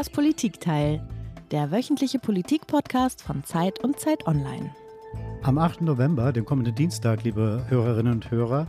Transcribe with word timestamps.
Das 0.00 0.08
Politikteil, 0.08 1.06
der 1.50 1.70
wöchentliche 1.70 2.18
Politikpodcast 2.18 3.20
von 3.20 3.44
Zeit 3.44 3.84
und 3.84 4.00
Zeit 4.00 4.26
Online. 4.26 4.74
Am 5.42 5.58
8. 5.58 5.82
November, 5.82 6.32
dem 6.32 6.46
kommenden 6.46 6.74
Dienstag, 6.74 7.22
liebe 7.22 7.66
Hörerinnen 7.68 8.14
und 8.14 8.30
Hörer, 8.30 8.68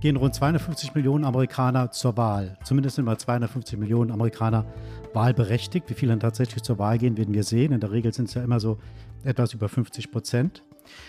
gehen 0.00 0.14
rund 0.14 0.32
250 0.32 0.94
Millionen 0.94 1.24
Amerikaner 1.24 1.90
zur 1.90 2.16
Wahl. 2.16 2.56
Zumindest 2.62 2.94
sind 2.94 3.04
mal 3.04 3.18
250 3.18 3.80
Millionen 3.80 4.12
Amerikaner 4.12 4.64
wahlberechtigt. 5.12 5.90
Wie 5.90 5.94
viele 5.94 6.12
dann 6.12 6.20
tatsächlich 6.20 6.62
zur 6.62 6.78
Wahl 6.78 6.98
gehen, 6.98 7.16
werden 7.16 7.34
wir 7.34 7.42
sehen. 7.42 7.72
In 7.72 7.80
der 7.80 7.90
Regel 7.90 8.14
sind 8.14 8.28
es 8.28 8.34
ja 8.34 8.44
immer 8.44 8.60
so 8.60 8.78
etwas 9.24 9.52
über 9.54 9.68
50 9.68 10.12
Prozent. 10.12 10.62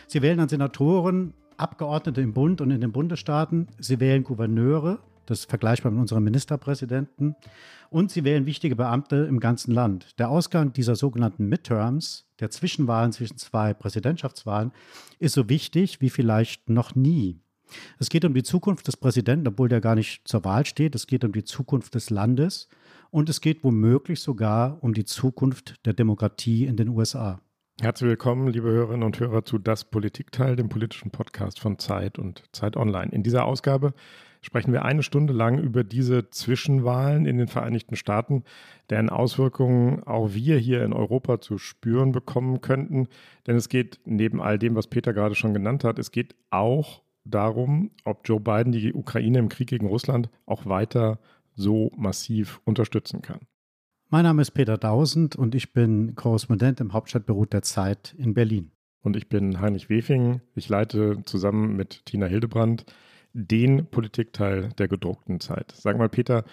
Sie 0.08 0.24
wählen 0.24 0.40
dann 0.40 0.50
Senatoren, 0.50 1.36
Abgeordnete 1.58 2.20
im 2.22 2.34
Bund 2.34 2.62
und 2.62 2.72
in 2.72 2.82
den 2.82 2.92
Bundesstaaten. 2.92 3.68
Sie 3.78 4.00
wählen 4.00 4.24
Gouverneure, 4.24 4.98
das 5.26 5.40
ist 5.40 5.50
vergleichbar 5.50 5.92
mit 5.92 6.02
unserem 6.02 6.24
Ministerpräsidenten. 6.24 7.36
Und 7.90 8.12
sie 8.12 8.24
wählen 8.24 8.46
wichtige 8.46 8.76
Beamte 8.76 9.18
im 9.18 9.40
ganzen 9.40 9.74
Land. 9.74 10.18
Der 10.20 10.30
Ausgang 10.30 10.74
dieser 10.74 10.96
sogenannten 10.96 11.48
Midterms, 11.48 12.26
der 12.40 12.50
Zwischenwahlen 12.50 13.12
zwischen 13.12 13.38
zwei 13.38 13.74
Präsidentschaftswahlen, 13.74 14.72
ist 15.20 15.34
so 15.34 15.50
wichtig 15.50 16.02
wie 16.02 16.10
vielleicht 16.10 16.70
noch 16.70 16.96
nie. 16.96 17.40
Es 18.00 18.10
geht 18.10 18.26
um 18.26 18.34
die 18.34 18.44
Zukunft 18.44 18.88
des 18.88 18.98
Präsidenten, 18.98 19.48
obwohl 19.48 19.70
der 19.70 19.82
gar 19.82 19.96
nicht 19.96 20.28
zur 20.28 20.44
Wahl 20.44 20.66
steht. 20.66 20.96
Es 20.96 21.08
geht 21.08 21.24
um 21.24 21.32
die 21.32 21.44
Zukunft 21.44 21.96
des 21.96 22.10
Landes 22.10 22.68
und 23.10 23.30
es 23.30 23.42
geht 23.42 23.64
womöglich 23.64 24.20
sogar 24.22 24.78
um 24.82 24.94
die 24.94 25.06
Zukunft 25.06 25.86
der 25.86 25.94
Demokratie 25.94 26.66
in 26.66 26.78
den 26.78 26.90
USA. 26.90 27.40
Herzlich 27.82 28.10
willkommen, 28.10 28.48
liebe 28.48 28.70
Hörerinnen 28.70 29.04
und 29.04 29.20
Hörer, 29.20 29.44
zu 29.44 29.58
Das 29.58 29.86
Politikteil, 29.86 30.56
dem 30.56 30.70
politischen 30.70 31.10
Podcast 31.10 31.60
von 31.60 31.80
Zeit 31.80 32.20
und 32.20 32.44
Zeit 32.52 32.78
Online. 32.78 33.12
In 33.12 33.24
dieser 33.24 33.46
Ausgabe 33.46 33.94
sprechen 34.42 34.74
wir 34.74 34.84
eine 34.84 35.04
Stunde 35.04 35.34
lang 35.34 35.60
über 35.60 35.84
diese 35.84 36.30
Zwischenwahlen 36.30 37.26
in 37.26 37.38
den 37.38 37.48
Vereinigten 37.48 37.96
Staaten, 37.96 38.44
deren 38.90 39.10
Auswirkungen 39.10 40.04
auch 40.04 40.34
wir 40.34 40.58
hier 40.58 40.84
in 40.84 40.94
Europa 40.94 41.40
zu 41.40 41.58
spüren 41.58 42.12
bekommen 42.12 42.62
könnten. 42.62 43.08
Denn 43.48 43.56
es 43.56 43.70
geht 43.70 44.00
neben 44.06 44.42
all 44.42 44.58
dem, 44.58 44.76
was 44.76 44.88
Peter 44.88 45.14
gerade 45.14 45.36
schon 45.36 45.54
genannt 45.54 45.84
hat, 45.84 46.00
es 46.00 46.12
geht 46.12 46.36
auch 46.50 47.04
darum, 47.24 47.92
ob 48.04 48.28
Joe 48.28 48.40
Biden 48.40 48.72
die 48.72 48.94
Ukraine 48.94 49.40
im 49.40 49.50
Krieg 49.50 49.70
gegen 49.70 49.86
Russland 49.86 50.30
auch 50.46 50.66
weiter 50.66 51.20
so 51.56 51.92
massiv 51.96 52.62
unterstützen 52.66 53.22
kann. 53.22 53.42
Mein 54.10 54.24
Name 54.24 54.42
ist 54.42 54.52
Peter 54.52 54.78
Dausend 54.78 55.36
und 55.36 55.56
ich 55.56 55.72
bin 55.72 56.16
Korrespondent 56.16 56.82
im 56.82 56.94
Hauptstadtbüro 56.94 57.46
der 57.46 57.62
Zeit 57.62 58.16
in 58.18 58.34
Berlin. 58.34 58.72
Und 59.04 59.16
ich 59.16 59.30
bin 59.30 59.62
Heinrich 59.62 59.90
Wefing. 59.90 60.42
Ich 60.56 60.68
leite 60.68 61.20
zusammen 61.26 61.76
mit 61.76 62.06
Tina 62.06 62.26
Hildebrand 62.26 62.86
den 63.34 63.86
Politikteil 63.88 64.70
der 64.78 64.88
gedruckten 64.88 65.40
Zeit. 65.40 65.74
Sag 65.76 65.98
mal, 65.98 66.10
Peter, 66.10 66.44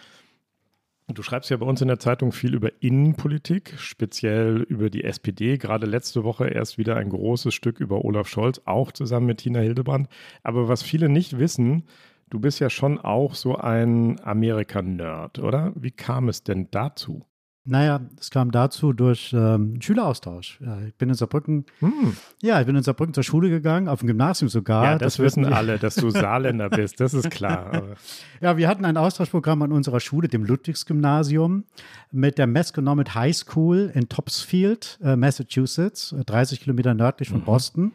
du 1.08 1.22
schreibst 1.22 1.50
ja 1.50 1.56
bei 1.56 1.66
uns 1.66 1.80
in 1.80 1.88
der 1.88 1.98
Zeitung 1.98 2.32
viel 2.32 2.54
über 2.54 2.70
Innenpolitik, 2.80 3.74
speziell 3.78 4.62
über 4.62 4.90
die 4.90 5.04
SPD. 5.04 5.58
Gerade 5.58 5.86
letzte 5.86 6.24
Woche 6.24 6.48
erst 6.48 6.78
wieder 6.78 6.96
ein 6.96 7.10
großes 7.10 7.54
Stück 7.54 7.80
über 7.80 8.04
Olaf 8.04 8.28
Scholz, 8.28 8.60
auch 8.64 8.92
zusammen 8.92 9.26
mit 9.26 9.38
Tina 9.38 9.60
Hildebrand. 9.60 10.08
Aber 10.42 10.68
was 10.68 10.82
viele 10.82 11.08
nicht 11.08 11.38
wissen, 11.38 11.84
du 12.30 12.40
bist 12.40 12.60
ja 12.60 12.70
schon 12.70 12.98
auch 12.98 13.34
so 13.34 13.56
ein 13.56 14.20
Amerika-Nerd, 14.20 15.38
oder? 15.38 15.72
Wie 15.74 15.90
kam 15.90 16.28
es 16.28 16.42
denn 16.42 16.70
dazu? 16.70 17.24
Naja, 17.70 18.00
es 18.18 18.30
kam 18.30 18.50
dazu 18.50 18.94
durch 18.94 19.34
ähm, 19.34 19.78
Schüleraustausch. 19.82 20.58
Ja, 20.64 20.80
ich 20.86 20.94
bin 20.94 21.10
in 21.10 21.14
Saarbrücken, 21.14 21.66
hm. 21.80 22.16
ja, 22.40 22.60
ich 22.60 22.66
bin 22.66 22.74
in 22.74 22.82
Saarbrücken 22.82 23.12
zur 23.12 23.24
Schule 23.24 23.50
gegangen, 23.50 23.88
auf 23.88 24.00
dem 24.00 24.06
Gymnasium 24.06 24.48
sogar. 24.48 24.84
Ja, 24.84 24.92
das, 24.92 25.16
das 25.16 25.18
wissen 25.18 25.44
alle, 25.44 25.78
dass 25.78 25.94
du 25.96 26.08
Saarländer 26.10 26.70
bist, 26.70 26.98
das 26.98 27.12
ist 27.12 27.30
klar. 27.30 27.82
ja, 28.40 28.56
wir 28.56 28.68
hatten 28.68 28.86
ein 28.86 28.96
Austauschprogramm 28.96 29.60
an 29.60 29.72
unserer 29.72 30.00
Schule, 30.00 30.28
dem 30.28 30.44
Ludwigsgymnasium, 30.44 31.64
mit 32.10 32.38
der 32.38 32.46
Masconomet 32.46 33.14
High 33.14 33.36
School 33.36 33.92
in 33.94 34.08
Topsfield, 34.08 34.98
äh, 35.02 35.16
Massachusetts, 35.16 36.14
30 36.24 36.60
Kilometer 36.60 36.94
nördlich 36.94 37.28
von 37.28 37.40
mhm. 37.40 37.44
Boston. 37.44 37.92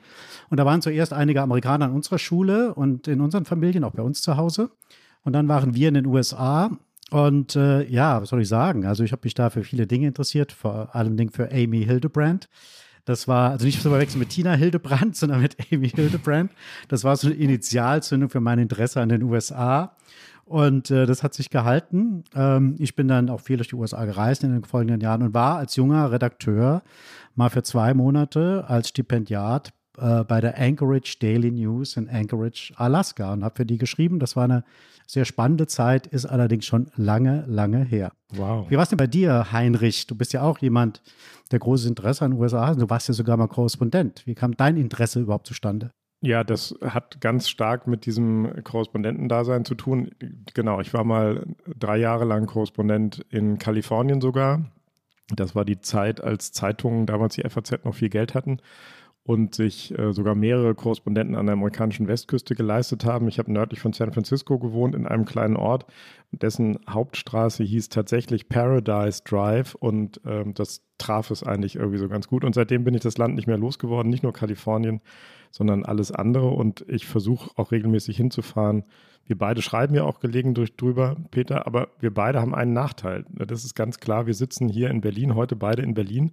Und 0.52 0.60
da 0.60 0.68
waren 0.68 0.84
zuerst 0.84 1.14
einige 1.14 1.42
Amerikaner 1.42 1.86
an 1.86 1.94
unserer 1.94 2.20
Schule 2.20 2.76
und 2.76 3.08
in 3.08 3.22
unseren 3.22 3.46
Familien, 3.46 3.84
auch 3.84 3.94
bei 3.94 4.04
uns 4.04 4.22
zu 4.22 4.38
Hause. 4.38 4.70
Und 5.24 5.34
dann 5.34 5.48
waren 5.48 5.74
wir 5.74 5.88
in 5.88 5.96
den 5.96 6.06
USA 6.06 6.70
und 7.14 7.56
äh, 7.56 7.88
ja, 7.90 8.20
was 8.24 8.30
soll 8.30 8.42
ich 8.42 8.48
sagen? 8.48 8.88
Also 8.88 9.04
ich 9.04 9.12
habe 9.12 9.22
mich 9.24 9.36
da 9.36 9.52
für 9.52 9.64
viele 9.64 9.86
Dinge 9.86 10.08
interessiert, 10.08 10.52
vor 10.52 10.96
allem 10.96 11.16
Dingen 11.16 11.30
für 11.30 11.52
Amy 11.52 11.86
Hildebrand. 11.86 12.50
Das 13.06 13.28
war, 13.28 13.52
also 13.52 13.68
nicht 13.68 13.84
zu 13.84 13.90
verwechseln 13.90 14.18
mit 14.18 14.30
Tina 14.30 14.54
Hildebrand, 14.54 15.16
sondern 15.16 15.40
mit 15.40 15.56
Amy 15.72 15.90
Hildebrand. 15.90 16.52
Das 16.88 17.04
war 17.04 17.16
so 17.16 17.28
eine 17.28 17.36
Initialzündung 17.36 18.32
für 18.32 18.40
mein 18.40 18.58
Interesse 18.58 19.00
an 19.00 19.10
den 19.10 19.22
USA. 19.22 19.96
Und 20.46 20.90
äh, 20.90 21.06
das 21.06 21.22
hat 21.22 21.36
sich 21.36 21.52
gehalten. 21.52 22.24
Ähm, 22.34 22.78
ich 22.80 22.96
bin 22.96 23.08
dann 23.08 23.30
auch 23.30 23.42
viel 23.42 23.58
durch 23.58 23.70
die 23.70 23.76
USA 23.76 24.06
gereist 24.06 24.44
in 24.44 24.52
den 24.52 24.64
folgenden 24.64 25.00
Jahren 25.00 25.22
und 25.22 25.36
war 25.36 25.58
als 25.58 25.76
junger 25.76 26.12
Redakteur 26.12 26.82
mal 27.36 27.52
für 27.52 27.62
zwei 27.62 27.94
Monate 27.94 28.66
als 28.68 28.90
Stipendiat 28.90 29.72
äh, 29.98 30.24
bei 30.24 30.42
der 30.42 30.58
Anchorage 30.60 31.18
Daily 31.20 31.52
News 31.52 31.98
in 31.98 32.10
Anchorage, 32.10 32.74
Alaska 32.78 33.34
und 33.34 33.44
habe 33.44 33.56
für 33.56 33.66
die 33.66 33.78
geschrieben. 33.78 34.20
Das 34.20 34.36
war 34.36 34.46
eine 34.46 34.64
sehr 35.06 35.26
spannende 35.26 35.68
Zeit, 35.68 36.08
ist 36.08 36.26
allerdings 36.26 36.66
schon 36.66 36.88
lange, 36.96 37.44
lange 37.48 37.84
her. 37.84 38.12
Wow. 38.36 38.70
Wie 38.70 38.76
war 38.76 38.84
es 38.84 38.90
denn 38.90 38.98
bei 38.98 39.08
dir, 39.08 39.52
Heinrich? 39.52 40.08
Du 40.08 40.16
bist 40.16 40.34
ja 40.34 40.42
auch 40.42 40.60
jemand, 40.60 41.02
der 41.52 41.60
großes 41.60 41.88
Interesse 41.88 42.26
an 42.26 42.32
den 42.32 42.40
USA 42.40 42.68
hat. 42.68 42.82
Du 42.82 42.90
warst 42.90 43.08
ja 43.08 43.14
sogar 43.14 43.38
mal 43.38 43.48
Korrespondent. 43.48 44.26
Wie 44.26 44.36
kam 44.36 44.56
dein 44.56 44.78
Interesse 44.78 45.20
überhaupt 45.20 45.48
zustande? 45.48 45.92
Ja, 46.22 46.46
das 46.46 46.74
hat 46.82 47.20
ganz 47.20 47.50
stark 47.50 47.86
mit 47.86 48.06
diesem 48.06 48.64
Korrespondentendasein 48.64 49.66
zu 49.66 49.76
tun. 49.76 50.12
Genau, 50.54 50.80
ich 50.80 50.94
war 50.94 51.04
mal 51.04 51.46
drei 51.78 51.98
Jahre 51.98 52.24
lang 52.24 52.46
Korrespondent 52.46 53.26
in 53.30 53.60
Kalifornien 53.60 54.22
sogar. 54.22 54.64
Das 55.36 55.54
war 55.54 55.66
die 55.66 55.82
Zeit, 55.82 56.24
als 56.24 56.54
Zeitungen 56.54 57.06
damals 57.06 57.36
die 57.36 57.48
FAZ 57.48 57.84
noch 57.84 57.96
viel 57.96 58.10
Geld 58.10 58.36
hatten 58.36 58.60
und 59.26 59.56
sich 59.56 59.98
äh, 59.98 60.12
sogar 60.12 60.36
mehrere 60.36 60.76
Korrespondenten 60.76 61.36
an 61.36 61.46
der 61.46 61.54
amerikanischen 61.54 62.08
Westküste 62.08 62.56
geleistet 62.56 63.06
haben. 63.06 63.30
Ich 63.30 63.40
habe 63.40 63.52
nördlich 63.52 63.80
von 63.80 63.94
San 63.94 64.12
Francisco 64.12 64.60
gewohnt, 64.60 64.96
in 64.96 65.08
einem 65.08 65.24
kleinen 65.24 65.56
Ort, 65.56 65.86
dessen 66.32 66.80
Hauptstraße 66.90 67.64
hieß 67.64 67.90
tatsächlich 67.90 68.50
Paradise 68.50 69.22
Drive 69.24 69.76
und 69.76 70.20
ähm, 70.26 70.54
das 70.54 70.82
traf 70.98 71.32
es 71.32 71.44
eigentlich 71.44 71.78
irgendwie 71.78 72.00
so 72.00 72.10
ganz 72.10 72.28
gut. 72.28 72.44
Und 72.44 72.54
seitdem 72.54 72.84
bin 72.84 72.96
ich 72.96 73.02
das 73.02 73.18
Land 73.18 73.36
nicht 73.36 73.48
mehr 73.48 73.58
losgeworden, 73.58 74.10
nicht 74.10 74.24
nur 74.24 74.34
Kalifornien, 74.34 75.00
sondern 75.52 75.86
alles 75.86 76.12
andere. 76.12 76.50
Und 76.50 76.84
ich 76.90 77.06
versuche 77.06 77.52
auch 77.56 77.72
regelmäßig 77.72 78.18
hinzufahren. 78.18 78.84
Wir 79.26 79.38
beide 79.38 79.62
schreiben 79.62 79.96
ja 79.96 80.04
auch 80.04 80.20
gelegentlich 80.20 80.76
drüber, 80.76 81.16
Peter, 81.32 81.66
aber 81.66 81.90
wir 82.00 82.14
beide 82.14 82.42
haben 82.42 82.54
einen 82.54 82.74
Nachteil. 82.74 83.26
Das 83.30 83.64
ist 83.64 83.74
ganz 83.74 84.00
klar. 84.00 84.26
Wir 84.26 84.34
sitzen 84.34 84.68
hier 84.68 84.90
in 84.90 85.00
Berlin, 85.00 85.36
heute 85.36 85.56
beide 85.56 85.82
in 85.82 85.94
Berlin. 85.94 86.32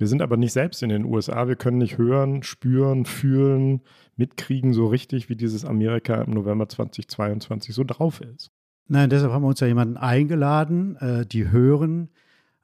Wir 0.00 0.06
sind 0.06 0.22
aber 0.22 0.38
nicht 0.38 0.54
selbst 0.54 0.82
in 0.82 0.88
den 0.88 1.04
USA. 1.04 1.46
Wir 1.46 1.56
können 1.56 1.76
nicht 1.76 1.98
hören, 1.98 2.42
spüren, 2.42 3.04
fühlen, 3.04 3.82
mitkriegen 4.16 4.72
so 4.72 4.86
richtig, 4.86 5.28
wie 5.28 5.36
dieses 5.36 5.66
Amerika 5.66 6.22
im 6.22 6.30
November 6.30 6.70
2022 6.70 7.74
so 7.74 7.84
drauf 7.84 8.22
ist. 8.22 8.50
Nein, 8.88 9.10
deshalb 9.10 9.30
haben 9.30 9.42
wir 9.42 9.48
uns 9.48 9.60
ja 9.60 9.66
jemanden 9.66 9.98
eingeladen, 9.98 10.96
äh, 10.96 11.26
die 11.26 11.50
hören, 11.50 12.08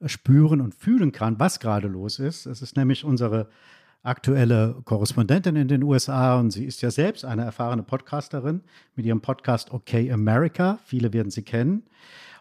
spüren 0.06 0.62
und 0.62 0.74
fühlen 0.74 1.12
kann, 1.12 1.38
was 1.38 1.60
gerade 1.60 1.88
los 1.88 2.20
ist. 2.20 2.46
Es 2.46 2.62
ist 2.62 2.74
nämlich 2.74 3.04
unsere 3.04 3.50
aktuelle 4.02 4.80
Korrespondentin 4.86 5.56
in 5.56 5.68
den 5.68 5.82
USA 5.82 6.40
und 6.40 6.52
sie 6.52 6.64
ist 6.64 6.80
ja 6.80 6.90
selbst 6.90 7.26
eine 7.26 7.44
erfahrene 7.44 7.82
Podcasterin 7.82 8.62
mit 8.94 9.04
ihrem 9.04 9.20
Podcast 9.20 9.72
Okay 9.72 10.10
America. 10.10 10.78
Viele 10.86 11.12
werden 11.12 11.30
sie 11.30 11.42
kennen. 11.42 11.82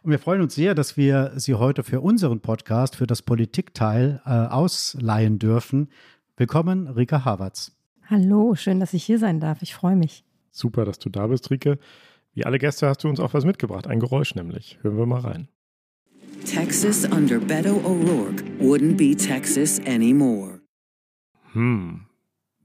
Und 0.05 0.11
wir 0.11 0.19
freuen 0.19 0.41
uns 0.41 0.53
sehr, 0.53 0.75
dass 0.75 0.97
wir 0.97 1.31
Sie 1.35 1.55
heute 1.55 1.81
für 1.81 1.99
unseren 1.99 2.39
Podcast, 2.39 2.95
für 2.95 3.07
das 3.07 3.23
Politikteil 3.23 4.21
äh, 4.23 4.29
ausleihen 4.29 5.39
dürfen. 5.39 5.89
Willkommen, 6.37 6.87
Rika 6.87 7.25
Havertz. 7.25 7.75
Hallo, 8.07 8.53
schön, 8.53 8.79
dass 8.79 8.93
ich 8.93 9.03
hier 9.03 9.17
sein 9.17 9.39
darf. 9.39 9.63
Ich 9.63 9.73
freue 9.73 9.95
mich. 9.95 10.23
Super, 10.51 10.85
dass 10.85 10.99
du 10.99 11.09
da 11.09 11.25
bist, 11.25 11.49
Rike. 11.49 11.79
Wie 12.35 12.45
alle 12.45 12.59
Gäste 12.59 12.87
hast 12.87 13.03
du 13.03 13.09
uns 13.09 13.19
auch 13.19 13.33
was 13.33 13.45
mitgebracht, 13.45 13.87
ein 13.87 13.99
Geräusch 13.99 14.35
nämlich. 14.35 14.77
Hören 14.83 14.95
wir 14.95 15.07
mal 15.07 15.21
rein. 15.21 15.47
Texas 16.45 17.03
under 17.05 17.39
Beto 17.39 17.73
O'Rourke 17.77 18.43
wouldn't 18.59 18.97
be 18.97 19.15
Texas 19.15 19.81
anymore. 19.87 20.61
Hm, 21.53 22.05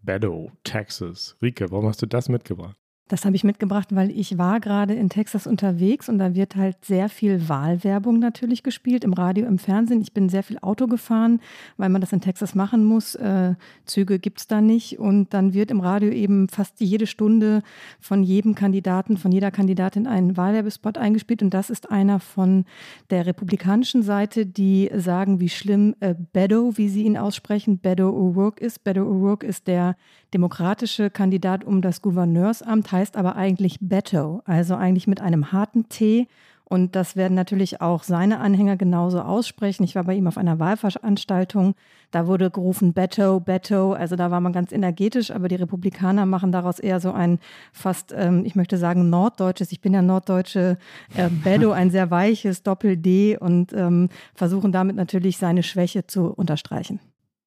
Beto, 0.03 0.53
Texas. 0.63 1.39
Rike, 1.41 1.71
warum 1.71 1.87
hast 1.87 2.03
du 2.03 2.07
das 2.07 2.29
mitgebracht? 2.29 2.77
Das 3.11 3.25
habe 3.25 3.35
ich 3.35 3.43
mitgebracht, 3.43 3.89
weil 3.91 4.13
ich 4.13 4.39
war 4.39 4.61
gerade 4.61 4.95
in 4.95 5.09
Texas 5.09 5.49
unterwegs 5.49 6.09
und 6.09 6.19
da 6.19 6.37
wird 6.37 6.55
halt 6.55 6.77
sehr 6.85 7.09
viel 7.09 7.49
Wahlwerbung 7.49 8.21
natürlich 8.21 8.63
gespielt, 8.63 9.03
im 9.03 9.15
Radio, 9.15 9.49
im 9.49 9.59
Fernsehen. 9.59 10.01
Ich 10.01 10.13
bin 10.13 10.29
sehr 10.29 10.45
viel 10.45 10.59
Auto 10.61 10.87
gefahren, 10.87 11.41
weil 11.77 11.89
man 11.89 12.01
das 12.01 12.13
in 12.13 12.21
Texas 12.21 12.55
machen 12.55 12.85
muss. 12.85 13.17
Äh, 13.17 13.57
Züge 13.85 14.21
gibt 14.21 14.39
es 14.39 14.47
da 14.47 14.61
nicht. 14.61 15.01
Und 15.01 15.35
dann 15.35 15.55
wird 15.55 15.73
im 15.73 15.81
Radio 15.81 16.09
eben 16.11 16.49
fast 16.49 16.81
jede 16.81 17.09
Stunde 17.09 17.65
von 17.99 18.23
jedem 18.23 18.55
Kandidaten, 18.55 19.17
von 19.17 19.33
jeder 19.33 19.51
Kandidatin 19.51 20.07
ein 20.07 20.37
Wahlwerbespot 20.37 20.97
eingespielt. 20.97 21.43
Und 21.43 21.53
das 21.53 21.69
ist 21.69 21.91
einer 21.91 22.21
von 22.21 22.65
der 23.11 23.27
republikanischen 23.27 24.05
Seite, 24.05 24.47
die 24.47 24.89
sagen, 24.95 25.41
wie 25.41 25.49
schlimm 25.49 25.97
äh, 25.99 26.15
Beto, 26.33 26.79
wie 26.79 26.89
sie 26.89 27.03
ihn 27.03 27.19
aussprechen, 27.19 27.79
Beto 27.79 28.09
O'Rourke 28.09 28.61
ist. 28.61 28.85
Beto 28.85 29.03
O'Rourke 29.03 29.45
ist 29.45 29.67
der 29.67 29.97
demokratische 30.33 31.11
Kandidat 31.11 31.65
um 31.65 31.83
das 31.83 32.03
Gouverneursamt, 32.03 32.93
heißt 33.01 33.17
aber 33.17 33.35
eigentlich 33.35 33.79
Beto, 33.81 34.43
also 34.45 34.75
eigentlich 34.75 35.07
mit 35.07 35.21
einem 35.21 35.53
harten 35.53 35.89
T 35.89 36.29
Und 36.73 36.95
das 36.95 37.17
werden 37.17 37.35
natürlich 37.35 37.81
auch 37.81 38.05
seine 38.05 38.39
Anhänger 38.39 38.77
genauso 38.77 39.21
aussprechen. 39.23 39.83
Ich 39.83 39.97
war 39.97 40.05
bei 40.05 40.15
ihm 40.15 40.29
auf 40.29 40.39
einer 40.39 40.61
Wahlveranstaltung. 40.61 41.75
Da 42.13 42.29
wurde 42.29 42.49
gerufen 42.49 42.93
Beto, 42.93 43.41
Beto. 43.41 43.93
Also 43.93 44.15
da 44.15 44.31
war 44.31 44.41
man 44.41 44.53
ganz 44.53 44.71
energetisch, 44.71 45.33
aber 45.33 45.49
die 45.49 45.57
Republikaner 45.57 46.27
machen 46.27 46.53
daraus 46.53 46.79
eher 46.79 47.01
so 47.01 47.11
ein 47.11 47.41
fast, 47.73 48.15
ähm, 48.17 48.45
ich 48.45 48.55
möchte 48.55 48.79
sagen, 48.79 49.11
norddeutsches. 49.11 49.73
Ich 49.73 49.81
bin 49.81 49.93
ja 49.95 50.01
norddeutsche 50.01 50.79
äh, 51.17 51.29
Beto, 51.29 51.73
ein 51.73 51.91
sehr 51.91 52.13
weiches 52.13 52.63
Doppel-D 52.63 53.37
und 53.39 53.73
ähm, 53.73 54.09
versuchen 54.37 54.71
damit 54.71 54.95
natürlich 54.95 55.39
seine 55.39 55.65
Schwäche 55.65 56.07
zu 56.07 56.27
unterstreichen. 56.33 57.01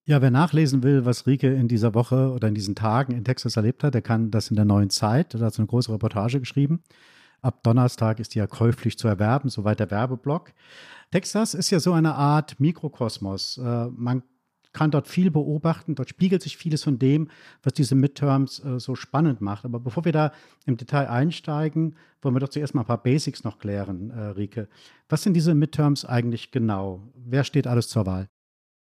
Ja, 0.05 0.21
wer 0.21 0.31
nachlesen 0.31 0.83
will, 0.83 1.05
was 1.05 1.27
Rike 1.27 1.47
in 1.53 1.69
dieser 1.69 1.93
Woche 1.93 2.31
oder 2.33 2.49
in 2.49 2.55
diesen 2.55 2.75
Tagen 2.75 3.13
in 3.13 3.23
Texas 3.23 3.55
erlebt 3.55 3.85
hat, 3.85 3.93
der 3.93 4.01
kann 4.01 4.31
das 4.31 4.49
in 4.49 4.57
der 4.57 4.65
neuen 4.65 4.89
Zeit. 4.89 5.33
Da 5.33 5.39
hat 5.39 5.53
so 5.53 5.61
eine 5.61 5.67
große 5.67 5.93
Reportage 5.93 6.41
geschrieben. 6.41 6.83
Ab 7.41 7.63
Donnerstag 7.63 8.19
ist 8.19 8.35
die 8.35 8.39
ja 8.39 8.47
käuflich 8.47 8.97
zu 8.97 9.07
erwerben, 9.07 9.47
soweit 9.47 9.79
der 9.79 9.91
Werbeblock. 9.91 10.51
Texas 11.11 11.53
ist 11.53 11.69
ja 11.69 11.79
so 11.79 11.93
eine 11.93 12.15
Art 12.15 12.59
Mikrokosmos. 12.59 13.57
Äh, 13.57 13.87
man 13.95 14.23
kann 14.73 14.91
dort 14.91 15.07
viel 15.07 15.31
beobachten, 15.31 15.95
dort 15.95 16.09
spiegelt 16.09 16.41
sich 16.41 16.57
vieles 16.57 16.83
von 16.83 16.99
dem, 16.99 17.29
was 17.61 17.73
diese 17.73 17.95
Midterms 17.95 18.59
äh, 18.59 18.81
so 18.81 18.95
spannend 18.95 19.39
macht. 19.39 19.63
Aber 19.63 19.79
bevor 19.79 20.03
wir 20.03 20.11
da 20.11 20.33
im 20.65 20.75
Detail 20.75 21.07
einsteigen, 21.07 21.95
wollen 22.21 22.35
wir 22.35 22.41
doch 22.41 22.49
zuerst 22.49 22.75
mal 22.75 22.81
ein 22.81 22.87
paar 22.87 23.01
Basics 23.01 23.45
noch 23.45 23.57
klären, 23.57 24.09
äh, 24.09 24.19
Rike. 24.19 24.67
Was 25.07 25.23
sind 25.23 25.33
diese 25.33 25.55
Midterms 25.55 26.03
eigentlich 26.03 26.51
genau? 26.51 27.13
Wer 27.15 27.45
steht 27.45 27.67
alles 27.67 27.87
zur 27.87 28.05
Wahl? 28.05 28.27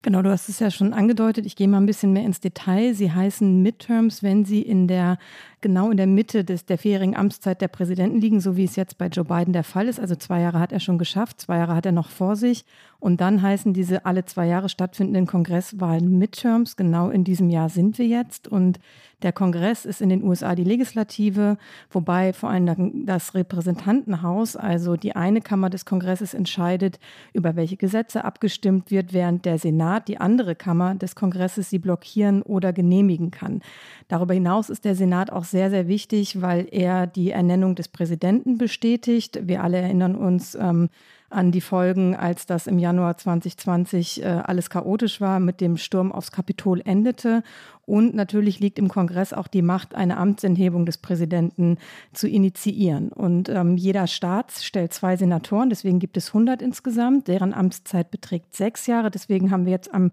Genau, 0.02 0.22
du 0.22 0.30
hast 0.30 0.48
es 0.48 0.60
ja 0.60 0.70
schon 0.70 0.94
angedeutet. 0.94 1.44
Ich 1.44 1.56
gehe 1.56 1.68
mal 1.68 1.76
ein 1.76 1.84
bisschen 1.84 2.14
mehr 2.14 2.24
ins 2.24 2.40
Detail. 2.40 2.94
Sie 2.94 3.12
heißen 3.12 3.60
Midterms, 3.60 4.22
wenn 4.22 4.46
sie 4.46 4.62
in 4.62 4.88
der 4.88 5.18
genau 5.60 5.90
in 5.90 5.96
der 5.96 6.06
Mitte 6.06 6.44
des, 6.44 6.66
der 6.66 6.78
vierjährigen 6.78 7.16
Amtszeit 7.16 7.60
der 7.60 7.68
Präsidenten 7.68 8.20
liegen, 8.20 8.40
so 8.40 8.56
wie 8.56 8.64
es 8.64 8.76
jetzt 8.76 8.98
bei 8.98 9.06
Joe 9.06 9.24
Biden 9.24 9.52
der 9.52 9.64
Fall 9.64 9.88
ist. 9.88 10.00
Also 10.00 10.14
zwei 10.14 10.40
Jahre 10.40 10.60
hat 10.60 10.72
er 10.72 10.80
schon 10.80 10.98
geschafft, 10.98 11.40
zwei 11.40 11.58
Jahre 11.58 11.74
hat 11.74 11.86
er 11.86 11.92
noch 11.92 12.08
vor 12.08 12.36
sich. 12.36 12.64
Und 12.98 13.20
dann 13.22 13.40
heißen 13.40 13.72
diese 13.72 14.04
alle 14.04 14.26
zwei 14.26 14.46
Jahre 14.46 14.68
stattfindenden 14.68 15.26
Kongresswahlen 15.26 16.18
Midterms. 16.18 16.76
Genau 16.76 17.08
in 17.08 17.24
diesem 17.24 17.48
Jahr 17.48 17.70
sind 17.70 17.98
wir 17.98 18.06
jetzt. 18.06 18.46
Und 18.46 18.78
der 19.22 19.32
Kongress 19.32 19.84
ist 19.84 20.00
in 20.00 20.08
den 20.08 20.22
USA 20.22 20.54
die 20.54 20.64
Legislative, 20.64 21.58
wobei 21.90 22.32
vor 22.32 22.50
allem 22.50 23.06
das 23.06 23.34
Repräsentantenhaus, 23.34 24.56
also 24.56 24.96
die 24.96 25.14
eine 25.14 25.40
Kammer 25.42 25.68
des 25.68 25.84
Kongresses, 25.84 26.32
entscheidet, 26.32 26.98
über 27.32 27.56
welche 27.56 27.76
Gesetze 27.76 28.24
abgestimmt 28.24 28.90
wird, 28.90 29.12
während 29.12 29.44
der 29.44 29.58
Senat, 29.58 30.08
die 30.08 30.18
andere 30.18 30.54
Kammer 30.54 30.94
des 30.94 31.14
Kongresses, 31.14 31.68
sie 31.68 31.78
blockieren 31.78 32.42
oder 32.42 32.72
genehmigen 32.72 33.30
kann. 33.30 33.60
Darüber 34.08 34.34
hinaus 34.34 34.70
ist 34.70 34.84
der 34.84 34.94
Senat 34.94 35.30
auch 35.30 35.44
sehr, 35.50 35.70
sehr 35.70 35.88
wichtig, 35.88 36.40
weil 36.40 36.68
er 36.70 37.06
die 37.06 37.30
Ernennung 37.30 37.74
des 37.74 37.88
Präsidenten 37.88 38.58
bestätigt. 38.58 39.40
Wir 39.46 39.62
alle 39.62 39.78
erinnern 39.78 40.14
uns, 40.14 40.54
ähm, 40.54 40.88
an 41.30 41.52
die 41.52 41.60
Folgen, 41.60 42.16
als 42.16 42.44
das 42.44 42.66
im 42.66 42.78
Januar 42.78 43.16
2020 43.16 44.22
äh, 44.22 44.26
alles 44.26 44.68
chaotisch 44.68 45.20
war, 45.20 45.38
mit 45.38 45.60
dem 45.60 45.76
Sturm 45.76 46.10
aufs 46.10 46.32
Kapitol 46.32 46.82
endete. 46.84 47.44
Und 47.86 48.14
natürlich 48.14 48.58
liegt 48.58 48.78
im 48.80 48.88
Kongress 48.88 49.32
auch 49.32 49.46
die 49.46 49.62
Macht, 49.62 49.94
eine 49.94 50.16
Amtsenthebung 50.16 50.86
des 50.86 50.98
Präsidenten 50.98 51.78
zu 52.12 52.28
initiieren. 52.28 53.10
Und 53.10 53.48
ähm, 53.48 53.76
jeder 53.76 54.08
Staat 54.08 54.50
stellt 54.52 54.92
zwei 54.92 55.16
Senatoren, 55.16 55.70
deswegen 55.70 56.00
gibt 56.00 56.16
es 56.16 56.28
100 56.28 56.62
insgesamt. 56.62 57.28
Deren 57.28 57.54
Amtszeit 57.54 58.10
beträgt 58.10 58.54
sechs 58.56 58.86
Jahre. 58.86 59.10
Deswegen 59.10 59.52
haben 59.52 59.66
wir 59.66 59.72
jetzt 59.72 59.94
am 59.94 60.10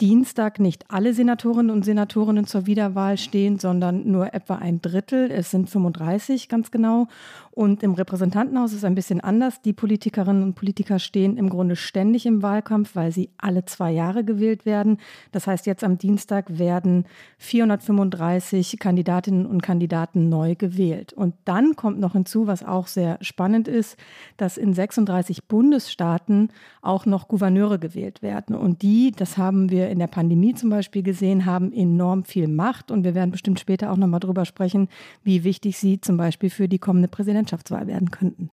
Dienstag 0.00 0.60
nicht 0.60 0.84
alle 0.88 1.12
Senatorinnen 1.12 1.70
und 1.70 1.84
Senatorinnen 1.84 2.46
zur 2.46 2.66
Wiederwahl 2.66 3.18
stehen, 3.18 3.58
sondern 3.58 4.08
nur 4.10 4.32
etwa 4.32 4.56
ein 4.56 4.80
Drittel. 4.80 5.30
Es 5.30 5.50
sind 5.50 5.68
35 5.68 6.48
ganz 6.48 6.70
genau. 6.70 7.08
Und 7.58 7.82
im 7.82 7.94
Repräsentantenhaus 7.94 8.70
ist 8.70 8.78
es 8.78 8.84
ein 8.84 8.94
bisschen 8.94 9.20
anders. 9.20 9.60
Die 9.62 9.72
Politikerinnen 9.72 10.44
und 10.44 10.54
Politiker 10.54 11.00
stehen 11.00 11.36
im 11.36 11.48
Grunde 11.48 11.74
ständig 11.74 12.24
im 12.24 12.40
Wahlkampf, 12.40 12.94
weil 12.94 13.10
sie 13.10 13.30
alle 13.36 13.64
zwei 13.64 13.90
Jahre 13.90 14.22
gewählt 14.22 14.64
werden. 14.64 14.98
Das 15.32 15.48
heißt, 15.48 15.66
jetzt 15.66 15.82
am 15.82 15.98
Dienstag 15.98 16.56
werden 16.60 17.04
435 17.38 18.78
Kandidatinnen 18.78 19.44
und 19.44 19.60
Kandidaten 19.60 20.28
neu 20.28 20.54
gewählt. 20.54 21.12
Und 21.12 21.34
dann 21.46 21.74
kommt 21.74 21.98
noch 21.98 22.12
hinzu, 22.12 22.46
was 22.46 22.64
auch 22.64 22.86
sehr 22.86 23.18
spannend 23.22 23.66
ist, 23.66 23.96
dass 24.36 24.56
in 24.56 24.72
36 24.72 25.46
Bundesstaaten 25.46 26.50
auch 26.80 27.06
noch 27.06 27.26
Gouverneure 27.26 27.80
gewählt 27.80 28.22
werden. 28.22 28.54
Und 28.54 28.82
die, 28.82 29.10
das 29.10 29.36
haben 29.36 29.68
wir 29.68 29.88
in 29.88 29.98
der 29.98 30.06
Pandemie 30.06 30.54
zum 30.54 30.70
Beispiel 30.70 31.02
gesehen, 31.02 31.44
haben 31.44 31.72
enorm 31.72 32.22
viel 32.22 32.46
Macht. 32.46 32.92
Und 32.92 33.02
wir 33.02 33.16
werden 33.16 33.32
bestimmt 33.32 33.58
später 33.58 33.90
auch 33.90 33.96
noch 33.96 34.06
mal 34.06 34.20
drüber 34.20 34.44
sprechen, 34.44 34.88
wie 35.24 35.42
wichtig 35.42 35.76
sie 35.76 36.00
zum 36.00 36.16
Beispiel 36.16 36.50
für 36.50 36.68
die 36.68 36.78
kommende 36.78 37.08
Präsidentschaft 37.08 37.47
Präsidentschaftswahl 37.48 37.86
werden 37.86 38.10
könnten. 38.10 38.50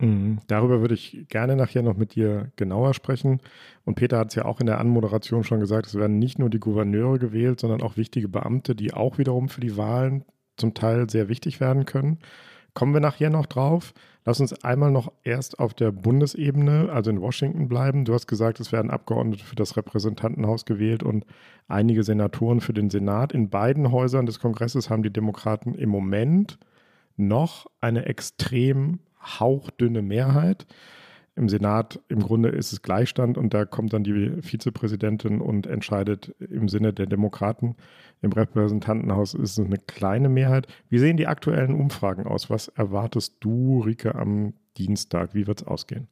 Mhm. 0.00 0.38
Darüber 0.46 0.80
würde 0.80 0.94
ich 0.94 1.26
gerne 1.28 1.56
nachher 1.56 1.82
noch 1.82 1.96
mit 1.96 2.14
dir 2.14 2.52
genauer 2.56 2.92
sprechen. 2.92 3.40
Und 3.84 3.94
Peter 3.94 4.18
hat 4.18 4.28
es 4.28 4.34
ja 4.34 4.44
auch 4.44 4.60
in 4.60 4.66
der 4.66 4.78
Anmoderation 4.78 5.42
schon 5.42 5.60
gesagt, 5.60 5.86
es 5.86 5.94
werden 5.94 6.18
nicht 6.18 6.38
nur 6.38 6.50
die 6.50 6.60
Gouverneure 6.60 7.18
gewählt, 7.18 7.60
sondern 7.60 7.82
auch 7.82 7.96
wichtige 7.96 8.28
Beamte, 8.28 8.74
die 8.74 8.92
auch 8.92 9.16
wiederum 9.16 9.48
für 9.48 9.62
die 9.62 9.76
Wahlen 9.76 10.24
zum 10.56 10.74
Teil 10.74 11.08
sehr 11.08 11.28
wichtig 11.28 11.60
werden 11.60 11.86
können. 11.86 12.18
Kommen 12.74 12.92
wir 12.92 13.00
nachher 13.00 13.30
noch 13.30 13.46
drauf. 13.46 13.94
Lass 14.26 14.40
uns 14.40 14.52
einmal 14.64 14.90
noch 14.90 15.12
erst 15.22 15.60
auf 15.60 15.72
der 15.72 15.92
Bundesebene, 15.92 16.90
also 16.92 17.10
in 17.10 17.22
Washington 17.22 17.68
bleiben. 17.68 18.04
Du 18.04 18.12
hast 18.12 18.26
gesagt, 18.26 18.60
es 18.60 18.72
werden 18.72 18.90
Abgeordnete 18.90 19.44
für 19.44 19.54
das 19.54 19.78
Repräsentantenhaus 19.78 20.66
gewählt 20.66 21.02
und 21.02 21.24
einige 21.68 22.02
Senatoren 22.02 22.60
für 22.60 22.74
den 22.74 22.90
Senat. 22.90 23.32
In 23.32 23.48
beiden 23.48 23.92
Häusern 23.92 24.26
des 24.26 24.40
Kongresses 24.40 24.90
haben 24.90 25.04
die 25.04 25.12
Demokraten 25.12 25.74
im 25.74 25.88
Moment 25.88 26.58
noch 27.16 27.66
eine 27.80 28.06
extrem 28.06 29.00
hauchdünne 29.20 30.02
Mehrheit. 30.02 30.66
Im 31.34 31.50
Senat 31.50 32.00
im 32.08 32.20
Grunde 32.20 32.48
ist 32.48 32.72
es 32.72 32.80
Gleichstand 32.80 33.36
und 33.36 33.52
da 33.52 33.66
kommt 33.66 33.92
dann 33.92 34.04
die 34.04 34.40
Vizepräsidentin 34.40 35.42
und 35.42 35.66
entscheidet 35.66 36.34
im 36.40 36.68
Sinne 36.68 36.94
der 36.94 37.06
Demokraten. 37.06 37.76
Im 38.22 38.32
Repräsentantenhaus 38.32 39.34
ist 39.34 39.58
es 39.58 39.64
eine 39.64 39.76
kleine 39.76 40.30
Mehrheit. 40.30 40.66
Wie 40.88 40.98
sehen 40.98 41.18
die 41.18 41.26
aktuellen 41.26 41.74
Umfragen 41.74 42.26
aus? 42.26 42.48
Was 42.48 42.68
erwartest 42.68 43.36
du, 43.40 43.80
Rike, 43.80 44.14
am 44.14 44.54
Dienstag? 44.78 45.34
Wie 45.34 45.46
wird 45.46 45.60
es 45.60 45.66
ausgehen? 45.66 46.08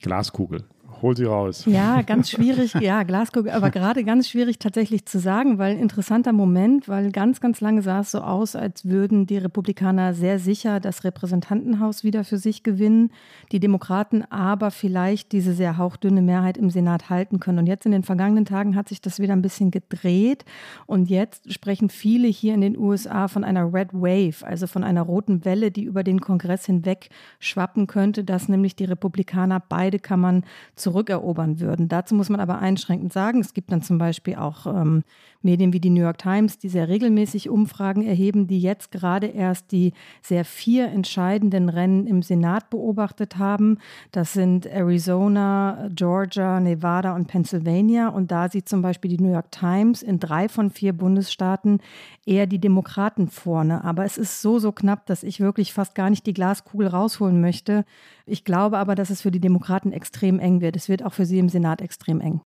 Glaskugel. 0.00 0.64
Hol 1.02 1.16
sie 1.16 1.24
raus. 1.24 1.64
Ja, 1.66 2.02
ganz 2.02 2.30
schwierig. 2.30 2.74
Ja, 2.74 3.02
Glaskugel, 3.02 3.52
aber 3.52 3.70
gerade 3.70 4.04
ganz 4.04 4.28
schwierig 4.28 4.58
tatsächlich 4.58 5.06
zu 5.06 5.18
sagen, 5.18 5.58
weil 5.58 5.78
interessanter 5.78 6.32
Moment, 6.32 6.88
weil 6.88 7.10
ganz, 7.10 7.40
ganz 7.40 7.60
lange 7.60 7.82
sah 7.82 8.00
es 8.00 8.10
so 8.10 8.20
aus, 8.20 8.56
als 8.56 8.84
würden 8.84 9.26
die 9.26 9.38
Republikaner 9.38 10.14
sehr 10.14 10.38
sicher 10.38 10.80
das 10.80 11.04
Repräsentantenhaus 11.04 12.04
wieder 12.04 12.24
für 12.24 12.38
sich 12.38 12.62
gewinnen, 12.62 13.10
die 13.52 13.60
Demokraten 13.60 14.24
aber 14.30 14.70
vielleicht 14.70 15.32
diese 15.32 15.54
sehr 15.54 15.78
hauchdünne 15.78 16.22
Mehrheit 16.22 16.56
im 16.56 16.70
Senat 16.70 17.08
halten 17.10 17.40
können. 17.40 17.60
Und 17.60 17.66
jetzt 17.66 17.86
in 17.86 17.92
den 17.92 18.02
vergangenen 18.02 18.44
Tagen 18.44 18.76
hat 18.76 18.88
sich 18.88 19.00
das 19.00 19.18
wieder 19.18 19.32
ein 19.32 19.42
bisschen 19.42 19.70
gedreht. 19.70 20.44
Und 20.86 21.08
jetzt 21.08 21.52
sprechen 21.52 21.88
viele 21.88 22.28
hier 22.28 22.54
in 22.54 22.60
den 22.60 22.76
USA 22.78 23.28
von 23.28 23.44
einer 23.44 23.72
Red 23.72 23.92
Wave, 23.92 24.46
also 24.46 24.66
von 24.66 24.84
einer 24.84 25.02
roten 25.02 25.44
Welle, 25.44 25.70
die 25.70 25.84
über 25.84 26.04
den 26.04 26.20
Kongress 26.20 26.66
hinweg 26.66 27.08
schwappen 27.38 27.86
könnte, 27.86 28.24
dass 28.24 28.48
nämlich 28.48 28.76
die 28.76 28.84
Republikaner 28.84 29.62
beide 29.66 29.98
Kammern 29.98 30.44
zurückerobern 30.80 31.60
würden. 31.60 31.88
Dazu 31.88 32.14
muss 32.14 32.28
man 32.28 32.40
aber 32.40 32.58
einschränkend 32.58 33.12
sagen, 33.12 33.40
es 33.40 33.54
gibt 33.54 33.70
dann 33.70 33.82
zum 33.82 33.98
Beispiel 33.98 34.36
auch 34.36 34.66
ähm, 34.66 35.04
Medien 35.42 35.72
wie 35.72 35.80
die 35.80 35.90
New 35.90 36.02
York 36.02 36.18
Times, 36.18 36.58
die 36.58 36.68
sehr 36.68 36.88
regelmäßig 36.88 37.48
Umfragen 37.48 38.02
erheben, 38.02 38.46
die 38.46 38.60
jetzt 38.60 38.92
gerade 38.92 39.26
erst 39.26 39.72
die 39.72 39.92
sehr 40.22 40.44
vier 40.44 40.88
entscheidenden 40.88 41.68
Rennen 41.68 42.06
im 42.06 42.22
Senat 42.22 42.68
beobachtet 42.70 43.38
haben. 43.38 43.78
Das 44.12 44.32
sind 44.32 44.66
Arizona, 44.66 45.88
Georgia, 45.94 46.60
Nevada 46.60 47.14
und 47.14 47.26
Pennsylvania. 47.26 48.08
Und 48.08 48.30
da 48.30 48.48
sieht 48.48 48.68
zum 48.68 48.82
Beispiel 48.82 49.16
die 49.16 49.22
New 49.22 49.32
York 49.32 49.50
Times 49.50 50.02
in 50.02 50.18
drei 50.18 50.48
von 50.48 50.70
vier 50.70 50.92
Bundesstaaten 50.92 51.80
eher 52.26 52.46
die 52.46 52.58
Demokraten 52.60 53.28
vorne. 53.28 53.82
Aber 53.84 54.04
es 54.04 54.18
ist 54.18 54.42
so, 54.42 54.58
so 54.58 54.72
knapp, 54.72 55.06
dass 55.06 55.22
ich 55.22 55.40
wirklich 55.40 55.72
fast 55.72 55.94
gar 55.94 56.10
nicht 56.10 56.26
die 56.26 56.34
Glaskugel 56.34 56.88
rausholen 56.88 57.40
möchte. 57.40 57.84
Ich 58.30 58.44
glaube 58.44 58.78
aber, 58.78 58.94
dass 58.94 59.10
es 59.10 59.22
für 59.22 59.30
die 59.30 59.40
Demokraten 59.40 59.92
extrem 59.92 60.38
eng 60.38 60.60
wird. 60.60 60.76
Es 60.76 60.88
wird 60.88 61.04
auch 61.04 61.12
für 61.12 61.26
sie 61.26 61.40
im 61.40 61.48
Senat 61.48 61.80
extrem 61.80 62.20
eng. 62.20 62.40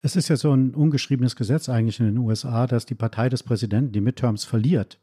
Es 0.00 0.14
ist 0.14 0.28
ja 0.28 0.36
so 0.36 0.52
ein 0.52 0.74
ungeschriebenes 0.74 1.36
Gesetz 1.36 1.68
eigentlich 1.68 1.98
in 1.98 2.06
den 2.06 2.18
USA, 2.18 2.66
dass 2.66 2.86
die 2.86 2.94
Partei 2.94 3.28
des 3.28 3.42
Präsidenten 3.42 3.92
die 3.92 4.00
Midterms 4.00 4.44
verliert. 4.44 5.00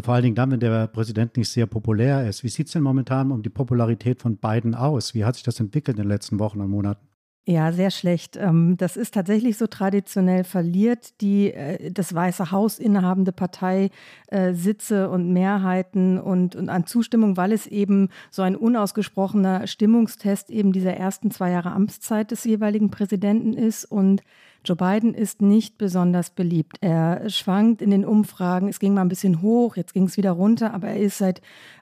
Vor 0.00 0.14
allen 0.14 0.22
Dingen 0.22 0.34
dann, 0.36 0.52
wenn 0.52 0.60
der 0.60 0.86
Präsident 0.86 1.36
nicht 1.36 1.48
sehr 1.48 1.66
populär 1.66 2.28
ist. 2.28 2.44
Wie 2.44 2.48
sieht 2.48 2.66
es 2.66 2.72
denn 2.72 2.82
momentan 2.82 3.32
um 3.32 3.42
die 3.42 3.50
Popularität 3.50 4.20
von 4.20 4.36
Biden 4.36 4.76
aus? 4.76 5.14
Wie 5.14 5.24
hat 5.24 5.34
sich 5.34 5.42
das 5.44 5.58
entwickelt 5.58 5.96
in 5.96 6.04
den 6.04 6.08
letzten 6.08 6.38
Wochen 6.38 6.60
und 6.60 6.70
Monaten? 6.70 7.07
Ja, 7.50 7.72
sehr 7.72 7.90
schlecht. 7.90 8.36
Ähm, 8.36 8.76
das 8.76 8.98
ist 8.98 9.14
tatsächlich 9.14 9.56
so 9.56 9.66
traditionell 9.66 10.44
verliert 10.44 11.18
die 11.22 11.54
äh, 11.54 11.90
das 11.90 12.14
Weiße 12.14 12.50
Haus 12.50 12.78
innehabende 12.78 13.32
Partei 13.32 13.88
äh, 14.26 14.52
Sitze 14.52 15.08
und 15.08 15.32
Mehrheiten 15.32 16.20
und, 16.20 16.56
und 16.56 16.68
an 16.68 16.84
Zustimmung, 16.84 17.38
weil 17.38 17.52
es 17.52 17.66
eben 17.66 18.10
so 18.30 18.42
ein 18.42 18.54
unausgesprochener 18.54 19.66
Stimmungstest 19.66 20.50
eben 20.50 20.72
dieser 20.72 20.92
ersten 20.92 21.30
zwei 21.30 21.50
Jahre 21.50 21.72
Amtszeit 21.72 22.32
des 22.32 22.44
jeweiligen 22.44 22.90
Präsidenten 22.90 23.54
ist. 23.54 23.86
Und 23.86 24.22
Joe 24.62 24.76
Biden 24.76 25.14
ist 25.14 25.40
nicht 25.40 25.78
besonders 25.78 26.28
beliebt. 26.28 26.76
Er 26.82 27.30
schwankt 27.30 27.80
in 27.80 27.90
den 27.90 28.04
Umfragen. 28.04 28.68
Es 28.68 28.78
ging 28.78 28.92
mal 28.92 29.00
ein 29.00 29.08
bisschen 29.08 29.40
hoch, 29.40 29.76
jetzt 29.76 29.94
ging 29.94 30.04
es 30.04 30.18
wieder 30.18 30.32
runter, 30.32 30.74
aber 30.74 30.88
er 30.88 30.98
ist 30.98 31.16
seit 31.16 31.40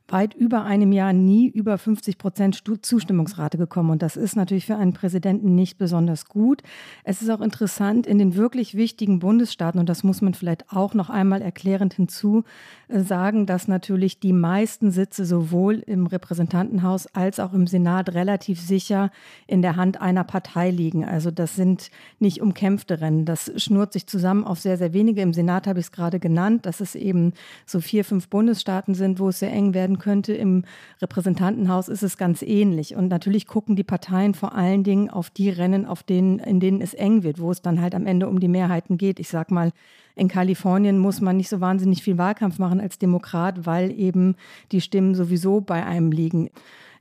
weit 0.09 0.35
über 0.35 0.65
einem 0.65 0.93
Jahr 0.93 1.13
nie 1.13 1.49
über 1.49 1.79
50 1.79 2.19
Prozent 2.19 2.63
Zustimmungsrate 2.83 3.59
gekommen. 3.59 3.91
Und 3.91 4.03
das 4.03 4.17
ist 4.17 4.37
natürlich 4.37 4.67
für 4.67 4.77
einen 4.77 4.93
Präsidenten 4.93 5.55
nicht 5.55 5.79
besonders 5.79 6.27
gut. 6.27 6.63
Es 7.05 7.23
ist 7.23 7.31
auch 7.31 7.41
interessant, 7.41 8.07
in 8.07 8.19
den 8.19 8.37
wirklich 8.37 8.77
wichtigen 8.77 9.19
Bundesstaaten, 9.19 9.81
und 9.81 9.89
das 9.89 10.05
muss 10.05 10.23
man 10.23 10.35
vielleicht 10.35 10.73
auch 10.73 10.95
noch 10.95 11.11
einmal 11.11 11.43
erklärend 11.43 11.95
hinzu 11.95 12.45
äh, 12.89 13.01
sagen, 13.01 13.47
dass 13.47 13.69
natürlich 13.69 14.21
die 14.21 14.33
meisten 14.33 14.91
Sitze 14.91 15.25
sowohl 15.25 15.83
im 15.87 16.07
Repräsentantenhaus 16.07 17.07
als 17.09 17.41
auch 17.41 17.53
im 17.53 17.67
Senat 17.67 18.15
relativ 18.15 18.61
sicher 18.61 19.11
in 19.47 19.63
der 19.63 19.77
Hand 19.77 20.01
einer 20.01 20.25
Partei 20.25 20.71
liegen. 20.71 21.05
Also 21.05 21.31
das 21.31 21.57
sind 21.57 21.91
nicht 22.21 22.41
umkämpfte 22.41 23.01
Rennen. 23.01 23.25
Das 23.25 23.51
schnurrt 23.57 23.93
sich 23.93 24.07
zusammen 24.07 24.45
auf 24.45 24.61
sehr, 24.61 24.79
sehr 24.79 24.93
wenige. 24.93 25.23
Im 25.23 25.33
Senat 25.33 25.67
habe 25.67 25.81
ich 25.81 25.87
es 25.87 25.93
gerade 25.93 26.21
genannt, 26.21 26.67
dass 26.67 26.81
es 26.81 26.95
eben 26.95 27.33
so 27.65 27.81
vier, 27.81 28.05
fünf 28.05 28.29
Bundesstaaten 28.29 28.95
sind, 28.95 29.19
wo 29.19 29.29
es 29.29 29.41
sehr 29.41 29.53
eng 29.53 29.75
werden 29.75 29.96
könnte. 29.99 30.35
Im 30.35 30.65
Repräsentantenhaus 31.01 31.89
ist 31.89 32.03
es 32.03 32.17
ganz 32.17 32.43
ähnlich. 32.43 32.95
Und 32.97 33.09
natürlich 33.09 33.47
gucken 33.47 33.77
die 33.77 33.85
Parteien 33.85 34.35
vor 34.35 34.55
allen 34.55 34.85
Dingen 34.85 35.11
auf 35.11 35.31
die 35.31 35.51
Rennen, 35.51 35.87
auf 35.87 36.03
denen, 36.03 36.39
in 36.39 36.61
denen 36.61 36.81
es 36.81 36.95
eng 36.95 37.23
wird, 37.23 37.41
wo 37.41 37.51
es 37.51 37.63
dann 37.63 37.81
halt 37.81 37.95
am 37.95 38.07
Ende 38.07 38.29
um 38.29 38.41
die 38.41 38.49
Mehrheiten 38.49 38.99
geht. 38.99 39.21
Ich 39.21 39.29
sag 39.29 39.51
mal, 39.51 39.73
in 40.15 40.29
Kalifornien 40.29 40.99
muss 40.99 41.21
man 41.21 41.37
nicht 41.37 41.49
so 41.49 41.61
wahnsinnig 41.61 42.03
viel 42.03 42.19
Wahlkampf 42.19 42.59
machen 42.59 42.81
als 42.81 42.99
Demokrat, 42.99 43.67
weil 43.67 43.91
eben 43.99 44.37
die 44.73 44.81
Stimmen 44.81 45.15
sowieso 45.15 45.61
bei 45.61 45.85
einem 45.85 46.11
liegen. 46.11 46.51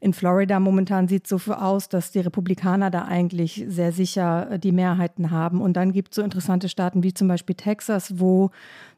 In 0.02 0.14
Florida 0.14 0.60
momentan 0.60 1.08
sieht 1.08 1.24
es 1.24 1.30
so 1.30 1.54
aus, 1.54 1.90
dass 1.90 2.12
die 2.12 2.20
Republikaner 2.20 2.92
da 2.92 3.06
eigentlich 3.06 3.66
sehr 3.68 3.92
sicher 3.92 4.52
äh, 4.52 4.60
die 4.60 4.72
Mehrheiten 4.72 5.32
haben. 5.32 5.62
Und 5.62 5.74
dann 5.74 5.94
gibt 5.94 6.12
es 6.12 6.18
so 6.18 6.22
interessante 6.22 6.70
Staaten 6.70 7.02
wie 7.02 7.14
zum 7.14 7.28
Beispiel 7.28 7.56
Texas, 7.56 8.20
wo 8.20 8.52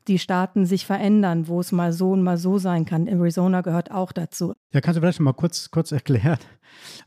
die 0.07 0.19
Staaten 0.19 0.65
sich 0.65 0.85
verändern, 0.85 1.47
wo 1.47 1.59
es 1.59 1.71
mal 1.71 1.91
so 1.91 2.11
und 2.11 2.23
mal 2.23 2.37
so 2.37 2.57
sein 2.57 2.85
kann. 2.85 3.07
Arizona 3.07 3.61
gehört 3.61 3.91
auch 3.91 4.11
dazu. 4.11 4.53
Ja, 4.73 4.81
kannst 4.81 4.97
du 4.97 5.01
vielleicht 5.01 5.19
mal 5.19 5.33
kurz, 5.33 5.71
kurz 5.71 5.91
erklären, 5.91 6.39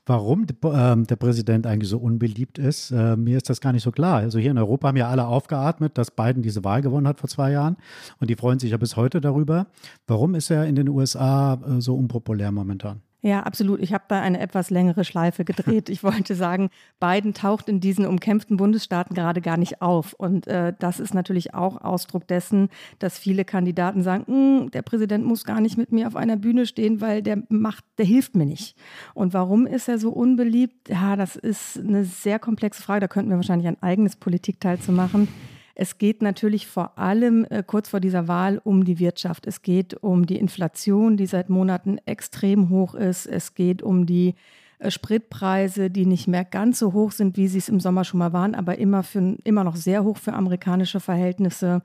warum 0.06 0.46
der 0.46 1.16
Präsident 1.16 1.66
eigentlich 1.66 1.88
so 1.88 1.98
unbeliebt 1.98 2.58
ist? 2.58 2.90
Äh, 2.90 3.16
mir 3.16 3.36
ist 3.36 3.48
das 3.48 3.60
gar 3.60 3.72
nicht 3.72 3.82
so 3.82 3.92
klar. 3.92 4.18
Also 4.18 4.38
hier 4.38 4.50
in 4.50 4.58
Europa 4.58 4.88
haben 4.88 4.96
ja 4.96 5.08
alle 5.08 5.26
aufgeatmet, 5.26 5.96
dass 5.98 6.10
Biden 6.10 6.42
diese 6.42 6.64
Wahl 6.64 6.82
gewonnen 6.82 7.08
hat 7.08 7.20
vor 7.20 7.28
zwei 7.28 7.52
Jahren 7.52 7.76
und 8.18 8.30
die 8.30 8.36
freuen 8.36 8.58
sich 8.58 8.70
ja 8.70 8.76
bis 8.76 8.96
heute 8.96 9.20
darüber. 9.20 9.66
Warum 10.06 10.34
ist 10.34 10.50
er 10.50 10.66
in 10.66 10.74
den 10.74 10.88
USA 10.88 11.54
äh, 11.54 11.80
so 11.80 11.94
unpopulär 11.94 12.52
momentan? 12.52 13.02
Ja, 13.22 13.40
absolut. 13.42 13.80
Ich 13.80 13.92
habe 13.92 14.04
da 14.08 14.20
eine 14.20 14.40
etwas 14.40 14.70
längere 14.70 15.04
Schleife 15.04 15.44
gedreht. 15.44 15.88
Ich 15.90 16.02
wollte 16.02 16.34
sagen, 16.34 16.70
Biden 17.00 17.34
taucht 17.34 17.68
in 17.68 17.80
diesen 17.80 18.06
umkämpften 18.06 18.56
Bundesstaaten 18.56 19.14
gerade 19.14 19.42
gar 19.42 19.58
nicht 19.58 19.82
auf. 19.82 20.14
Und 20.14 20.46
äh, 20.46 20.72
das 20.78 21.00
ist 21.00 21.12
natürlich 21.12 21.52
auch 21.52 21.82
Ausdruck 21.82 22.26
dessen, 22.26 22.70
dass 22.98 23.18
viele 23.18 23.44
Kandidaten 23.44 24.02
sagen, 24.02 24.24
hm, 24.26 24.70
der 24.70 24.82
Präsident 24.82 25.26
muss 25.26 25.44
gar 25.44 25.60
nicht 25.60 25.76
mit 25.76 25.92
mir 25.92 26.06
auf 26.06 26.16
einer 26.16 26.36
Bühne 26.36 26.64
stehen, 26.64 27.02
weil 27.02 27.22
der 27.22 27.42
macht, 27.50 27.84
der 27.98 28.06
hilft 28.06 28.36
mir 28.36 28.46
nicht. 28.46 28.74
Und 29.12 29.34
warum 29.34 29.66
ist 29.66 29.88
er 29.88 29.98
so 29.98 30.10
unbeliebt? 30.10 30.88
Ja, 30.88 31.16
das 31.16 31.36
ist 31.36 31.78
eine 31.78 32.04
sehr 32.04 32.38
komplexe 32.38 32.82
Frage. 32.82 33.00
Da 33.00 33.08
könnten 33.08 33.30
wir 33.30 33.36
wahrscheinlich 33.36 33.68
ein 33.68 33.82
eigenes 33.82 34.16
Politikteil 34.16 34.78
zu 34.78 34.92
machen. 34.92 35.28
Es 35.80 35.96
geht 35.96 36.20
natürlich 36.20 36.66
vor 36.66 36.98
allem 36.98 37.46
äh, 37.48 37.62
kurz 37.66 37.88
vor 37.88 38.00
dieser 38.00 38.28
Wahl 38.28 38.60
um 38.64 38.84
die 38.84 38.98
Wirtschaft. 38.98 39.46
Es 39.46 39.62
geht 39.62 39.94
um 39.94 40.26
die 40.26 40.36
Inflation, 40.36 41.16
die 41.16 41.24
seit 41.24 41.48
Monaten 41.48 41.96
extrem 42.04 42.68
hoch 42.68 42.94
ist. 42.94 43.24
Es 43.24 43.54
geht 43.54 43.82
um 43.82 44.04
die 44.04 44.34
äh, 44.78 44.90
Spritpreise, 44.90 45.88
die 45.88 46.04
nicht 46.04 46.28
mehr 46.28 46.44
ganz 46.44 46.80
so 46.80 46.92
hoch 46.92 47.12
sind, 47.12 47.38
wie 47.38 47.48
sie 47.48 47.56
es 47.56 47.70
im 47.70 47.80
Sommer 47.80 48.04
schon 48.04 48.18
mal 48.18 48.34
waren, 48.34 48.54
aber 48.54 48.76
immer, 48.76 49.02
für, 49.02 49.38
immer 49.42 49.64
noch 49.64 49.74
sehr 49.74 50.04
hoch 50.04 50.18
für 50.18 50.34
amerikanische 50.34 51.00
Verhältnisse. 51.00 51.80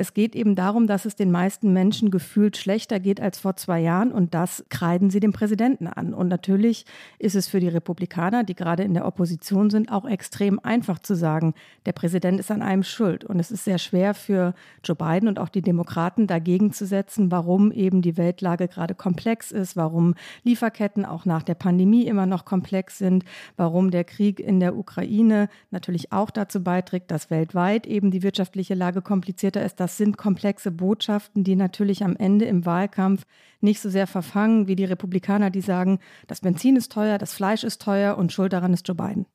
Es 0.00 0.14
geht 0.14 0.36
eben 0.36 0.54
darum, 0.54 0.86
dass 0.86 1.06
es 1.06 1.16
den 1.16 1.32
meisten 1.32 1.72
Menschen 1.72 2.12
gefühlt 2.12 2.56
schlechter 2.56 3.00
geht 3.00 3.20
als 3.20 3.40
vor 3.40 3.56
zwei 3.56 3.80
Jahren 3.80 4.12
und 4.12 4.32
das 4.32 4.64
kreiden 4.68 5.10
sie 5.10 5.18
dem 5.18 5.32
Präsidenten 5.32 5.88
an. 5.88 6.14
Und 6.14 6.28
natürlich 6.28 6.86
ist 7.18 7.34
es 7.34 7.48
für 7.48 7.58
die 7.58 7.66
Republikaner, 7.66 8.44
die 8.44 8.54
gerade 8.54 8.84
in 8.84 8.94
der 8.94 9.06
Opposition 9.06 9.70
sind, 9.70 9.90
auch 9.90 10.08
extrem 10.08 10.60
einfach 10.60 11.00
zu 11.00 11.16
sagen, 11.16 11.52
der 11.84 11.94
Präsident 11.94 12.38
ist 12.38 12.52
an 12.52 12.62
einem 12.62 12.84
schuld. 12.84 13.24
Und 13.24 13.40
es 13.40 13.50
ist 13.50 13.64
sehr 13.64 13.78
schwer 13.78 14.14
für 14.14 14.54
Joe 14.84 14.94
Biden 14.94 15.28
und 15.28 15.40
auch 15.40 15.48
die 15.48 15.62
Demokraten 15.62 16.28
dagegen 16.28 16.72
zu 16.72 16.86
setzen, 16.86 17.32
warum 17.32 17.72
eben 17.72 18.00
die 18.00 18.16
Weltlage 18.16 18.68
gerade 18.68 18.94
komplex 18.94 19.50
ist, 19.50 19.74
warum 19.74 20.14
Lieferketten 20.44 21.04
auch 21.04 21.24
nach 21.24 21.42
der 21.42 21.56
Pandemie 21.56 22.06
immer 22.06 22.26
noch 22.26 22.44
komplex 22.44 22.98
sind, 22.98 23.24
warum 23.56 23.90
der 23.90 24.04
Krieg 24.04 24.38
in 24.38 24.60
der 24.60 24.76
Ukraine 24.76 25.48
natürlich 25.72 26.12
auch 26.12 26.30
dazu 26.30 26.62
beiträgt, 26.62 27.10
dass 27.10 27.32
weltweit 27.32 27.84
eben 27.88 28.12
die 28.12 28.22
wirtschaftliche 28.22 28.74
Lage 28.74 29.02
komplizierter 29.02 29.64
ist, 29.64 29.80
das 29.80 29.87
sind 29.96 30.16
komplexe 30.16 30.70
Botschaften, 30.70 31.44
die 31.44 31.56
natürlich 31.56 32.04
am 32.04 32.16
Ende 32.16 32.44
im 32.44 32.66
Wahlkampf 32.66 33.24
nicht 33.60 33.80
so 33.80 33.88
sehr 33.88 34.06
verfangen 34.06 34.68
wie 34.68 34.76
die 34.76 34.84
Republikaner, 34.84 35.50
die 35.50 35.60
sagen, 35.60 35.98
das 36.26 36.40
Benzin 36.40 36.76
ist 36.76 36.92
teuer, 36.92 37.18
das 37.18 37.32
Fleisch 37.32 37.64
ist 37.64 37.80
teuer 37.80 38.18
und 38.18 38.32
schuld 38.32 38.52
daran 38.52 38.74
ist 38.74 38.86
Joe 38.86 38.96
Biden. 38.96 39.26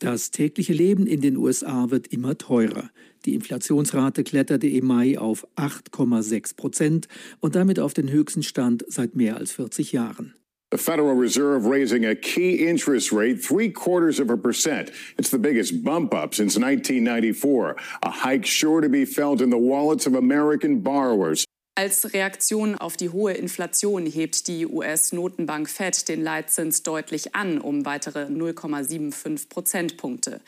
Das 0.00 0.30
tägliche 0.30 0.72
Leben 0.72 1.06
in 1.06 1.20
den 1.20 1.36
USA 1.36 1.90
wird 1.90 2.08
immer 2.08 2.36
teurer. 2.36 2.90
Die 3.24 3.34
Inflationsrate 3.34 4.24
kletterte 4.24 4.66
im 4.66 4.86
Mai 4.86 5.18
auf 5.18 5.46
8,6 5.56 6.56
Prozent 6.56 7.08
und 7.40 7.54
damit 7.54 7.78
auf 7.78 7.94
den 7.94 8.10
höchsten 8.10 8.42
Stand 8.42 8.84
seit 8.88 9.14
mehr 9.14 9.36
als 9.36 9.52
40 9.52 9.92
Jahren. 9.92 10.34
The 10.74 10.78
Federal 10.78 11.14
Reserve 11.14 11.66
raising 11.66 12.04
a 12.04 12.16
key 12.16 12.66
interest 12.66 13.12
rate 13.12 13.40
three 13.40 13.70
quarters 13.70 14.18
of 14.18 14.28
a 14.28 14.36
percent. 14.36 14.90
It's 15.16 15.30
the 15.30 15.38
biggest 15.38 15.84
bump 15.84 16.12
up 16.12 16.34
since 16.34 16.58
1994. 16.58 17.76
A 18.02 18.10
hike 18.10 18.44
sure 18.44 18.80
to 18.80 18.88
be 18.88 19.04
felt 19.04 19.40
in 19.40 19.50
the 19.50 19.56
wallets 19.56 20.04
of 20.04 20.16
American 20.16 20.80
borrowers. 20.80 21.44
Als 21.76 22.12
Reaktion 22.12 22.76
auf 22.76 22.96
die 22.96 23.10
hohe 23.10 23.34
Inflation 23.34 24.06
hebt 24.06 24.48
die 24.48 24.66
US-Notenbank 24.66 25.68
Fed 25.68 26.08
den 26.08 26.24
Leitzins 26.24 26.82
deutlich 26.82 27.36
an 27.36 27.60
um 27.60 27.84
weitere 27.84 28.26
0,75 28.26 29.48
Prozentpunkte. 29.48 30.40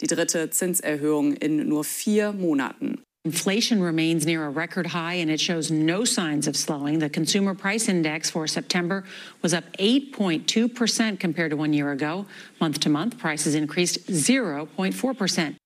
Die 0.00 0.06
dritte 0.06 0.48
Zinserhöhung 0.48 1.34
in 1.34 1.68
nur 1.68 1.84
vier 1.84 2.32
Monaten. 2.32 3.02
Inflation 3.26 3.80
remains 3.80 4.26
near 4.26 4.44
a 4.44 4.50
record 4.50 4.88
high 4.88 5.14
and 5.14 5.30
it 5.30 5.40
shows 5.40 5.70
no 5.70 6.04
signs 6.04 6.46
of 6.46 6.54
slowing. 6.56 6.98
The 6.98 7.08
consumer 7.08 7.54
price 7.54 7.88
index 7.88 8.30
for 8.30 8.46
September 8.46 9.02
was 9.40 9.54
up 9.54 9.64
8.2% 9.78 11.18
compared 11.18 11.50
to 11.50 11.56
one 11.56 11.72
year 11.72 11.90
ago. 11.90 12.26
Month 12.60 12.80
to 12.80 12.90
month, 12.90 13.18
prices 13.18 13.54
increased 13.54 14.06
0.4%. 14.08 15.56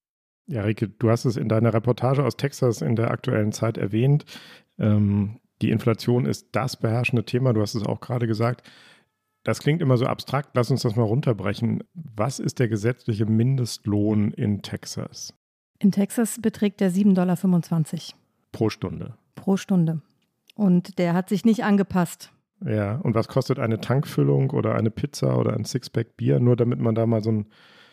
Ja, 0.47 0.62
Rike, 0.62 0.88
du 1.00 1.11
hast 1.11 1.25
es 1.25 1.37
in 1.37 1.49
deiner 1.49 1.75
Reportage 1.75 2.25
aus 2.25 2.37
Texas 2.37 2.81
in 2.81 2.95
der 2.95 3.11
aktuellen 3.11 3.50
Zeit 3.50 3.77
erwähnt. 3.77 4.25
Ähm, 4.79 5.41
die 5.61 5.71
Inflation 5.71 6.27
ist 6.27 6.50
das 6.53 6.77
beherrschende 6.77 7.25
Thema. 7.25 7.53
Du 7.55 7.61
hast 7.61 7.75
es 7.75 7.83
auch 7.83 7.99
gerade 7.99 8.29
gesagt. 8.29 8.62
Das 9.43 9.59
klingt 9.59 9.83
immer 9.83 9.97
so 9.97 10.07
abstrakt. 10.07 10.50
Lass 10.55 10.71
uns 10.71 10.83
das 10.83 10.95
mal 10.95 11.03
runterbrechen. 11.03 11.83
Was 11.93 12.38
ist 12.38 12.61
der 12.61 12.69
gesetzliche 12.69 13.27
Mindestlohn 13.27 14.31
in 14.31 14.62
Texas? 14.62 15.35
In 15.78 15.92
Texas 15.92 16.38
beträgt 16.40 16.80
der 16.80 16.90
7,25 16.90 17.14
Dollar. 17.14 18.18
Pro 18.52 18.70
Stunde. 18.70 19.14
Pro 19.35 19.56
Stunde. 19.56 20.00
Und 20.54 20.99
der 20.99 21.14
hat 21.14 21.28
sich 21.28 21.44
nicht 21.44 21.64
angepasst. 21.64 22.32
Ja, 22.64 22.97
und 22.97 23.14
was 23.14 23.28
kostet 23.28 23.61
eine 23.61 23.80
Tankfüllung 23.80 24.50
oder 24.50 24.75
eine 24.75 24.90
Pizza 24.90 25.38
oder 25.38 25.54
ein 25.54 25.64
Sixpack 25.64 26.16
Bier, 26.16 26.40
nur 26.40 26.56
damit 26.56 26.80
man 26.80 26.97
da 26.97 27.06
mal 27.06 27.23
so 27.23 27.30
ein 27.30 27.47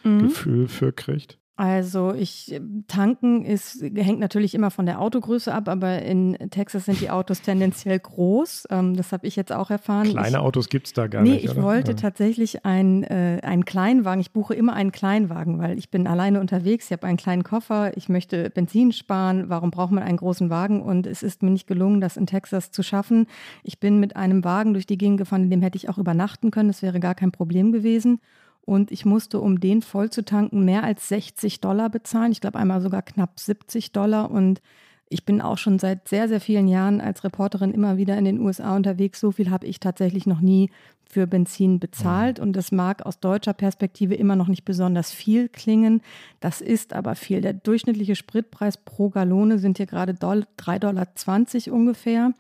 mhm. 0.04 0.24
Gefühl 0.24 0.68
für 0.68 0.92
kriegt? 0.92 1.38
Also 1.58 2.14
ich 2.14 2.60
tanken 2.90 3.46
ist 3.46 3.82
hängt 3.82 4.20
natürlich 4.20 4.54
immer 4.54 4.72
von 4.72 4.86
der 4.86 5.00
Autogröße 5.00 5.54
ab, 5.54 5.70
aber 5.70 6.02
in 6.02 6.38
Texas 6.50 6.84
sind 6.84 7.00
die 7.00 7.10
Autos 7.10 7.42
tendenziell 7.42 7.98
groß. 7.98 8.68
Ähm, 8.72 8.98
das 8.98 9.14
habe 9.14 9.26
ich 9.26 9.38
jetzt 9.38 9.54
auch 9.54 9.72
erfahren. 9.72 10.10
Kleine 10.10 10.30
ich, 10.30 10.36
Autos 10.38 10.68
gibt 10.68 10.88
es 10.88 10.94
da 10.94 11.08
gar 11.08 11.22
nee, 11.22 11.30
nicht. 11.30 11.46
Nee, 11.46 11.52
ich 11.52 11.58
oder? 11.58 11.64
wollte 11.64 11.92
ja. 11.92 11.98
tatsächlich 11.98 12.66
ein, 12.66 13.04
äh, 13.04 13.40
einen 13.42 13.64
Kleinwagen. 13.64 14.20
Ich 14.20 14.32
buche 14.32 14.54
immer 14.54 14.74
einen 14.74 14.92
Kleinwagen, 14.92 15.58
weil 15.58 15.78
ich 15.78 15.90
bin 15.90 16.08
alleine 16.08 16.42
unterwegs. 16.42 16.88
Ich 16.88 16.92
habe 16.92 17.08
einen 17.08 17.18
kleinen 17.18 17.46
Koffer. 17.46 17.96
Ich 17.96 18.10
möchte 18.10 18.50
Benzin 18.50 18.92
sparen. 18.92 19.48
Warum 19.48 19.72
braucht 19.72 19.92
man 19.92 20.04
einen 20.04 20.18
großen 20.18 20.50
Wagen? 20.50 20.82
Und 20.82 21.08
es 21.08 21.24
ist 21.24 21.42
mir 21.42 21.52
nicht 21.52 21.68
gelungen, 21.68 22.02
das 22.02 22.18
in 22.18 22.28
Texas 22.28 22.72
zu 22.72 22.84
schaffen. 22.84 23.28
Ich 23.64 23.80
bin 23.80 24.02
mit 24.02 24.18
einem 24.18 24.44
Wagen 24.44 24.74
durch 24.74 24.88
die 24.88 24.98
Gegend 24.98 25.20
gefahren, 25.20 25.44
in 25.44 25.50
dem 25.52 25.62
hätte 25.62 25.78
ich 25.78 25.88
auch 25.88 25.98
übernachten 25.98 26.52
können. 26.52 26.68
Das 26.68 26.82
wäre 26.82 27.00
gar 27.00 27.16
kein 27.16 27.32
Problem 27.32 27.72
gewesen. 27.72 28.20
Und 28.66 28.92
ich 28.92 29.06
musste, 29.06 29.40
um 29.40 29.60
den 29.60 29.82
voll 29.82 30.10
zu 30.10 30.26
tanken, 30.26 30.66
mehr 30.66 30.84
als 30.84 31.08
60 31.10 31.62
Dollar 31.62 31.90
bezahlen. 31.90 32.32
Ich 32.32 32.42
glaube 32.42 32.60
einmal 32.60 32.82
sogar 32.82 33.04
knapp 33.04 33.40
70 33.40 33.92
Dollar. 33.92 34.32
Und 34.32 34.62
ich 35.08 35.24
bin 35.24 35.40
auch 35.40 35.60
schon 35.60 35.78
seit 35.78 36.08
sehr, 36.08 36.28
sehr 36.28 36.42
vielen 36.42 36.68
Jahren 36.68 37.00
als 37.00 37.24
Reporterin 37.24 37.74
immer 37.74 37.98
wieder 37.98 38.18
in 38.18 38.26
den 38.26 38.40
USA 38.40 38.76
unterwegs. 38.76 39.20
So 39.20 39.32
viel 39.32 39.52
habe 39.52 39.68
ich 39.68 39.80
tatsächlich 39.80 40.26
noch 40.26 40.42
nie 40.42 40.72
für 41.08 41.28
Benzin 41.28 41.80
bezahlt. 41.80 42.40
Und 42.40 42.54
das 42.54 42.72
mag 42.72 43.06
aus 43.06 43.20
deutscher 43.20 43.54
Perspektive 43.54 44.16
immer 44.16 44.36
noch 44.36 44.48
nicht 44.48 44.66
besonders 44.66 45.12
viel 45.12 45.48
klingen. 45.48 46.02
Das 46.40 46.60
ist 46.60 46.94
aber 46.94 47.16
viel. 47.16 47.42
Der 47.42 47.54
durchschnittliche 47.54 48.16
Spritpreis 48.16 48.78
pro 48.78 49.10
Gallone 49.10 49.60
sind 49.60 49.78
hier 49.78 49.86
gerade 49.86 50.14
3,20 50.14 50.80
Dollar 50.80 51.76
ungefähr. 51.76 52.34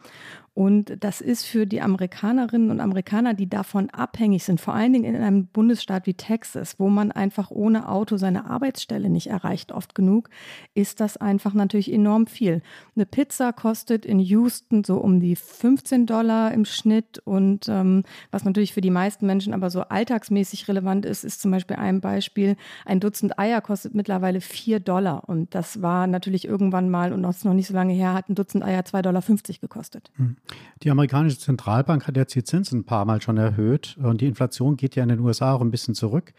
Und 0.56 1.04
das 1.04 1.20
ist 1.20 1.46
für 1.46 1.68
die 1.68 1.82
Amerikanerinnen 1.82 2.72
und 2.72 2.80
Amerikaner, 2.80 3.34
die 3.34 3.50
davon 3.50 3.90
abhängig 3.90 4.46
sind, 4.46 4.62
vor 4.62 4.74
allen 4.74 4.94
Dingen 4.94 5.14
in 5.14 5.22
einem 5.22 5.48
Bundesstaat 5.48 6.08
wie 6.08 6.14
Texas, 6.14 6.80
wo 6.80 6.88
man 6.88 7.12
einfach 7.12 7.52
ohne 7.52 7.90
Auto 7.90 8.16
seine 8.16 8.46
Arbeitsstelle 8.50 9.10
nicht 9.10 9.28
erreicht, 9.28 9.74
oft 9.74 9.96
genug, 9.96 10.30
ist 10.74 11.02
das 11.02 11.18
einfach 11.18 11.54
natürlich 11.54 11.92
enorm 11.92 12.26
viel. 12.26 12.62
Eine 12.96 13.06
Pizza 13.06 13.52
kostet 13.52 14.06
in 14.06 14.18
Houston 14.18 14.86
so 14.86 14.96
um 14.96 15.20
die 15.20 15.36
15 15.36 16.06
Dollar 16.06 16.54
im 16.54 16.64
Schnitt. 16.64 17.22
Und 17.26 17.68
ähm, 17.68 18.04
was 18.32 18.46
natürlich 18.46 18.74
für 18.74 18.80
die 18.80 18.92
meisten 18.92 19.26
Menschen 19.26 19.54
aber 19.54 19.70
so 19.70 19.82
alltagsmäßig 19.82 20.70
relevant 20.70 21.06
ist, 21.06 21.26
ist 21.26 21.42
zum 21.42 21.52
Beispiel 21.52 21.76
ein 21.76 22.00
Beispiel, 22.00 22.56
ein 22.86 23.02
Dutzend 23.02 23.38
Eier 23.38 23.60
kostet 23.60 23.94
mittlerweile 23.94 24.40
4 24.40 24.80
Dollar. 24.80 25.28
Und 25.28 25.54
das 25.54 25.82
war 25.82 26.08
natürlich 26.08 26.48
irgendwann 26.48 26.90
mal, 26.90 27.12
und 27.12 27.24
das 27.24 27.40
ist 27.40 27.46
noch 27.46 27.54
nicht 27.54 27.68
so 27.68 27.74
lange 27.74 27.92
her, 27.92 28.14
hat 28.14 28.30
ein 28.30 28.36
Dutzend 28.36 28.64
Eier 28.64 28.84
2,50 28.84 29.02
Dollar 29.02 29.22
gekostet. 29.60 30.12
Hm. 30.16 30.38
Die 30.84 30.92
amerikanische 30.92 31.40
Zentralbank 31.40 32.08
hat 32.08 32.18
jetzt 32.18 32.36
die 32.36 32.44
Zinsen 32.44 32.80
ein 32.80 32.84
paar 32.86 33.06
Mal 33.06 33.22
schon 33.22 33.38
erhöht 33.38 33.98
und 34.02 34.22
die 34.22 34.28
Inflation 34.28 34.78
geht 34.78 34.96
ja 34.96 35.04
in 35.04 35.10
den 35.10 35.20
USA 35.20 35.54
auch 35.54 35.62
ein 35.62 35.72
bisschen 35.72 35.96
zurück. 35.96 36.34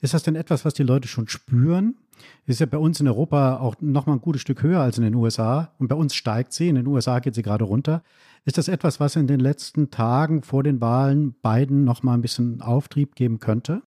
Ist 0.00 0.14
das 0.14 0.22
denn 0.22 0.34
etwas, 0.34 0.64
was 0.64 0.74
die 0.74 0.82
Leute 0.82 1.08
schon 1.08 1.28
spüren? 1.28 1.96
Ist 2.46 2.60
ja 2.60 2.66
bei 2.66 2.78
uns 2.78 3.00
in 3.00 3.08
Europa 3.08 3.58
auch 3.58 3.76
noch 3.80 4.06
mal 4.06 4.14
ein 4.14 4.20
gutes 4.20 4.42
Stück 4.42 4.62
höher 4.62 4.80
als 4.80 4.98
in 4.98 5.04
den 5.04 5.14
USA 5.14 5.72
und 5.78 5.88
bei 5.88 5.96
uns 5.96 6.14
steigt 6.14 6.52
sie, 6.52 6.68
in 6.68 6.76
den 6.76 6.86
USA 6.86 7.18
geht 7.18 7.34
sie 7.34 7.42
gerade 7.42 7.64
runter. 7.64 8.02
Ist 8.44 8.58
das 8.58 8.68
etwas, 8.68 8.98
was 8.98 9.16
in 9.16 9.26
den 9.26 9.40
letzten 9.40 9.90
Tagen 9.90 10.42
vor 10.42 10.62
den 10.62 10.80
Wahlen 10.80 11.36
beiden 11.42 11.84
noch 11.84 12.02
mal 12.02 12.14
ein 12.14 12.22
bisschen 12.22 12.60
Auftrieb 12.60 13.14
geben 13.14 13.38
könnte? 13.38 13.82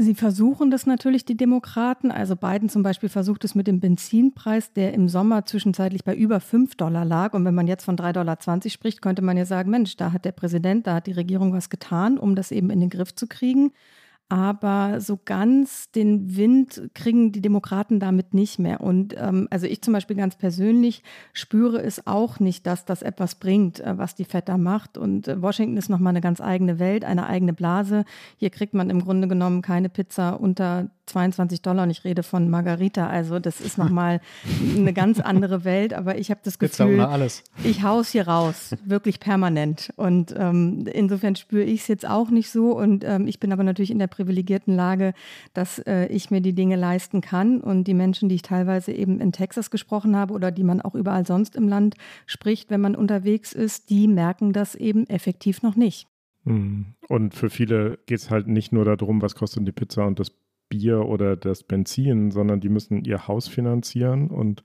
Sie 0.00 0.14
versuchen 0.14 0.70
das 0.70 0.86
natürlich, 0.86 1.24
die 1.24 1.36
Demokraten. 1.36 2.12
Also 2.12 2.36
Biden 2.36 2.68
zum 2.68 2.84
Beispiel 2.84 3.08
versucht 3.08 3.44
es 3.44 3.56
mit 3.56 3.66
dem 3.66 3.80
Benzinpreis, 3.80 4.72
der 4.72 4.94
im 4.94 5.08
Sommer 5.08 5.44
zwischenzeitlich 5.44 6.04
bei 6.04 6.14
über 6.14 6.38
5 6.38 6.76
Dollar 6.76 7.04
lag. 7.04 7.34
Und 7.34 7.44
wenn 7.44 7.56
man 7.56 7.66
jetzt 7.66 7.82
von 7.82 7.96
3,20 7.96 8.12
Dollar 8.12 8.38
spricht, 8.70 9.02
könnte 9.02 9.22
man 9.22 9.36
ja 9.36 9.44
sagen, 9.44 9.72
Mensch, 9.72 9.96
da 9.96 10.12
hat 10.12 10.24
der 10.24 10.30
Präsident, 10.30 10.86
da 10.86 10.94
hat 10.94 11.08
die 11.08 11.12
Regierung 11.12 11.52
was 11.52 11.68
getan, 11.68 12.16
um 12.16 12.36
das 12.36 12.52
eben 12.52 12.70
in 12.70 12.78
den 12.78 12.90
Griff 12.90 13.12
zu 13.12 13.26
kriegen 13.26 13.72
aber 14.28 15.00
so 15.00 15.18
ganz 15.24 15.90
den 15.90 16.36
Wind 16.36 16.90
kriegen 16.94 17.32
die 17.32 17.40
Demokraten 17.40 17.98
damit 17.98 18.34
nicht 18.34 18.58
mehr. 18.58 18.82
Und 18.82 19.14
ähm, 19.16 19.48
also 19.50 19.66
ich 19.66 19.80
zum 19.80 19.94
Beispiel 19.94 20.16
ganz 20.16 20.36
persönlich 20.36 21.02
spüre 21.32 21.80
es 21.82 22.06
auch 22.06 22.38
nicht, 22.38 22.66
dass 22.66 22.84
das 22.84 23.00
etwas 23.00 23.36
bringt, 23.36 23.80
äh, 23.80 23.96
was 23.96 24.14
die 24.14 24.26
FED 24.26 24.48
da 24.48 24.58
macht. 24.58 24.98
Und 24.98 25.28
äh, 25.28 25.40
Washington 25.40 25.78
ist 25.78 25.88
nochmal 25.88 26.10
eine 26.10 26.20
ganz 26.20 26.42
eigene 26.42 26.78
Welt, 26.78 27.04
eine 27.04 27.26
eigene 27.26 27.54
Blase. 27.54 28.04
Hier 28.36 28.50
kriegt 28.50 28.74
man 28.74 28.90
im 28.90 29.02
Grunde 29.02 29.28
genommen 29.28 29.62
keine 29.62 29.88
Pizza 29.88 30.38
unter 30.38 30.90
22 31.08 31.62
Dollar 31.62 31.84
und 31.84 31.90
ich 31.90 32.04
rede 32.04 32.22
von 32.22 32.48
Margarita. 32.48 33.08
Also 33.08 33.38
das 33.38 33.60
ist 33.60 33.78
nochmal 33.78 34.20
eine 34.76 34.92
ganz 34.92 35.20
andere 35.20 35.64
Welt. 35.64 35.94
Aber 35.94 36.18
ich 36.18 36.30
habe 36.30 36.40
das 36.44 36.58
Gefühl, 36.58 37.06
ich 37.64 37.82
haus 37.82 38.10
hier 38.10 38.28
raus, 38.28 38.74
wirklich 38.84 39.20
permanent. 39.20 39.90
Und 39.96 40.34
ähm, 40.36 40.86
insofern 40.92 41.34
spüre 41.36 41.64
ich 41.64 41.82
es 41.82 41.88
jetzt 41.88 42.06
auch 42.06 42.30
nicht 42.30 42.50
so. 42.50 42.76
Und 42.76 43.04
ähm, 43.04 43.26
ich 43.26 43.40
bin 43.40 43.52
aber 43.52 43.64
natürlich 43.64 43.90
in 43.90 43.98
der 43.98 44.06
privilegierten 44.18 44.74
Lage, 44.74 45.14
dass 45.54 45.78
äh, 45.78 46.06
ich 46.06 46.30
mir 46.30 46.40
die 46.40 46.52
Dinge 46.52 46.76
leisten 46.76 47.20
kann. 47.20 47.60
Und 47.60 47.84
die 47.84 47.94
Menschen, 47.94 48.28
die 48.28 48.34
ich 48.34 48.42
teilweise 48.42 48.92
eben 48.92 49.20
in 49.20 49.30
Texas 49.30 49.70
gesprochen 49.70 50.16
habe 50.16 50.34
oder 50.34 50.50
die 50.50 50.64
man 50.64 50.80
auch 50.80 50.94
überall 50.94 51.24
sonst 51.24 51.54
im 51.54 51.68
Land 51.68 51.94
spricht, 52.26 52.70
wenn 52.70 52.80
man 52.80 52.96
unterwegs 52.96 53.52
ist, 53.52 53.90
die 53.90 54.08
merken 54.08 54.52
das 54.52 54.74
eben 54.74 55.06
effektiv 55.06 55.62
noch 55.62 55.76
nicht. 55.76 56.08
Hm. 56.44 56.86
Und 57.08 57.34
für 57.34 57.50
viele 57.50 57.98
geht 58.06 58.18
es 58.18 58.30
halt 58.30 58.48
nicht 58.48 58.72
nur 58.72 58.84
darum, 58.84 59.22
was 59.22 59.36
kostet 59.36 59.66
die 59.66 59.72
Pizza 59.72 60.04
und 60.06 60.18
das 60.18 60.32
Bier 60.68 61.06
oder 61.06 61.36
das 61.36 61.62
Benzin, 61.62 62.30
sondern 62.30 62.60
die 62.60 62.68
müssen 62.68 63.04
ihr 63.04 63.28
Haus 63.28 63.48
finanzieren 63.48 64.28
und 64.28 64.64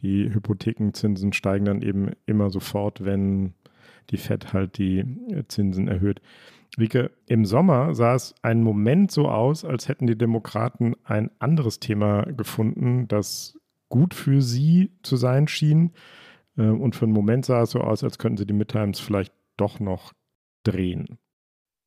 die 0.00 0.32
Hypothekenzinsen 0.32 1.32
steigen 1.32 1.66
dann 1.66 1.82
eben 1.82 2.10
immer 2.26 2.50
sofort, 2.50 3.04
wenn 3.04 3.54
die 4.10 4.16
FED 4.16 4.52
halt 4.52 4.78
die 4.78 5.04
Zinsen 5.48 5.88
erhöht. 5.88 6.20
Rike, 6.78 7.10
im 7.26 7.44
Sommer 7.44 7.94
sah 7.94 8.14
es 8.14 8.34
einen 8.42 8.62
Moment 8.62 9.10
so 9.10 9.28
aus, 9.28 9.64
als 9.64 9.88
hätten 9.88 10.06
die 10.06 10.16
Demokraten 10.16 10.94
ein 11.04 11.30
anderes 11.38 11.80
Thema 11.80 12.22
gefunden, 12.22 13.08
das 13.08 13.58
gut 13.88 14.14
für 14.14 14.40
sie 14.40 14.92
zu 15.02 15.16
sein 15.16 15.48
schien. 15.48 15.92
Äh, 16.56 16.62
und 16.62 16.94
für 16.94 17.04
einen 17.04 17.12
Moment 17.12 17.46
sah 17.46 17.62
es 17.62 17.70
so 17.70 17.80
aus, 17.80 18.04
als 18.04 18.18
könnten 18.18 18.38
sie 18.38 18.46
die 18.46 18.54
Midtimes 18.54 19.00
vielleicht 19.00 19.32
doch 19.56 19.80
noch 19.80 20.12
drehen. 20.64 21.18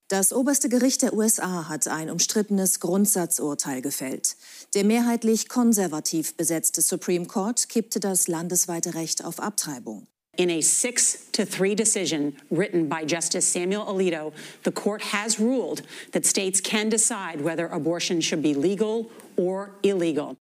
Das 0.10 0.34
oberste 0.34 0.70
Gericht 0.70 1.02
der 1.02 1.14
USA 1.14 1.70
hat 1.70 1.88
ein 1.88 2.12
umstrittenes 2.12 2.80
Grundsatzurteil 2.80 3.82
gefällt. 3.82 4.36
Der 4.76 4.84
mehrheitlich 4.84 5.50
konservativ 5.50 6.36
besetzte 6.38 6.82
Supreme 6.82 7.26
Court 7.26 7.68
kippte 7.70 8.00
das 8.00 8.28
landesweite 8.28 8.94
Recht 8.94 9.26
auf 9.26 9.40
Abtreibung. 9.40 10.08
In 10.36 10.50
a 10.50 10.62
six 10.62 11.30
to 11.34 11.46
three 11.46 11.76
decision 11.76 12.36
written 12.50 12.90
by 12.90 13.06
Justice 13.06 13.46
Samuel 13.46 13.86
Alito, 13.86 14.34
the 14.64 14.72
court 14.72 15.14
has 15.14 15.40
ruled 15.40 15.84
that 16.12 16.26
states 16.26 16.60
can 16.60 16.90
decide 16.90 17.42
whether 17.42 17.68
abortion 17.68 18.20
should 18.20 18.42
be 18.42 18.56
legal 18.56 19.12
or 19.38 19.70
illegal. 19.84 20.38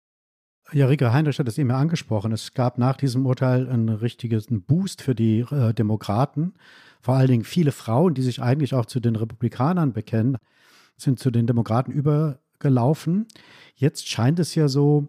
Ja, 0.74 0.88
Rika 0.88 1.14
Heinrich 1.14 1.40
hat 1.40 1.48
es 1.48 1.58
eben 1.58 1.72
angesprochen. 1.72 2.34
Es 2.34 2.54
gab 2.54 2.78
nach 2.78 2.98
diesem 2.98 3.26
Urteil 3.26 3.70
einen 3.70 3.88
richtigen 3.88 4.62
Boost 4.64 5.02
für 5.02 5.16
die 5.16 5.46
äh, 5.50 5.74
Demokraten. 5.74 6.56
Vor 7.02 7.16
allen 7.16 7.30
Dingen 7.30 7.44
viele 7.46 7.72
Frauen, 7.72 8.14
die 8.14 8.22
sich 8.22 8.42
eigentlich 8.42 8.74
auch 8.74 8.86
zu 8.86 9.00
den 9.00 9.16
Republikanern 9.16 9.94
bekennen, 9.94 10.38
sind 10.98 11.20
zu 11.20 11.32
den 11.32 11.48
Demokraten 11.48 11.94
übergelaufen. 11.94 13.28
Jetzt 13.76 14.10
scheint 14.10 14.40
es 14.40 14.56
ja 14.56 14.68
so, 14.68 15.08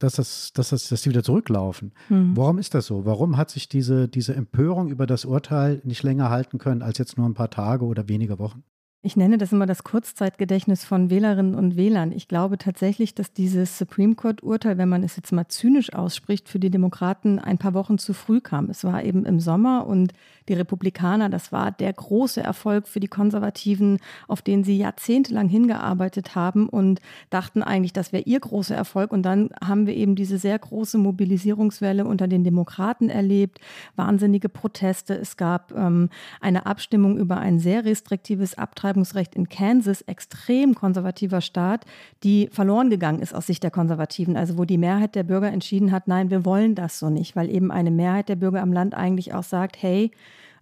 dass, 0.00 0.14
das, 0.14 0.52
dass, 0.52 0.70
das, 0.70 0.88
dass 0.88 1.02
sie 1.02 1.10
wieder 1.10 1.22
zurücklaufen. 1.22 1.92
Mhm. 2.08 2.36
Warum 2.36 2.58
ist 2.58 2.74
das 2.74 2.86
so? 2.86 3.04
Warum 3.04 3.36
hat 3.36 3.50
sich 3.50 3.68
diese, 3.68 4.08
diese 4.08 4.34
Empörung 4.34 4.88
über 4.88 5.06
das 5.06 5.24
Urteil 5.24 5.80
nicht 5.84 6.02
länger 6.02 6.30
halten 6.30 6.58
können 6.58 6.82
als 6.82 6.98
jetzt 6.98 7.16
nur 7.16 7.28
ein 7.28 7.34
paar 7.34 7.50
Tage 7.50 7.84
oder 7.84 8.08
wenige 8.08 8.38
Wochen? 8.38 8.64
Ich 9.02 9.16
nenne 9.16 9.38
das 9.38 9.50
immer 9.50 9.64
das 9.64 9.82
Kurzzeitgedächtnis 9.82 10.84
von 10.84 11.08
Wählerinnen 11.08 11.54
und 11.54 11.74
Wählern. 11.74 12.12
Ich 12.12 12.28
glaube 12.28 12.58
tatsächlich, 12.58 13.14
dass 13.14 13.32
dieses 13.32 13.78
Supreme 13.78 14.14
Court-Urteil, 14.14 14.76
wenn 14.76 14.90
man 14.90 15.02
es 15.02 15.16
jetzt 15.16 15.32
mal 15.32 15.48
zynisch 15.48 15.94
ausspricht, 15.94 16.50
für 16.50 16.58
die 16.58 16.68
Demokraten 16.68 17.38
ein 17.38 17.56
paar 17.56 17.72
Wochen 17.72 17.96
zu 17.96 18.12
früh 18.12 18.42
kam. 18.42 18.68
Es 18.68 18.84
war 18.84 19.02
eben 19.02 19.24
im 19.24 19.40
Sommer 19.40 19.86
und 19.86 20.12
die 20.50 20.52
Republikaner, 20.52 21.30
das 21.30 21.50
war 21.50 21.70
der 21.70 21.94
große 21.94 22.42
Erfolg 22.42 22.88
für 22.88 23.00
die 23.00 23.08
Konservativen, 23.08 24.00
auf 24.28 24.42
den 24.42 24.64
sie 24.64 24.76
jahrzehntelang 24.76 25.48
hingearbeitet 25.48 26.34
haben 26.34 26.68
und 26.68 27.00
dachten 27.30 27.62
eigentlich, 27.62 27.94
das 27.94 28.12
wäre 28.12 28.24
ihr 28.24 28.40
großer 28.40 28.74
Erfolg. 28.74 29.12
Und 29.12 29.22
dann 29.22 29.48
haben 29.64 29.86
wir 29.86 29.96
eben 29.96 30.14
diese 30.14 30.36
sehr 30.36 30.58
große 30.58 30.98
Mobilisierungswelle 30.98 32.04
unter 32.04 32.28
den 32.28 32.44
Demokraten 32.44 33.08
erlebt, 33.08 33.60
wahnsinnige 33.96 34.50
Proteste. 34.50 35.14
Es 35.14 35.38
gab 35.38 35.72
ähm, 35.72 36.10
eine 36.42 36.66
Abstimmung 36.66 37.16
über 37.16 37.38
ein 37.38 37.60
sehr 37.60 37.86
restriktives 37.86 38.58
Abtreibungsrecht 38.58 38.89
Abtreibungsrecht 38.90 39.36
in 39.36 39.48
Kansas, 39.48 40.02
extrem 40.02 40.74
konservativer 40.74 41.40
Staat, 41.40 41.84
die 42.24 42.48
verloren 42.50 42.90
gegangen 42.90 43.20
ist 43.20 43.34
aus 43.34 43.46
Sicht 43.46 43.62
der 43.62 43.70
Konservativen. 43.70 44.36
Also 44.36 44.58
wo 44.58 44.64
die 44.64 44.78
Mehrheit 44.78 45.14
der 45.14 45.22
Bürger 45.22 45.48
entschieden 45.48 45.92
hat, 45.92 46.08
nein, 46.08 46.30
wir 46.30 46.44
wollen 46.44 46.74
das 46.74 46.98
so 46.98 47.08
nicht, 47.08 47.36
weil 47.36 47.48
eben 47.48 47.70
eine 47.70 47.92
Mehrheit 47.92 48.28
der 48.28 48.36
Bürger 48.36 48.62
am 48.62 48.72
Land 48.72 48.94
eigentlich 48.94 49.32
auch 49.32 49.44
sagt, 49.44 49.80
hey, 49.80 50.10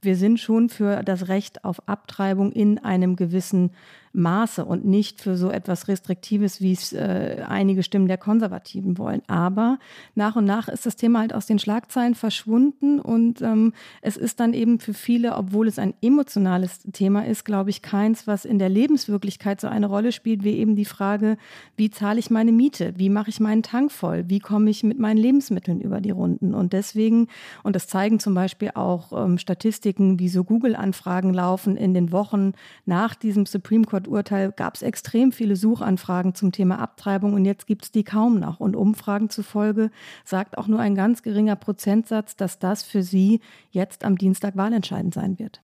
wir 0.02 0.14
sind 0.14 0.38
schon 0.38 0.68
für 0.68 1.02
das 1.02 1.28
Recht 1.28 1.64
auf 1.64 1.88
Abtreibung 1.88 2.52
in 2.52 2.78
einem 2.78 3.16
gewissen 3.16 3.70
Maße 4.18 4.64
und 4.64 4.85
nicht 4.85 5.20
für 5.20 5.37
so 5.37 5.50
etwas 5.50 5.88
Restriktives, 5.88 6.61
wie 6.61 6.72
es 6.72 6.92
äh, 6.92 7.44
einige 7.48 7.83
Stimmen 7.83 8.09
der 8.09 8.18
Konservativen 8.18 8.98
wollen. 8.98 9.22
Aber 9.26 9.78
nach 10.14 10.37
und 10.37 10.44
nach 10.44 10.68
ist 10.68 10.85
das 10.85 10.96
Thema 10.96 11.20
halt 11.20 11.35
aus 11.35 11.46
den 11.46 11.59
Schlagzeilen 11.59 12.14
verschwunden 12.14 13.00
und 13.00 13.40
ähm, 13.42 13.72
es 14.02 14.16
ist 14.16 14.40
dann 14.40 14.52
eben 14.52 14.81
für 14.81 14.94
viele, 14.94 15.37
obwohl 15.37 15.68
es 15.68 15.78
ein 15.78 15.94
emotionales 16.02 16.81
Thema 16.92 17.24
ist, 17.24 17.44
glaube 17.44 17.70
ich, 17.70 17.81
keins, 17.83 18.26
was 18.26 18.44
in 18.44 18.59
der 18.59 18.68
Lebenswirklichkeit 18.68 19.61
so 19.61 19.68
eine 19.68 19.87
Rolle 19.87 20.12
spielt, 20.12 20.44
wie 20.44 20.57
eben 20.57 20.76
die 20.76 20.85
Frage, 20.85 21.37
wie 21.76 21.90
zahle 21.90 22.18
ich 22.18 22.31
meine 22.31 22.52
Miete, 22.52 22.94
wie 22.96 23.11
mache 23.11 23.31
ich 23.31 23.40
meinen 23.40 23.62
Tank 23.62 23.92
voll, 23.92 24.24
wie 24.28 24.40
komme 24.40 24.70
ich 24.70 24.83
mit 24.83 24.98
meinen 24.98 25.18
Lebensmitteln 25.18 25.81
über 25.81 26.00
die 26.00 26.11
Runden. 26.11 26.54
Und 26.54 26.72
deswegen, 26.72 27.28
und 27.62 27.76
das 27.76 27.87
zeigen 27.87 28.18
zum 28.18 28.35
Beispiel 28.35 28.72
auch 28.74 29.12
ähm, 29.12 29.38
Statistiken, 29.38 30.18
wie 30.18 30.28
so 30.28 30.44
Google-Anfragen 30.44 31.33
laufen 31.33 31.76
in 31.76 31.94
den 31.94 32.11
Wochen 32.12 32.52
nach 32.85 33.14
diesem 33.14 33.46
Supreme 33.46 33.85
Court 33.85 34.07
Urteil 34.08 34.52
gab 34.52 34.74
es 34.74 34.82
extrem 34.82 35.32
viele 35.32 35.56
Suchanfragen 35.56 36.34
zum 36.34 36.52
Thema 36.52 36.78
Abtreibung 36.78 37.34
und 37.34 37.44
jetzt 37.44 37.66
gibt 37.66 37.84
es 37.84 37.90
die 37.90 38.04
kaum 38.04 38.38
noch. 38.38 38.60
Und 38.60 38.76
Umfragen 38.76 39.30
zufolge 39.30 39.90
sagt 40.24 40.58
auch 40.58 40.66
nur 40.66 40.80
ein 40.80 40.94
ganz 40.94 41.22
geringer 41.22 41.56
Prozentsatz, 41.56 42.36
dass 42.36 42.58
das 42.58 42.82
für 42.82 43.02
sie 43.02 43.40
jetzt 43.70 44.04
am 44.04 44.18
Dienstag 44.18 44.56
wahlentscheidend 44.56 45.14
sein 45.14 45.38
wird. 45.38 45.62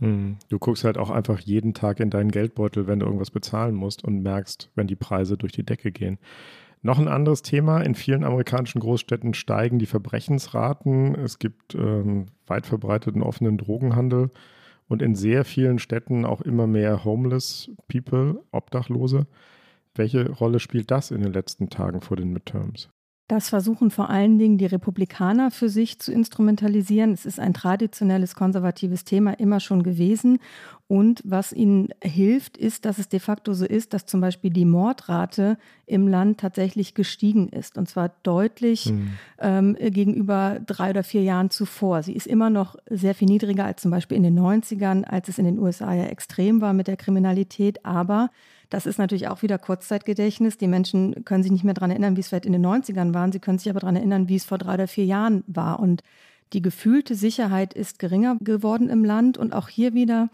Hm. 0.00 0.36
Du 0.48 0.58
guckst 0.58 0.84
halt 0.84 0.98
auch 0.98 1.10
einfach 1.10 1.38
jeden 1.40 1.74
Tag 1.74 2.00
in 2.00 2.10
deinen 2.10 2.30
Geldbeutel, 2.30 2.86
wenn 2.86 2.98
du 2.98 3.06
irgendwas 3.06 3.30
bezahlen 3.30 3.74
musst 3.74 4.04
und 4.04 4.22
merkst, 4.22 4.70
wenn 4.74 4.86
die 4.86 4.96
Preise 4.96 5.36
durch 5.36 5.52
die 5.52 5.64
Decke 5.64 5.92
gehen. 5.92 6.18
Noch 6.82 6.98
ein 6.98 7.08
anderes 7.08 7.40
Thema. 7.40 7.80
In 7.80 7.94
vielen 7.94 8.24
amerikanischen 8.24 8.80
Großstädten 8.80 9.32
steigen 9.32 9.78
die 9.78 9.86
Verbrechensraten. 9.86 11.14
Es 11.14 11.38
gibt 11.38 11.74
ähm, 11.74 12.26
weit 12.46 12.66
verbreiteten 12.66 13.22
offenen 13.22 13.56
Drogenhandel. 13.56 14.30
Und 14.94 15.02
in 15.02 15.16
sehr 15.16 15.44
vielen 15.44 15.80
Städten 15.80 16.24
auch 16.24 16.40
immer 16.40 16.68
mehr 16.68 17.04
Homeless 17.04 17.68
People, 17.88 18.44
Obdachlose. 18.52 19.26
Welche 19.96 20.30
Rolle 20.30 20.60
spielt 20.60 20.92
das 20.92 21.10
in 21.10 21.20
den 21.20 21.32
letzten 21.32 21.68
Tagen 21.68 22.00
vor 22.00 22.16
den 22.16 22.32
Midterms? 22.32 22.93
Das 23.26 23.48
versuchen 23.48 23.90
vor 23.90 24.10
allen 24.10 24.38
Dingen 24.38 24.58
die 24.58 24.66
Republikaner 24.66 25.50
für 25.50 25.70
sich 25.70 25.98
zu 25.98 26.12
instrumentalisieren. 26.12 27.12
Es 27.12 27.24
ist 27.24 27.40
ein 27.40 27.54
traditionelles 27.54 28.34
konservatives 28.34 29.04
Thema 29.04 29.32
immer 29.32 29.60
schon 29.60 29.82
gewesen. 29.82 30.40
Und 30.88 31.22
was 31.24 31.54
ihnen 31.54 31.88
hilft, 32.02 32.58
ist, 32.58 32.84
dass 32.84 32.98
es 32.98 33.08
de 33.08 33.20
facto 33.20 33.54
so 33.54 33.64
ist, 33.64 33.94
dass 33.94 34.04
zum 34.04 34.20
Beispiel 34.20 34.50
die 34.50 34.66
Mordrate 34.66 35.56
im 35.86 36.06
Land 36.06 36.40
tatsächlich 36.40 36.92
gestiegen 36.92 37.48
ist. 37.48 37.78
Und 37.78 37.88
zwar 37.88 38.10
deutlich 38.24 38.92
mhm. 38.92 39.12
ähm, 39.38 39.76
gegenüber 39.80 40.60
drei 40.66 40.90
oder 40.90 41.02
vier 41.02 41.22
Jahren 41.22 41.48
zuvor. 41.48 42.02
Sie 42.02 42.12
ist 42.12 42.26
immer 42.26 42.50
noch 42.50 42.76
sehr 42.90 43.14
viel 43.14 43.28
niedriger 43.28 43.64
als 43.64 43.80
zum 43.80 43.90
Beispiel 43.90 44.18
in 44.18 44.22
den 44.22 44.38
90ern, 44.38 45.04
als 45.04 45.28
es 45.28 45.38
in 45.38 45.46
den 45.46 45.58
USA 45.58 45.94
ja 45.94 46.04
extrem 46.04 46.60
war 46.60 46.74
mit 46.74 46.88
der 46.88 46.98
Kriminalität. 46.98 47.86
Aber 47.86 48.28
das 48.70 48.86
ist 48.86 48.98
natürlich 48.98 49.28
auch 49.28 49.42
wieder 49.42 49.58
Kurzzeitgedächtnis. 49.58 50.58
Die 50.58 50.66
Menschen 50.66 51.24
können 51.24 51.42
sich 51.42 51.52
nicht 51.52 51.64
mehr 51.64 51.74
daran 51.74 51.90
erinnern, 51.90 52.16
wie 52.16 52.20
es 52.20 52.28
vielleicht 52.28 52.46
in 52.46 52.52
den 52.52 52.64
90ern 52.64 53.14
waren. 53.14 53.32
Sie 53.32 53.40
können 53.40 53.58
sich 53.58 53.70
aber 53.70 53.80
daran 53.80 53.96
erinnern, 53.96 54.28
wie 54.28 54.36
es 54.36 54.44
vor 54.44 54.58
drei 54.58 54.74
oder 54.74 54.88
vier 54.88 55.04
Jahren 55.04 55.44
war. 55.46 55.80
Und 55.80 56.02
die 56.52 56.62
gefühlte 56.62 57.14
Sicherheit 57.14 57.74
ist 57.74 57.98
geringer 57.98 58.36
geworden 58.40 58.88
im 58.88 59.04
Land. 59.04 59.38
Und 59.38 59.52
auch 59.52 59.68
hier 59.68 59.94
wieder 59.94 60.28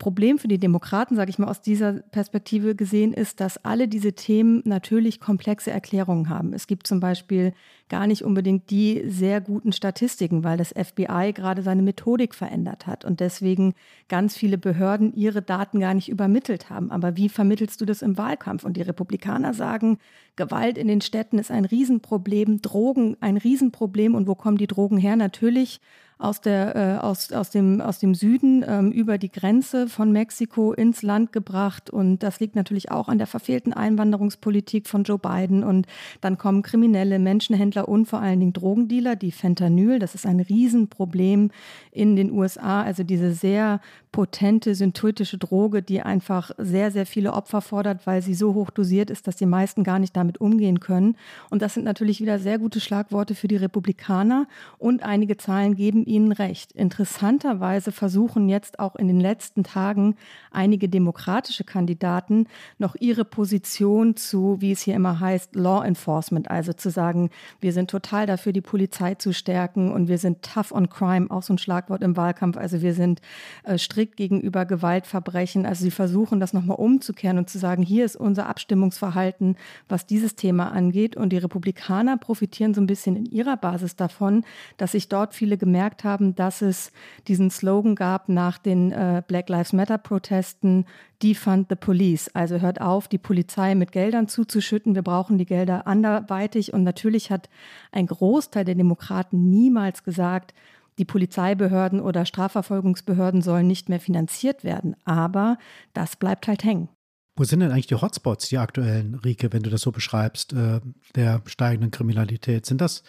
Problem 0.00 0.38
für 0.38 0.48
die 0.48 0.58
Demokraten, 0.58 1.14
sage 1.14 1.30
ich 1.30 1.38
mal 1.38 1.46
aus 1.46 1.60
dieser 1.60 1.92
Perspektive 1.92 2.74
gesehen, 2.74 3.12
ist, 3.12 3.38
dass 3.38 3.64
alle 3.64 3.86
diese 3.86 4.14
Themen 4.14 4.62
natürlich 4.64 5.20
komplexe 5.20 5.70
Erklärungen 5.70 6.30
haben. 6.30 6.52
Es 6.54 6.66
gibt 6.66 6.88
zum 6.88 6.98
Beispiel 6.98 7.52
gar 7.90 8.06
nicht 8.06 8.24
unbedingt 8.24 8.70
die 8.70 9.02
sehr 9.06 9.40
guten 9.42 9.72
Statistiken, 9.72 10.42
weil 10.42 10.56
das 10.56 10.70
FBI 10.70 11.32
gerade 11.34 11.62
seine 11.62 11.82
Methodik 11.82 12.34
verändert 12.34 12.86
hat 12.86 13.04
und 13.04 13.20
deswegen 13.20 13.74
ganz 14.08 14.34
viele 14.34 14.56
Behörden 14.58 15.12
ihre 15.14 15.42
Daten 15.42 15.80
gar 15.80 15.92
nicht 15.92 16.08
übermittelt 16.08 16.70
haben. 16.70 16.90
Aber 16.90 17.16
wie 17.16 17.28
vermittelst 17.28 17.80
du 17.80 17.84
das 17.84 18.00
im 18.00 18.16
Wahlkampf? 18.16 18.64
Und 18.64 18.78
die 18.78 18.82
Republikaner 18.82 19.52
sagen, 19.52 19.98
Gewalt 20.34 20.78
in 20.78 20.88
den 20.88 21.02
Städten 21.02 21.38
ist 21.38 21.50
ein 21.50 21.66
Riesenproblem, 21.66 22.62
Drogen 22.62 23.18
ein 23.20 23.36
Riesenproblem. 23.36 24.14
Und 24.14 24.26
wo 24.26 24.34
kommen 24.34 24.56
die 24.56 24.66
Drogen 24.66 24.96
her? 24.96 25.16
Natürlich 25.16 25.80
aus, 26.20 26.42
der, 26.42 26.76
äh, 26.76 26.98
aus, 26.98 27.32
aus, 27.32 27.48
dem, 27.50 27.80
aus 27.80 27.98
dem 27.98 28.14
Süden 28.14 28.62
ähm, 28.68 28.92
über 28.92 29.16
die 29.16 29.32
Grenze 29.32 29.88
von 29.88 30.12
Mexiko 30.12 30.72
ins 30.74 31.02
Land 31.02 31.32
gebracht. 31.32 31.88
Und 31.88 32.18
das 32.18 32.40
liegt 32.40 32.54
natürlich 32.54 32.90
auch 32.90 33.08
an 33.08 33.16
der 33.16 33.26
verfehlten 33.26 33.72
Einwanderungspolitik 33.72 34.86
von 34.86 35.04
Joe 35.04 35.18
Biden. 35.18 35.64
Und 35.64 35.86
dann 36.20 36.36
kommen 36.36 36.62
kriminelle 36.62 37.18
Menschenhändler 37.18 37.88
und 37.88 38.06
vor 38.06 38.20
allen 38.20 38.38
Dingen 38.38 38.52
Drogendealer, 38.52 39.16
die 39.16 39.32
Fentanyl, 39.32 39.98
das 39.98 40.14
ist 40.14 40.26
ein 40.26 40.40
Riesenproblem 40.40 41.50
in 41.90 42.16
den 42.16 42.30
USA. 42.32 42.82
Also 42.82 43.02
diese 43.02 43.32
sehr 43.32 43.80
potente 44.12 44.74
synthetische 44.74 45.38
Droge, 45.38 45.82
die 45.82 46.02
einfach 46.02 46.50
sehr, 46.58 46.90
sehr 46.90 47.06
viele 47.06 47.32
Opfer 47.32 47.60
fordert, 47.60 48.06
weil 48.06 48.22
sie 48.22 48.34
so 48.34 48.54
hoch 48.54 48.70
dosiert 48.70 49.08
ist, 49.08 49.26
dass 49.26 49.36
die 49.36 49.46
meisten 49.46 49.84
gar 49.84 49.98
nicht 49.98 50.16
damit 50.16 50.38
umgehen 50.40 50.80
können. 50.80 51.16
Und 51.48 51.62
das 51.62 51.74
sind 51.74 51.84
natürlich 51.84 52.20
wieder 52.20 52.38
sehr 52.38 52.58
gute 52.58 52.80
Schlagworte 52.80 53.34
für 53.34 53.48
die 53.48 53.56
Republikaner. 53.56 54.48
Und 54.78 55.02
einige 55.02 55.36
Zahlen 55.36 55.76
geben 55.76 56.04
ihnen 56.10 56.32
recht. 56.32 56.72
Interessanterweise 56.72 57.92
versuchen 57.92 58.48
jetzt 58.48 58.80
auch 58.80 58.96
in 58.96 59.06
den 59.06 59.20
letzten 59.20 59.62
Tagen 59.62 60.16
einige 60.50 60.88
demokratische 60.88 61.64
Kandidaten 61.64 62.46
noch 62.78 62.96
ihre 62.98 63.24
Position 63.24 64.16
zu, 64.16 64.60
wie 64.60 64.72
es 64.72 64.82
hier 64.82 64.96
immer 64.96 65.20
heißt, 65.20 65.54
Law 65.54 65.84
Enforcement, 65.84 66.50
also 66.50 66.72
zu 66.72 66.90
sagen, 66.90 67.30
wir 67.60 67.72
sind 67.72 67.90
total 67.90 68.26
dafür, 68.26 68.52
die 68.52 68.60
Polizei 68.60 69.14
zu 69.14 69.32
stärken 69.32 69.92
und 69.92 70.08
wir 70.08 70.18
sind 70.18 70.42
tough 70.42 70.72
on 70.72 70.90
crime, 70.90 71.30
auch 71.30 71.44
so 71.44 71.54
ein 71.54 71.58
Schlagwort 71.58 72.02
im 72.02 72.16
Wahlkampf. 72.16 72.56
Also 72.56 72.82
wir 72.82 72.94
sind 72.94 73.20
äh, 73.62 73.78
strikt 73.78 74.16
gegenüber 74.16 74.66
Gewaltverbrechen. 74.66 75.64
Also 75.64 75.84
sie 75.84 75.92
versuchen 75.92 76.40
das 76.40 76.52
nochmal 76.52 76.78
umzukehren 76.78 77.38
und 77.38 77.48
zu 77.48 77.58
sagen, 77.58 77.82
hier 77.82 78.04
ist 78.04 78.16
unser 78.16 78.48
Abstimmungsverhalten, 78.48 79.56
was 79.88 80.06
dieses 80.06 80.34
Thema 80.34 80.72
angeht. 80.72 81.16
Und 81.16 81.30
die 81.32 81.38
Republikaner 81.38 82.16
profitieren 82.16 82.74
so 82.74 82.80
ein 82.80 82.88
bisschen 82.88 83.14
in 83.14 83.26
ihrer 83.26 83.56
Basis 83.56 83.94
davon, 83.94 84.44
dass 84.76 84.92
sich 84.92 85.08
dort 85.08 85.34
viele 85.34 85.56
gemerkt 85.56 85.99
gesagt 86.00 86.04
haben, 86.04 86.34
dass 86.34 86.62
es 86.62 86.92
diesen 87.28 87.50
Slogan 87.50 87.94
gab 87.94 88.28
nach 88.28 88.58
den 88.58 88.92
äh, 88.92 89.22
Black 89.26 89.48
Lives 89.48 89.72
Matter 89.72 89.98
Protesten, 89.98 90.86
Defund 91.22 91.66
the 91.68 91.76
Police. 91.76 92.28
Also 92.34 92.60
hört 92.60 92.80
auf, 92.80 93.08
die 93.08 93.18
Polizei 93.18 93.74
mit 93.74 93.92
Geldern 93.92 94.28
zuzuschütten. 94.28 94.94
Wir 94.94 95.02
brauchen 95.02 95.38
die 95.38 95.46
Gelder 95.46 95.86
anderweitig. 95.86 96.72
Und 96.72 96.84
natürlich 96.84 97.30
hat 97.30 97.48
ein 97.92 98.06
Großteil 98.06 98.64
der 98.64 98.74
Demokraten 98.74 99.50
niemals 99.50 100.02
gesagt, 100.04 100.54
die 100.98 101.04
Polizeibehörden 101.04 102.00
oder 102.00 102.26
Strafverfolgungsbehörden 102.26 103.42
sollen 103.42 103.66
nicht 103.66 103.88
mehr 103.88 104.00
finanziert 104.00 104.64
werden. 104.64 104.96
Aber 105.04 105.58
das 105.92 106.16
bleibt 106.16 106.48
halt 106.48 106.64
hängen. 106.64 106.88
Wo 107.36 107.44
sind 107.44 107.60
denn 107.60 107.70
eigentlich 107.70 107.86
die 107.86 107.94
Hotspots, 107.94 108.48
die 108.48 108.58
aktuellen, 108.58 109.14
Rike, 109.14 109.52
wenn 109.52 109.62
du 109.62 109.70
das 109.70 109.82
so 109.82 109.92
beschreibst, 109.92 110.52
äh, 110.52 110.80
der 111.14 111.42
steigenden 111.46 111.90
Kriminalität? 111.90 112.66
Sind 112.66 112.80
das 112.80 113.02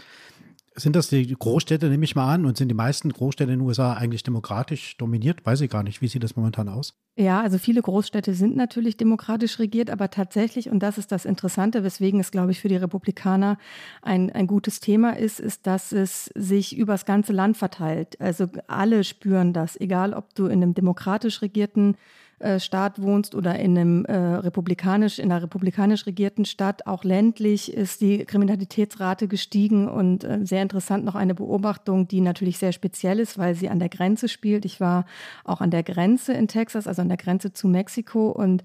sind 0.75 0.95
das 0.95 1.09
die 1.09 1.27
Großstädte, 1.27 1.89
nehme 1.89 2.05
ich 2.05 2.15
mal 2.15 2.33
an, 2.33 2.45
und 2.45 2.57
sind 2.57 2.69
die 2.69 2.75
meisten 2.75 3.11
Großstädte 3.11 3.51
in 3.51 3.59
den 3.59 3.67
USA 3.67 3.93
eigentlich 3.93 4.23
demokratisch 4.23 4.97
dominiert? 4.97 5.45
Weiß 5.45 5.61
ich 5.61 5.69
gar 5.69 5.83
nicht. 5.83 6.01
Wie 6.01 6.07
sieht 6.07 6.23
das 6.23 6.35
momentan 6.35 6.69
aus? 6.69 6.93
Ja, 7.17 7.41
also 7.41 7.57
viele 7.57 7.81
Großstädte 7.81 8.33
sind 8.33 8.55
natürlich 8.55 8.95
demokratisch 8.95 9.59
regiert, 9.59 9.89
aber 9.89 10.09
tatsächlich, 10.09 10.69
und 10.69 10.79
das 10.79 10.97
ist 10.97 11.11
das 11.11 11.25
Interessante, 11.25 11.83
weswegen 11.83 12.21
es, 12.21 12.31
glaube 12.31 12.51
ich, 12.51 12.61
für 12.61 12.69
die 12.69 12.77
Republikaner 12.77 13.57
ein, 14.01 14.31
ein 14.31 14.47
gutes 14.47 14.79
Thema 14.79 15.17
ist, 15.17 15.41
ist, 15.41 15.67
dass 15.67 15.91
es 15.91 16.31
sich 16.35 16.77
übers 16.77 17.05
ganze 17.05 17.33
Land 17.33 17.57
verteilt. 17.57 18.19
Also 18.21 18.47
alle 18.67 19.03
spüren 19.03 19.51
das, 19.51 19.79
egal 19.79 20.13
ob 20.13 20.33
du 20.35 20.45
in 20.45 20.63
einem 20.63 20.73
demokratisch 20.73 21.41
regierten 21.41 21.97
äh, 22.41 22.59
Staat 22.59 23.01
wohnst 23.01 23.35
oder 23.35 23.59
in 23.59 23.77
einem 23.77 24.05
äh, 24.05 24.15
republikanisch, 24.15 25.19
in 25.19 25.31
einer 25.31 25.43
republikanisch 25.43 26.05
regierten 26.05 26.45
Stadt, 26.45 26.87
auch 26.87 27.03
ländlich, 27.03 27.73
ist 27.73 28.01
die 28.01 28.25
Kriminalitätsrate 28.25 29.27
gestiegen 29.27 29.87
und 29.87 30.23
äh, 30.23 30.39
sehr 30.43 30.61
interessant 30.61 31.05
noch 31.05 31.15
eine 31.15 31.35
Beobachtung, 31.35 32.07
die 32.07 32.21
natürlich 32.21 32.57
sehr 32.57 32.71
speziell 32.71 33.19
ist, 33.19 33.37
weil 33.37 33.55
sie 33.55 33.69
an 33.69 33.79
der 33.79 33.89
Grenze 33.89 34.27
spielt. 34.27 34.65
Ich 34.65 34.79
war 34.79 35.05
auch 35.43 35.61
an 35.61 35.71
der 35.71 35.83
Grenze 35.83 36.33
in 36.33 36.47
Texas, 36.47 36.87
also 36.87 37.01
an 37.01 37.09
der 37.09 37.17
Grenze 37.17 37.53
zu 37.53 37.67
Mexiko 37.67 38.29
und 38.29 38.63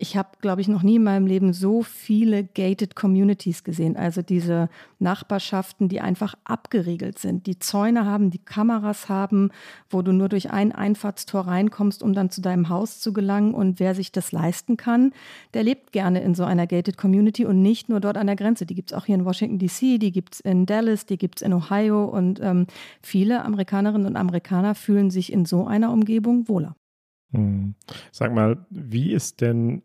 ich 0.00 0.16
habe, 0.16 0.28
glaube 0.40 0.60
ich, 0.60 0.68
noch 0.68 0.84
nie 0.84 0.96
in 0.96 1.02
meinem 1.02 1.26
Leben 1.26 1.52
so 1.52 1.82
viele 1.82 2.44
gated 2.44 2.94
Communities 2.94 3.64
gesehen. 3.64 3.96
Also 3.96 4.22
diese 4.22 4.68
Nachbarschaften, 5.00 5.88
die 5.88 6.00
einfach 6.00 6.36
abgeriegelt 6.44 7.18
sind, 7.18 7.46
die 7.46 7.58
Zäune 7.58 8.06
haben, 8.06 8.30
die 8.30 8.38
Kameras 8.38 9.08
haben, 9.08 9.50
wo 9.90 10.02
du 10.02 10.12
nur 10.12 10.28
durch 10.28 10.52
ein 10.52 10.70
Einfahrtstor 10.70 11.48
reinkommst, 11.48 12.04
um 12.04 12.12
dann 12.12 12.30
zu 12.30 12.40
deinem 12.40 12.68
Haus 12.68 13.00
zu 13.00 13.12
gelangen. 13.12 13.54
Und 13.54 13.80
wer 13.80 13.96
sich 13.96 14.12
das 14.12 14.30
leisten 14.30 14.76
kann, 14.76 15.12
der 15.52 15.64
lebt 15.64 15.90
gerne 15.90 16.22
in 16.22 16.36
so 16.36 16.44
einer 16.44 16.68
gated 16.68 16.96
Community 16.96 17.44
und 17.44 17.60
nicht 17.60 17.88
nur 17.88 17.98
dort 17.98 18.16
an 18.16 18.28
der 18.28 18.36
Grenze. 18.36 18.66
Die 18.66 18.76
gibt 18.76 18.92
es 18.92 18.96
auch 18.96 19.06
hier 19.06 19.16
in 19.16 19.24
Washington, 19.24 19.58
DC, 19.58 19.98
die 19.98 20.12
gibt 20.12 20.34
es 20.34 20.40
in 20.40 20.64
Dallas, 20.64 21.06
die 21.06 21.18
gibt 21.18 21.40
es 21.40 21.42
in 21.42 21.52
Ohio. 21.52 22.04
Und 22.04 22.38
ähm, 22.40 22.68
viele 23.02 23.44
Amerikanerinnen 23.44 24.06
und 24.06 24.16
Amerikaner 24.16 24.76
fühlen 24.76 25.10
sich 25.10 25.32
in 25.32 25.44
so 25.44 25.66
einer 25.66 25.90
Umgebung 25.90 26.46
wohler. 26.48 26.76
Hm. 27.32 27.74
Sag 28.12 28.32
mal, 28.32 28.64
wie 28.70 29.12
ist 29.12 29.40
denn 29.40 29.82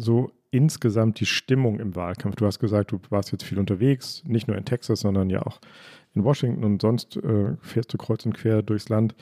so 0.00 0.30
insgesamt 0.50 1.20
die 1.20 1.26
Stimmung 1.26 1.80
im 1.80 1.94
Wahlkampf? 1.94 2.36
Du 2.36 2.46
hast 2.46 2.58
gesagt, 2.58 2.92
du 2.92 3.00
warst 3.10 3.32
jetzt 3.32 3.44
viel 3.44 3.58
unterwegs, 3.58 4.22
nicht 4.26 4.48
nur 4.48 4.56
in 4.56 4.64
Texas, 4.64 5.00
sondern 5.00 5.30
ja 5.30 5.42
auch 5.42 5.60
in 6.14 6.24
Washington 6.24 6.64
und 6.64 6.80
sonst 6.80 7.16
äh, 7.16 7.56
fährst 7.60 7.92
du 7.92 7.98
kreuz 7.98 8.24
und 8.24 8.34
quer 8.34 8.62
durchs 8.62 8.88
Land. 8.88 9.14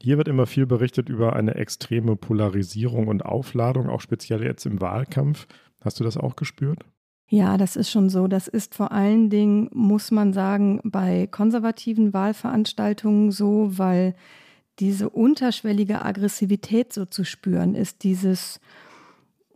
Hier 0.00 0.18
wird 0.18 0.28
immer 0.28 0.46
viel 0.46 0.66
berichtet 0.66 1.08
über 1.08 1.36
eine 1.36 1.54
extreme 1.54 2.16
Polarisierung 2.16 3.06
und 3.06 3.24
Aufladung, 3.24 3.88
auch 3.88 4.00
speziell 4.00 4.42
jetzt 4.42 4.66
im 4.66 4.80
Wahlkampf. 4.80 5.46
Hast 5.80 6.00
du 6.00 6.04
das 6.04 6.16
auch 6.16 6.34
gespürt? 6.36 6.84
Ja, 7.28 7.56
das 7.56 7.76
ist 7.76 7.90
schon 7.90 8.10
so. 8.10 8.26
Das 8.26 8.48
ist 8.48 8.74
vor 8.74 8.92
allen 8.92 9.30
Dingen, 9.30 9.70
muss 9.72 10.10
man 10.10 10.32
sagen, 10.32 10.80
bei 10.84 11.28
konservativen 11.28 12.12
Wahlveranstaltungen 12.12 13.30
so, 13.30 13.78
weil 13.78 14.14
diese 14.80 15.08
unterschwellige 15.08 16.04
Aggressivität 16.04 16.92
so 16.92 17.04
zu 17.04 17.24
spüren 17.24 17.74
ist, 17.74 18.02
dieses 18.02 18.60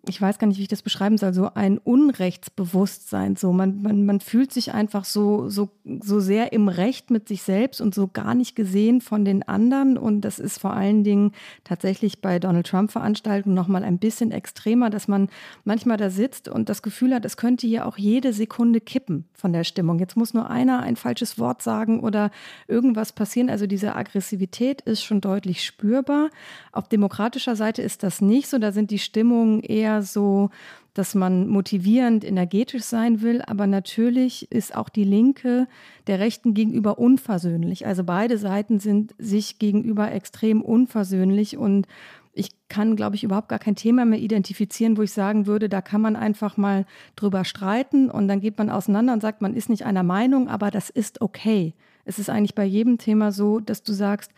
ich 0.09 0.21
weiß 0.21 0.39
gar 0.39 0.47
nicht, 0.47 0.59
wie 0.59 0.63
ich 0.63 0.69
das 0.69 0.83
beschreiben 0.83 1.19
soll, 1.19 1.35
so 1.35 1.51
ein 1.55 1.79
Unrechtsbewusstsein. 1.79 3.37
So, 3.37 3.53
man, 3.53 3.83
man, 3.83 4.07
man 4.07 4.21
fühlt 4.21 4.53
sich 4.53 4.73
einfach 4.73 5.05
so, 5.05 5.49
so, 5.49 5.71
so 5.85 6.21
sehr 6.21 6.53
im 6.53 6.69
Recht 6.69 7.11
mit 7.11 7.27
sich 7.27 7.43
selbst 7.43 7.81
und 7.81 7.95
so 7.95 8.07
gar 8.07 8.35
nicht 8.35 8.55
gesehen 8.55 9.01
von 9.01 9.25
den 9.25 9.43
anderen. 9.43 9.99
Und 9.99 10.21
das 10.21 10.39
ist 10.39 10.59
vor 10.59 10.75
allen 10.75 11.03
Dingen 11.03 11.33
tatsächlich 11.65 12.21
bei 12.21 12.39
Donald 12.39 12.67
Trump-Veranstaltungen 12.69 13.55
nochmal 13.55 13.85
ein 13.85 13.99
bisschen 13.99 14.31
extremer, 14.31 14.91
dass 14.91 15.09
man 15.09 15.29
manchmal 15.65 15.97
da 15.97 16.09
sitzt 16.09 16.49
und 16.49 16.69
das 16.69 16.83
Gefühl 16.83 17.13
hat, 17.15 17.25
es 17.25 17.37
könnte 17.37 17.67
hier 17.67 17.87
auch 17.87 17.99
jede 17.99 18.33
Sekunde 18.33 18.81
kippen 18.81 19.25
von 19.33 19.53
der 19.53 19.65
Stimmung. 19.65 19.99
Jetzt 19.99 20.17
muss 20.17 20.35
nur 20.35 20.49
einer 20.49 20.81
ein 20.81 20.97
falsches 20.97 21.39
Wort 21.39 21.63
sagen 21.63 22.01
oder 22.01 22.31
irgendwas 22.69 23.13
passieren. 23.13 23.51
Also 23.51 23.67
diese 23.67 23.97
Aggressivität 23.97 24.83
ist 24.83 25.03
schon 25.03 25.21
deutlich 25.21 25.65
spürbar. 25.65 26.31
Auf 26.71 26.89
demokratischer 26.89 27.57
Seite 27.57 27.83
ist 27.83 28.05
das 28.05 28.21
nicht 28.21 28.49
so. 28.49 28.59
Da 28.59 28.71
sind 28.71 28.91
die 28.91 28.99
Stimmungen 28.99 29.61
eher 29.61 29.96
so 30.03 30.51
dass 30.97 31.15
man 31.15 31.47
motivierend, 31.49 32.25
energetisch 32.25 32.83
sein 32.83 33.21
will. 33.21 33.43
Aber 33.43 33.67
natürlich 33.67 34.51
ist 34.51 34.75
auch 34.75 34.89
die 34.89 35.05
Linke 35.05 35.69
der 36.07 36.19
Rechten 36.21 36.55
gegenüber 36.55 36.99
unversöhnlich. 36.99 37.87
Also 37.87 38.05
beide 38.05 38.39
Seiten 38.39 38.81
sind 38.81 39.15
sich 39.19 39.59
gegenüber 39.59 40.11
extrem 40.11 40.63
unversöhnlich 40.63 41.59
und 41.59 41.87
ich 42.33 42.51
kann, 42.69 42.97
glaube 42.97 43.17
ich, 43.17 43.25
überhaupt 43.25 43.49
gar 43.49 43.59
kein 43.59 43.77
Thema 43.77 44.05
mehr 44.05 44.19
identifizieren, 44.19 44.97
wo 44.97 45.03
ich 45.03 45.13
sagen 45.13 45.47
würde, 45.47 45.69
da 45.69 45.81
kann 45.81 46.01
man 46.01 46.17
einfach 46.17 46.57
mal 46.57 46.85
drüber 47.15 47.45
streiten 47.45 48.11
und 48.11 48.29
dann 48.29 48.41
geht 48.41 48.59
man 48.59 48.71
auseinander 48.71 49.13
und 49.13 49.23
sagt, 49.23 49.41
man 49.41 49.55
ist 49.55 49.71
nicht 49.71 49.87
einer 49.87 50.03
Meinung, 50.03 50.49
aber 50.49 50.71
das 50.71 50.91
ist 50.91 51.21
okay. 51.21 51.75
Es 52.05 52.19
ist 52.19 52.31
eigentlich 52.31 52.55
bei 52.55 52.65
jedem 52.65 52.99
Thema 52.99 53.33
so, 53.33 53.61
dass 53.61 53.83
du 53.83 53.93
sagst, 53.93 54.33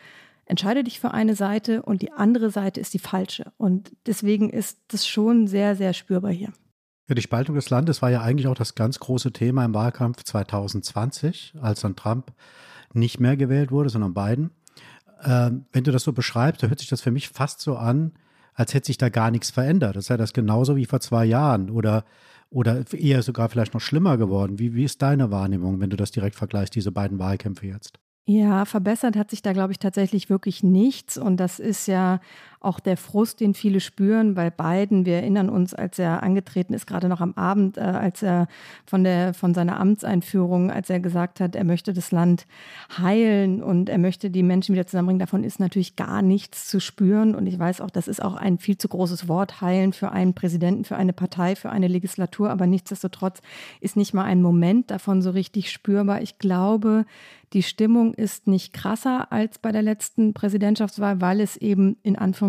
entscheide 0.48 0.84
dich 0.84 1.00
für 1.00 1.12
eine 1.12 1.34
Seite 1.34 1.82
und 1.82 2.02
die 2.02 2.12
andere 2.12 2.50
Seite 2.50 2.80
ist 2.80 2.94
die 2.94 2.98
falsche. 2.98 3.52
Und 3.56 3.92
deswegen 4.06 4.50
ist 4.50 4.78
das 4.88 5.06
schon 5.06 5.46
sehr, 5.46 5.76
sehr 5.76 5.92
spürbar 5.92 6.32
hier. 6.32 6.52
Ja, 7.08 7.14
die 7.14 7.22
Spaltung 7.22 7.54
des 7.54 7.70
Landes 7.70 8.02
war 8.02 8.10
ja 8.10 8.22
eigentlich 8.22 8.48
auch 8.48 8.54
das 8.54 8.74
ganz 8.74 8.98
große 8.98 9.32
Thema 9.32 9.64
im 9.64 9.74
Wahlkampf 9.74 10.22
2020, 10.24 11.54
als 11.60 11.80
dann 11.80 11.96
Trump 11.96 12.32
nicht 12.92 13.20
mehr 13.20 13.36
gewählt 13.36 13.70
wurde, 13.70 13.88
sondern 13.88 14.14
Biden. 14.14 14.50
Ähm, 15.22 15.66
wenn 15.72 15.84
du 15.84 15.92
das 15.92 16.04
so 16.04 16.12
beschreibst, 16.12 16.62
da 16.62 16.68
hört 16.68 16.78
sich 16.78 16.88
das 16.88 17.00
für 17.00 17.10
mich 17.10 17.28
fast 17.28 17.60
so 17.60 17.76
an, 17.76 18.12
als 18.54 18.74
hätte 18.74 18.86
sich 18.86 18.98
da 18.98 19.08
gar 19.08 19.30
nichts 19.30 19.50
verändert. 19.50 19.96
Das 19.96 20.08
ja 20.08 20.16
das 20.16 20.32
genauso 20.32 20.76
wie 20.76 20.84
vor 20.84 21.00
zwei 21.00 21.24
Jahren 21.24 21.70
oder, 21.70 22.04
oder 22.50 22.84
eher 22.92 23.22
sogar 23.22 23.48
vielleicht 23.48 23.74
noch 23.74 23.80
schlimmer 23.80 24.16
geworden. 24.16 24.58
Wie, 24.58 24.74
wie 24.74 24.84
ist 24.84 25.00
deine 25.00 25.30
Wahrnehmung, 25.30 25.80
wenn 25.80 25.90
du 25.90 25.96
das 25.96 26.10
direkt 26.10 26.36
vergleichst, 26.36 26.74
diese 26.74 26.92
beiden 26.92 27.18
Wahlkämpfe 27.18 27.66
jetzt? 27.66 27.98
Ja, 28.30 28.66
verbessert 28.66 29.16
hat 29.16 29.30
sich 29.30 29.40
da, 29.40 29.54
glaube 29.54 29.72
ich, 29.72 29.78
tatsächlich 29.78 30.28
wirklich 30.28 30.62
nichts. 30.62 31.16
Und 31.16 31.38
das 31.38 31.58
ist 31.58 31.88
ja 31.88 32.20
auch 32.60 32.80
der 32.80 32.96
Frust, 32.96 33.40
den 33.40 33.54
viele 33.54 33.80
spüren 33.80 34.34
bei 34.34 34.50
beiden. 34.50 35.06
Wir 35.06 35.16
erinnern 35.16 35.48
uns, 35.48 35.74
als 35.74 35.98
er 35.98 36.22
angetreten 36.22 36.74
ist, 36.74 36.86
gerade 36.86 37.08
noch 37.08 37.20
am 37.20 37.34
Abend, 37.34 37.78
äh, 37.78 37.82
als 37.82 38.22
er 38.22 38.48
von, 38.84 39.04
der, 39.04 39.32
von 39.32 39.54
seiner 39.54 39.78
Amtseinführung, 39.78 40.70
als 40.70 40.90
er 40.90 40.98
gesagt 40.98 41.40
hat, 41.40 41.54
er 41.54 41.64
möchte 41.64 41.92
das 41.92 42.10
Land 42.10 42.46
heilen 42.96 43.62
und 43.62 43.88
er 43.88 43.98
möchte 43.98 44.30
die 44.30 44.42
Menschen 44.42 44.74
wieder 44.74 44.86
zusammenbringen. 44.86 45.20
Davon 45.20 45.44
ist 45.44 45.60
natürlich 45.60 45.94
gar 45.94 46.20
nichts 46.22 46.66
zu 46.68 46.80
spüren. 46.80 47.34
Und 47.34 47.46
ich 47.46 47.58
weiß 47.58 47.80
auch, 47.80 47.90
das 47.90 48.08
ist 48.08 48.22
auch 48.22 48.34
ein 48.34 48.58
viel 48.58 48.76
zu 48.76 48.88
großes 48.88 49.28
Wort, 49.28 49.60
heilen 49.60 49.92
für 49.92 50.10
einen 50.10 50.34
Präsidenten, 50.34 50.84
für 50.84 50.96
eine 50.96 51.12
Partei, 51.12 51.54
für 51.54 51.70
eine 51.70 51.86
Legislatur. 51.86 52.50
Aber 52.50 52.66
nichtsdestotrotz 52.66 53.40
ist 53.80 53.96
nicht 53.96 54.14
mal 54.14 54.24
ein 54.24 54.42
Moment 54.42 54.90
davon 54.90 55.22
so 55.22 55.30
richtig 55.30 55.70
spürbar. 55.70 56.22
Ich 56.22 56.38
glaube, 56.38 57.04
die 57.54 57.62
Stimmung 57.62 58.12
ist 58.12 58.46
nicht 58.46 58.74
krasser 58.74 59.32
als 59.32 59.58
bei 59.58 59.72
der 59.72 59.80
letzten 59.82 60.34
Präsidentschaftswahl, 60.34 61.20
weil 61.20 61.40
es 61.40 61.56
eben 61.56 61.96
in 62.02 62.16
Anführungszeichen 62.16 62.47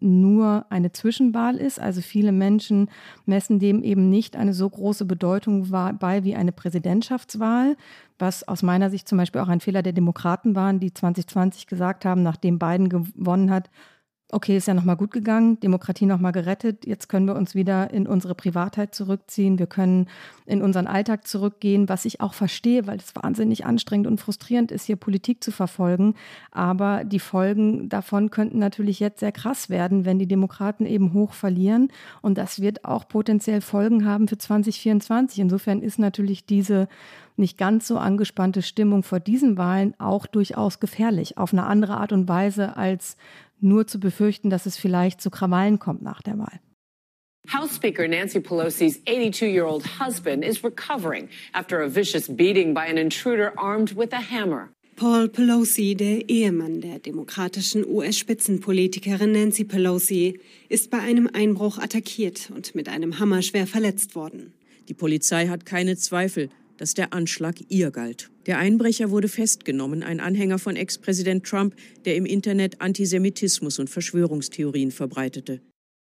nur 0.00 0.66
eine 0.70 0.92
Zwischenwahl 0.92 1.56
ist. 1.56 1.80
Also 1.80 2.00
viele 2.00 2.32
Menschen 2.32 2.88
messen 3.26 3.58
dem 3.58 3.82
eben 3.82 4.08
nicht 4.08 4.36
eine 4.36 4.54
so 4.54 4.68
große 4.68 5.04
Bedeutung 5.04 5.68
bei 5.70 6.24
wie 6.24 6.34
eine 6.34 6.52
Präsidentschaftswahl, 6.52 7.76
was 8.18 8.46
aus 8.46 8.62
meiner 8.62 8.90
Sicht 8.90 9.08
zum 9.08 9.18
Beispiel 9.18 9.40
auch 9.40 9.48
ein 9.48 9.60
Fehler 9.60 9.82
der 9.82 9.92
Demokraten 9.92 10.54
waren, 10.54 10.80
die 10.80 10.92
2020 10.94 11.66
gesagt 11.66 12.04
haben, 12.04 12.22
nachdem 12.22 12.58
Biden 12.58 12.88
gewonnen 12.88 13.50
hat, 13.50 13.70
okay, 14.32 14.56
ist 14.56 14.66
ja 14.66 14.74
nochmal 14.74 14.96
gut 14.96 15.12
gegangen, 15.12 15.60
Demokratie 15.60 16.06
nochmal 16.06 16.32
gerettet, 16.32 16.86
jetzt 16.86 17.08
können 17.08 17.26
wir 17.26 17.36
uns 17.36 17.54
wieder 17.54 17.90
in 17.92 18.06
unsere 18.06 18.34
Privatheit 18.34 18.94
zurückziehen, 18.94 19.58
wir 19.58 19.66
können 19.66 20.08
in 20.46 20.62
unseren 20.62 20.86
Alltag 20.86 21.26
zurückgehen, 21.26 21.88
was 21.90 22.06
ich 22.06 22.22
auch 22.22 22.32
verstehe, 22.32 22.86
weil 22.86 22.96
es 22.96 23.14
wahnsinnig 23.14 23.66
anstrengend 23.66 24.06
und 24.06 24.20
frustrierend 24.20 24.72
ist, 24.72 24.86
hier 24.86 24.96
Politik 24.96 25.44
zu 25.44 25.52
verfolgen. 25.52 26.14
Aber 26.50 27.04
die 27.04 27.18
Folgen 27.18 27.90
davon 27.90 28.30
könnten 28.30 28.58
natürlich 28.58 29.00
jetzt 29.00 29.20
sehr 29.20 29.32
krass 29.32 29.68
werden, 29.68 30.06
wenn 30.06 30.18
die 30.18 30.26
Demokraten 30.26 30.86
eben 30.86 31.12
hoch 31.12 31.34
verlieren. 31.34 31.88
Und 32.22 32.38
das 32.38 32.60
wird 32.60 32.86
auch 32.86 33.06
potenziell 33.06 33.60
Folgen 33.60 34.06
haben 34.06 34.28
für 34.28 34.38
2024. 34.38 35.40
Insofern 35.40 35.82
ist 35.82 35.98
natürlich 35.98 36.46
diese 36.46 36.88
nicht 37.36 37.58
ganz 37.58 37.86
so 37.86 37.98
angespannte 37.98 38.62
Stimmung 38.62 39.02
vor 39.02 39.20
diesen 39.20 39.56
Wahlen 39.56 39.94
auch 39.98 40.26
durchaus 40.26 40.80
gefährlich, 40.80 41.38
auf 41.38 41.52
eine 41.52 41.64
andere 41.66 41.96
Art 41.96 42.12
und 42.12 42.28
Weise 42.28 42.76
als 42.76 43.16
nur 43.62 43.86
zu 43.86 43.98
befürchten, 44.00 44.50
dass 44.50 44.66
es 44.66 44.76
vielleicht 44.76 45.20
zu 45.20 45.30
Krawallen 45.30 45.78
kommt 45.78 46.02
nach 46.02 46.22
der 46.22 46.38
Wahl. 46.38 46.60
House 47.48 47.74
Speaker 47.74 48.06
Nancy 48.06 48.40
Pelosi's 48.40 49.00
82-year-old 49.04 49.84
husband 49.98 50.44
is 50.44 50.62
recovering 50.62 51.28
after 51.52 51.82
a 51.82 51.88
vicious 51.88 52.28
beating 52.28 52.72
by 52.72 52.86
an 52.86 52.96
intruder 52.96 53.52
armed 53.56 53.96
with 53.96 54.12
a 54.12 54.20
hammer. 54.20 54.70
Paul 54.96 55.28
Pelosi, 55.28 55.96
der 55.96 56.28
Ehemann 56.28 56.80
der 56.80 56.98
demokratischen 57.00 57.84
US-Spitzenpolitikerin 57.84 59.32
Nancy 59.32 59.64
Pelosi, 59.64 60.38
ist 60.68 60.90
bei 60.90 60.98
einem 61.00 61.28
Einbruch 61.32 61.78
attackiert 61.78 62.50
und 62.54 62.74
mit 62.74 62.88
einem 62.88 63.18
Hammer 63.18 63.42
schwer 63.42 63.66
verletzt 63.66 64.14
worden. 64.14 64.52
Die 64.88 64.94
Polizei 64.94 65.48
hat 65.48 65.66
keine 65.66 65.96
Zweifel, 65.96 66.50
dass 66.76 66.94
der 66.94 67.12
Anschlag 67.12 67.56
ihr 67.68 67.90
galt. 67.90 68.30
Der 68.46 68.58
Einbrecher 68.58 69.10
wurde 69.10 69.28
festgenommen, 69.28 70.02
ein 70.02 70.18
Anhänger 70.18 70.58
von 70.58 70.74
Ex-Präsident 70.74 71.44
Trump, 71.44 71.76
der 72.04 72.16
im 72.16 72.26
Internet 72.26 72.80
Antisemitismus 72.80 73.78
und 73.78 73.88
Verschwörungstheorien 73.88 74.90
verbreitete. 74.90 75.60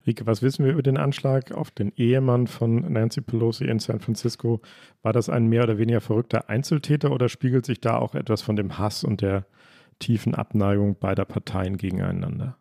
Rike, 0.07 0.25
was 0.25 0.41
wissen 0.41 0.65
wir 0.65 0.71
über 0.71 0.81
den 0.81 0.97
Anschlag 0.97 1.51
auf 1.51 1.69
den 1.69 1.91
Ehemann 1.95 2.47
von 2.47 2.91
Nancy 2.91 3.21
Pelosi 3.21 3.65
in 3.65 3.79
San 3.79 3.99
Francisco? 3.99 4.61
War 5.03 5.13
das 5.13 5.29
ein 5.29 5.47
mehr 5.47 5.63
oder 5.63 5.77
weniger 5.77 6.01
verrückter 6.01 6.49
Einzeltäter 6.49 7.11
oder 7.11 7.29
spiegelt 7.29 7.65
sich 7.65 7.81
da 7.81 7.97
auch 7.97 8.15
etwas 8.15 8.41
von 8.41 8.55
dem 8.55 8.77
Hass 8.79 9.03
und 9.03 9.21
der 9.21 9.45
tiefen 9.99 10.33
Abneigung 10.33 10.97
beider 10.97 11.25
Parteien 11.25 11.77
gegeneinander? 11.77 12.57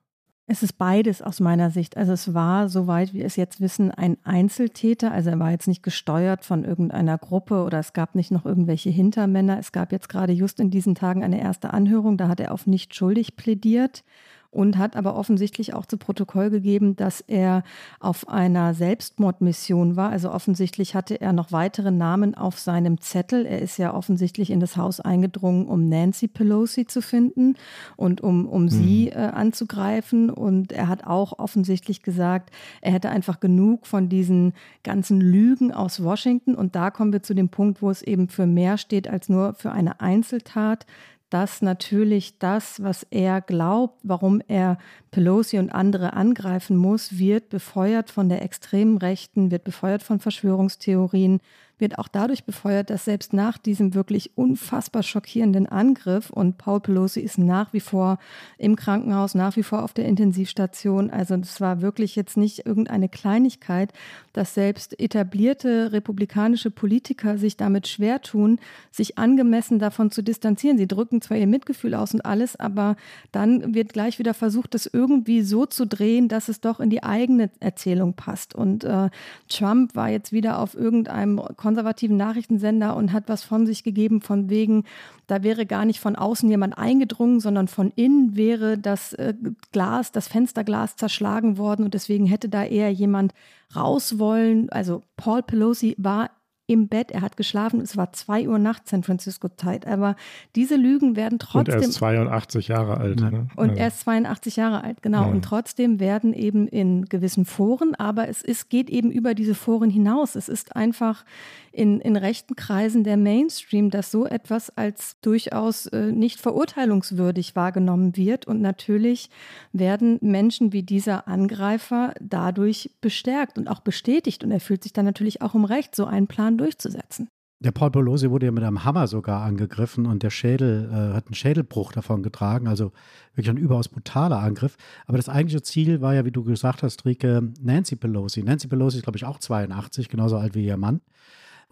Es 0.52 0.64
ist 0.64 0.78
beides 0.78 1.22
aus 1.22 1.38
meiner 1.38 1.70
Sicht. 1.70 1.96
Also 1.96 2.12
es 2.12 2.34
war, 2.34 2.68
soweit 2.68 3.14
wir 3.14 3.24
es 3.24 3.36
jetzt 3.36 3.60
wissen, 3.60 3.92
ein 3.92 4.16
Einzeltäter. 4.24 5.12
Also 5.12 5.30
er 5.30 5.38
war 5.38 5.52
jetzt 5.52 5.68
nicht 5.68 5.84
gesteuert 5.84 6.44
von 6.44 6.64
irgendeiner 6.64 7.18
Gruppe 7.18 7.62
oder 7.62 7.78
es 7.78 7.92
gab 7.92 8.16
nicht 8.16 8.32
noch 8.32 8.44
irgendwelche 8.44 8.90
Hintermänner. 8.90 9.60
Es 9.60 9.70
gab 9.70 9.92
jetzt 9.92 10.08
gerade 10.08 10.32
just 10.32 10.58
in 10.58 10.72
diesen 10.72 10.96
Tagen 10.96 11.22
eine 11.22 11.40
erste 11.40 11.72
Anhörung, 11.72 12.16
da 12.16 12.26
hat 12.26 12.40
er 12.40 12.50
auf 12.50 12.66
nicht 12.66 12.96
schuldig 12.96 13.36
plädiert 13.36 14.02
und 14.50 14.78
hat 14.78 14.96
aber 14.96 15.14
offensichtlich 15.14 15.74
auch 15.74 15.86
zu 15.86 15.96
Protokoll 15.96 16.50
gegeben, 16.50 16.96
dass 16.96 17.20
er 17.20 17.62
auf 18.00 18.28
einer 18.28 18.74
Selbstmordmission 18.74 19.94
war. 19.94 20.10
Also 20.10 20.32
offensichtlich 20.32 20.94
hatte 20.94 21.20
er 21.20 21.32
noch 21.32 21.52
weitere 21.52 21.92
Namen 21.92 22.34
auf 22.34 22.58
seinem 22.58 23.00
Zettel. 23.00 23.46
Er 23.46 23.62
ist 23.62 23.78
ja 23.78 23.94
offensichtlich 23.94 24.50
in 24.50 24.58
das 24.58 24.76
Haus 24.76 24.98
eingedrungen, 25.00 25.66
um 25.66 25.88
Nancy 25.88 26.26
Pelosi 26.26 26.86
zu 26.86 27.00
finden 27.00 27.54
und 27.96 28.22
um, 28.22 28.46
um 28.46 28.62
mhm. 28.62 28.68
sie 28.68 29.08
äh, 29.10 29.18
anzugreifen. 29.18 30.30
Und 30.30 30.72
er 30.72 30.88
hat 30.88 31.06
auch 31.06 31.38
offensichtlich 31.38 32.02
gesagt, 32.02 32.50
er 32.80 32.92
hätte 32.92 33.10
einfach 33.10 33.38
genug 33.38 33.86
von 33.86 34.08
diesen 34.08 34.54
ganzen 34.82 35.20
Lügen 35.20 35.72
aus 35.72 36.02
Washington. 36.02 36.56
Und 36.56 36.74
da 36.74 36.90
kommen 36.90 37.12
wir 37.12 37.22
zu 37.22 37.34
dem 37.34 37.50
Punkt, 37.50 37.82
wo 37.82 37.90
es 37.90 38.02
eben 38.02 38.28
für 38.28 38.46
mehr 38.46 38.78
steht 38.78 39.08
als 39.08 39.28
nur 39.28 39.54
für 39.54 39.70
eine 39.70 40.00
Einzeltat 40.00 40.86
dass 41.30 41.62
natürlich 41.62 42.38
das, 42.38 42.82
was 42.82 43.06
er 43.10 43.40
glaubt, 43.40 43.98
warum 44.02 44.42
er 44.48 44.78
Pelosi 45.10 45.58
und 45.58 45.70
andere 45.70 46.12
angreifen 46.12 46.76
muss, 46.76 47.18
wird 47.18 47.48
befeuert 47.48 48.10
von 48.10 48.28
der 48.28 48.42
extremen 48.42 48.98
Rechten, 48.98 49.50
wird 49.50 49.64
befeuert 49.64 50.02
von 50.02 50.20
Verschwörungstheorien, 50.20 51.40
wird 51.80 51.98
auch 51.98 52.08
dadurch 52.08 52.44
befeuert, 52.44 52.90
dass 52.90 53.04
selbst 53.06 53.32
nach 53.32 53.58
diesem 53.58 53.94
wirklich 53.94 54.36
unfassbar 54.36 55.02
schockierenden 55.02 55.66
Angriff 55.66 56.30
und 56.30 56.58
Paul 56.58 56.80
Pelosi 56.80 57.20
ist 57.20 57.38
nach 57.38 57.72
wie 57.72 57.80
vor 57.80 58.18
im 58.58 58.76
Krankenhaus, 58.76 59.34
nach 59.34 59.56
wie 59.56 59.62
vor 59.62 59.82
auf 59.82 59.92
der 59.92 60.04
Intensivstation. 60.04 61.10
Also 61.10 61.36
das 61.36 61.60
war 61.60 61.80
wirklich 61.80 62.16
jetzt 62.16 62.36
nicht 62.36 62.66
irgendeine 62.66 63.08
Kleinigkeit, 63.08 63.92
dass 64.32 64.54
selbst 64.54 64.98
etablierte 65.00 65.92
republikanische 65.92 66.70
Politiker 66.70 67.38
sich 67.38 67.56
damit 67.56 67.88
schwer 67.88 68.22
tun, 68.22 68.58
sich 68.90 69.18
angemessen 69.18 69.78
davon 69.78 70.10
zu 70.10 70.22
distanzieren. 70.22 70.78
Sie 70.78 70.86
drücken 70.86 71.22
zwar 71.22 71.36
ihr 71.36 71.46
Mitgefühl 71.46 71.94
aus 71.94 72.14
und 72.14 72.24
alles, 72.24 72.56
aber 72.56 72.96
dann 73.32 73.74
wird 73.74 73.92
gleich 73.92 74.18
wieder 74.18 74.34
versucht, 74.34 74.74
das 74.74 74.86
irgendwie 74.86 75.42
so 75.42 75.66
zu 75.66 75.86
drehen, 75.86 76.28
dass 76.28 76.48
es 76.48 76.60
doch 76.60 76.80
in 76.80 76.90
die 76.90 77.02
eigene 77.02 77.50
Erzählung 77.60 78.14
passt. 78.14 78.54
Und 78.54 78.84
äh, 78.84 79.10
Trump 79.48 79.94
war 79.94 80.10
jetzt 80.10 80.32
wieder 80.32 80.58
auf 80.58 80.74
irgendeinem 80.74 81.40
Kon 81.56 81.69
konservativen 81.70 82.16
Nachrichtensender 82.16 82.96
und 82.96 83.12
hat 83.12 83.28
was 83.28 83.44
von 83.44 83.64
sich 83.64 83.85
gegeben, 83.85 84.22
von 84.22 84.50
wegen, 84.50 84.83
da 85.28 85.44
wäre 85.44 85.66
gar 85.66 85.85
nicht 85.85 86.00
von 86.00 86.16
außen 86.16 86.50
jemand 86.50 86.76
eingedrungen, 86.76 87.38
sondern 87.38 87.68
von 87.68 87.92
innen 87.94 88.35
wäre 88.35 88.76
das 88.76 89.12
äh, 89.12 89.35
Glas, 89.70 90.11
das 90.11 90.26
Fensterglas 90.26 90.96
zerschlagen 90.96 91.59
worden 91.59 91.85
und 91.85 91.94
deswegen 91.94 92.26
hätte 92.26 92.48
da 92.48 92.64
eher 92.64 92.90
jemand 92.90 93.35
raus 93.76 94.18
wollen. 94.18 94.68
Also 94.70 95.02
Paul 95.16 95.44
Pelosi 95.44 95.94
war 95.96 96.30
im 96.70 96.87
Bett, 96.87 97.11
er 97.11 97.20
hat 97.20 97.37
geschlafen, 97.37 97.80
es 97.80 97.96
war 97.96 98.12
2 98.12 98.48
Uhr 98.48 98.61
nachts 98.61 98.90
San 98.90 99.02
Francisco-Zeit. 99.02 99.88
Aber 99.88 100.14
diese 100.54 100.76
Lügen 100.76 101.16
werden 101.16 101.40
trotzdem. 101.40 101.74
Und 101.74 101.83
er 101.83 101.88
ist 101.88 101.94
82 101.94 102.68
Jahre 102.68 102.96
alt. 102.98 103.20
Ne? 103.20 103.48
Und 103.56 103.76
er 103.76 103.88
ist 103.88 104.00
82 104.00 104.54
Jahre 104.54 104.85
alt, 104.85 105.02
genau. 105.02 105.22
Ja. 105.22 105.30
Und 105.30 105.44
trotzdem 105.44 105.98
werden 105.98 106.33
eben 106.33 106.68
in 106.68 107.06
gewissen 107.06 107.44
Foren, 107.44 107.96
aber 107.96 108.28
es 108.28 108.40
ist, 108.42 108.70
geht 108.70 108.88
eben 108.88 109.11
über 109.11 109.35
diese 109.35 109.56
Foren 109.56 109.90
hinaus. 109.90 110.37
Es 110.37 110.48
ist 110.48 110.76
einfach 110.76 111.24
in, 111.72 112.00
in 112.00 112.16
rechten 112.16 112.56
Kreisen 112.56 113.04
der 113.04 113.16
Mainstream, 113.16 113.90
dass 113.90 114.11
so 114.11 114.26
etwas 114.26 114.70
als 114.76 115.16
durchaus 115.20 115.87
äh, 115.87 116.12
nicht 116.12 116.40
verurteilungswürdig 116.40 117.56
wahrgenommen 117.56 118.16
wird. 118.16 118.46
Und 118.46 118.61
natürlich 118.61 119.30
werden 119.72 120.18
Menschen 120.20 120.72
wie 120.72 120.83
dieser 120.83 121.28
Angreifer 121.28 122.14
dadurch 122.20 122.90
bestärkt 123.00 123.59
und 123.59 123.68
auch 123.68 123.80
bestätigt. 123.80 124.44
Und 124.44 124.50
er 124.50 124.61
fühlt 124.61 124.83
sich 124.83 124.92
dann 124.92 125.04
natürlich 125.04 125.42
auch 125.42 125.54
im 125.54 125.64
Recht, 125.64 125.94
so 125.94 126.06
einen 126.06 126.26
Plan 126.26 126.59
durchzusetzen. 126.59 127.28
Der 127.62 127.72
Paul 127.72 127.90
Pelosi 127.90 128.30
wurde 128.30 128.46
ja 128.46 128.52
mit 128.52 128.64
einem 128.64 128.85
Hammer 128.85 129.06
sogar 129.06 129.42
angegriffen 129.42 130.06
und 130.06 130.22
der 130.22 130.30
Schädel 130.30 130.88
äh, 130.90 131.14
hat 131.14 131.26
einen 131.26 131.35
Schädelbruch 131.35 131.92
davon 131.92 132.22
getragen, 132.22 132.66
also 132.66 132.90
wirklich 133.35 133.50
ein 133.50 133.59
überaus 133.59 133.88
brutaler 133.88 134.38
Angriff. 134.38 134.78
Aber 135.06 135.18
das 135.18 135.28
eigentliche 135.28 135.61
Ziel 135.61 136.00
war 136.00 136.14
ja, 136.14 136.24
wie 136.24 136.30
du 136.30 136.42
gesagt 136.42 136.83
hast, 136.83 137.04
Rike, 137.04 137.52
Nancy 137.61 137.96
Pelosi. 137.96 138.42
Nancy 138.42 138.66
Pelosi 138.66 138.96
ist, 138.96 139.02
glaube 139.02 139.18
ich, 139.18 139.26
auch 139.26 139.38
82, 139.38 140.09
genauso 140.09 140.38
alt 140.38 140.54
wie 140.54 140.64
ihr 140.64 140.78
Mann. 140.78 141.02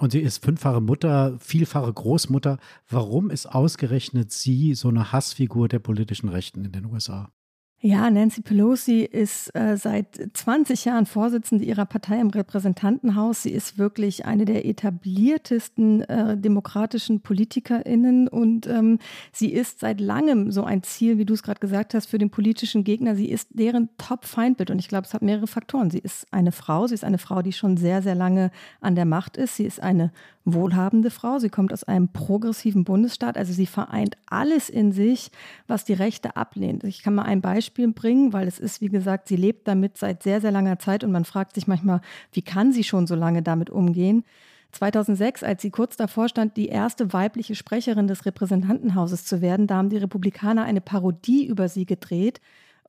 Und 0.00 0.12
sie 0.12 0.20
ist 0.20 0.44
fünffache 0.44 0.80
Mutter, 0.80 1.37
vielfache 1.40 1.92
Großmutter. 1.92 2.58
Warum 2.88 3.30
ist 3.30 3.46
ausgerechnet 3.46 4.30
sie 4.30 4.74
so 4.74 4.88
eine 4.88 5.11
Hassfigur 5.11 5.66
der 5.66 5.80
politischen 5.80 6.28
Rechten 6.28 6.64
in 6.64 6.70
den 6.70 6.87
USA? 6.87 7.32
Ja, 7.80 8.10
Nancy 8.10 8.42
Pelosi 8.42 9.02
ist 9.02 9.54
äh, 9.54 9.76
seit 9.76 10.30
20 10.32 10.84
Jahren 10.84 11.06
Vorsitzende 11.06 11.64
ihrer 11.64 11.86
Partei 11.86 12.20
im 12.20 12.30
Repräsentantenhaus. 12.30 13.44
Sie 13.44 13.52
ist 13.52 13.78
wirklich 13.78 14.24
eine 14.24 14.46
der 14.46 14.66
etabliertesten 14.66 16.00
äh, 16.02 16.36
demokratischen 16.36 17.20
PolitikerInnen 17.20 18.26
und 18.26 18.66
ähm, 18.66 18.98
sie 19.30 19.52
ist 19.52 19.78
seit 19.78 20.00
langem 20.00 20.50
so 20.50 20.64
ein 20.64 20.82
Ziel, 20.82 21.18
wie 21.18 21.24
du 21.24 21.34
es 21.34 21.44
gerade 21.44 21.60
gesagt 21.60 21.94
hast, 21.94 22.06
für 22.06 22.18
den 22.18 22.30
politischen 22.30 22.82
Gegner. 22.82 23.14
Sie 23.14 23.30
ist 23.30 23.50
deren 23.52 23.90
Top-Feindbild 23.96 24.72
und 24.72 24.80
ich 24.80 24.88
glaube, 24.88 25.06
es 25.06 25.14
hat 25.14 25.22
mehrere 25.22 25.46
Faktoren. 25.46 25.92
Sie 25.92 26.00
ist 26.00 26.26
eine 26.32 26.50
Frau, 26.50 26.88
sie 26.88 26.94
ist 26.94 27.04
eine 27.04 27.18
Frau, 27.18 27.42
die 27.42 27.52
schon 27.52 27.76
sehr, 27.76 28.02
sehr 28.02 28.16
lange 28.16 28.50
an 28.80 28.96
der 28.96 29.04
Macht 29.04 29.36
ist. 29.36 29.54
Sie 29.54 29.64
ist 29.64 29.80
eine 29.80 30.10
wohlhabende 30.44 31.10
Frau. 31.10 31.38
Sie 31.38 31.50
kommt 31.50 31.72
aus 31.72 31.84
einem 31.84 32.08
progressiven 32.08 32.82
Bundesstaat. 32.82 33.36
Also 33.36 33.52
sie 33.52 33.66
vereint 33.66 34.16
alles 34.26 34.68
in 34.68 34.90
sich, 34.90 35.30
was 35.68 35.84
die 35.84 35.92
Rechte 35.92 36.36
ablehnt. 36.36 36.82
Ich 36.82 37.02
kann 37.02 37.14
mal 37.14 37.22
ein 37.22 37.40
Beispiel 37.40 37.67
bringen, 37.74 38.33
weil 38.33 38.48
es 38.48 38.59
ist, 38.59 38.81
wie 38.81 38.88
gesagt, 38.88 39.28
sie 39.28 39.37
lebt 39.37 39.68
damit 39.68 39.96
seit 39.98 40.22
sehr, 40.22 40.40
sehr 40.40 40.50
langer 40.50 40.78
Zeit 40.78 41.04
und 41.04 41.12
man 41.12 41.24
fragt 41.24 41.54
sich 41.54 41.66
manchmal, 41.66 42.00
wie 42.33 42.42
kann 42.42 42.72
sie 42.72 42.85
schon 42.85 43.07
so 43.07 43.14
lange 43.14 43.42
damit 43.42 43.70
umgehen? 43.70 44.24
2006, 44.72 45.44
als 45.44 45.62
sie 45.62 45.70
kurz 45.70 45.96
davor 45.96 46.28
stand, 46.28 46.57
die 46.57 46.68
erste 46.68 47.12
weibliche 47.12 47.54
Sprecherin 47.54 48.07
des 48.07 48.26
Repräsentantenhauses 48.26 49.24
zu 49.24 49.40
werden, 49.40 49.66
da 49.66 49.76
haben 49.76 49.88
die 49.88 49.96
Republikaner 49.96 50.64
eine 50.64 50.81
Parodie 50.81 51.46
über 51.46 51.68
sie 51.68 51.87
gedreht 51.87 52.40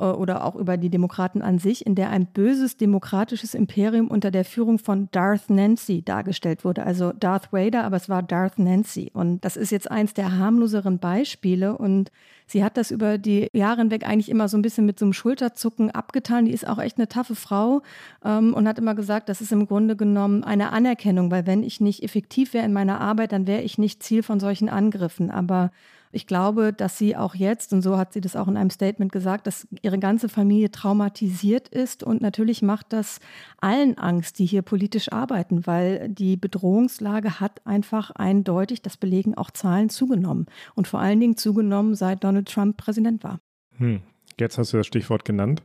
oder 0.06 0.46
auch 0.46 0.56
über 0.56 0.78
die 0.78 0.90
Demokraten 0.90 1.42
an 1.42 1.60
sich, 1.60 1.86
in 1.86 1.94
der 1.94 2.10
ein 2.10 2.26
böses 2.26 2.78
demokratisches 2.78 3.54
Imperium 3.54 4.08
unter 4.08 4.32
der 4.32 4.46
Führung 4.46 4.80
von 4.80 5.10
Darth 5.12 5.50
Nancy 5.50 6.02
dargestellt 6.04 6.64
wurde. 6.64 6.86
Also 6.86 7.12
Darth 7.12 7.52
Vader, 7.52 7.84
aber 7.84 7.98
es 7.98 8.08
war 8.08 8.24
Darth 8.24 8.60
Nancy. 8.60 9.12
Und 9.14 9.44
das 9.44 9.58
ist 9.58 9.72
jetzt 9.72 9.92
eins 9.92 10.14
der 10.14 10.38
harmloseren 10.38 11.00
Beispiele. 11.00 11.78
Und 11.78 12.12
sie 12.48 12.64
hat 12.64 12.78
das 12.78 12.92
über 12.92 13.18
die 13.18 13.50
Jahre 13.52 13.82
hinweg 13.82 14.08
eigentlich 14.08 14.30
immer 14.30 14.48
so 14.48 14.58
ein 14.58 14.62
bisschen 14.62 14.86
mit 14.86 14.98
so 14.98 15.06
einem 15.06 15.14
Schulterzucken 15.14 15.92
abgetan. 15.92 16.46
Die 16.46 16.54
ist 16.54 16.66
auch 16.66 16.80
echt 16.80 16.98
eine 16.98 17.10
taffe 17.10 17.36
Frau 17.36 17.82
ähm, 18.24 18.54
und 18.54 18.70
hat 18.70 18.80
immer 18.80 18.96
gesagt, 18.96 19.28
das 19.28 19.42
ist 19.42 19.52
im 19.52 19.68
Grunde 19.68 19.98
genommen 19.98 20.46
eine 20.46 20.72
Anerkennung, 20.72 21.30
weil 21.30 21.46
wenn 21.46 21.62
ich 21.62 21.82
nicht 21.82 22.04
effektiv 22.04 22.54
wäre 22.54 22.66
in 22.66 22.72
meiner 22.72 23.02
Arbeit, 23.02 23.34
dann 23.34 23.48
wäre 23.48 23.64
ich 23.64 23.78
nicht 23.78 24.02
Ziel 24.02 24.24
von 24.24 24.40
solchen 24.40 24.70
Angriffen. 24.70 25.30
Aber 25.30 25.72
ich 26.12 26.26
glaube, 26.26 26.74
dass 26.74 26.98
sie 26.98 27.16
auch 27.16 27.36
jetzt, 27.36 27.72
und 27.72 27.82
so 27.84 27.98
hat 27.98 28.14
sie 28.14 28.22
das 28.22 28.36
auch 28.36 28.48
in 28.48 28.58
einem 28.58 28.72
Statement 28.72 29.12
gesagt, 29.12 29.46
dass 29.46 29.68
ihre 29.84 30.00
ganze 30.00 30.28
Familie 30.28 30.72
traumatisiert 30.72 31.68
ist. 31.68 32.04
Und 32.04 32.22
natürlich 32.22 32.64
macht 32.64 32.94
das 32.94 33.20
allen 33.62 33.98
Angst, 33.98 34.40
die 34.40 34.48
hier 34.48 34.64
politisch 34.64 35.12
arbeiten, 35.12 35.68
weil 35.68 36.10
die 36.10 36.36
Bedrohungslage 36.36 37.40
hat 37.40 37.66
einfach 37.66 38.10
eindeutig, 38.12 38.82
das 38.82 38.98
belegen 38.98 39.36
auch 39.36 39.52
Zahlen, 39.52 39.90
zugenommen. 39.90 40.48
Und 40.74 40.88
vor 40.88 41.00
allen 41.00 41.20
Dingen 41.20 41.38
zugenommen, 41.38 41.94
seit 41.94 42.24
Donald 42.24 42.50
Trump 42.50 42.78
Präsident 42.78 43.24
war. 43.24 43.40
Hm. 43.78 44.02
Jetzt 44.40 44.58
hast 44.58 44.74
du 44.74 44.78
das 44.78 44.88
Stichwort 44.88 45.26
genannt. 45.26 45.62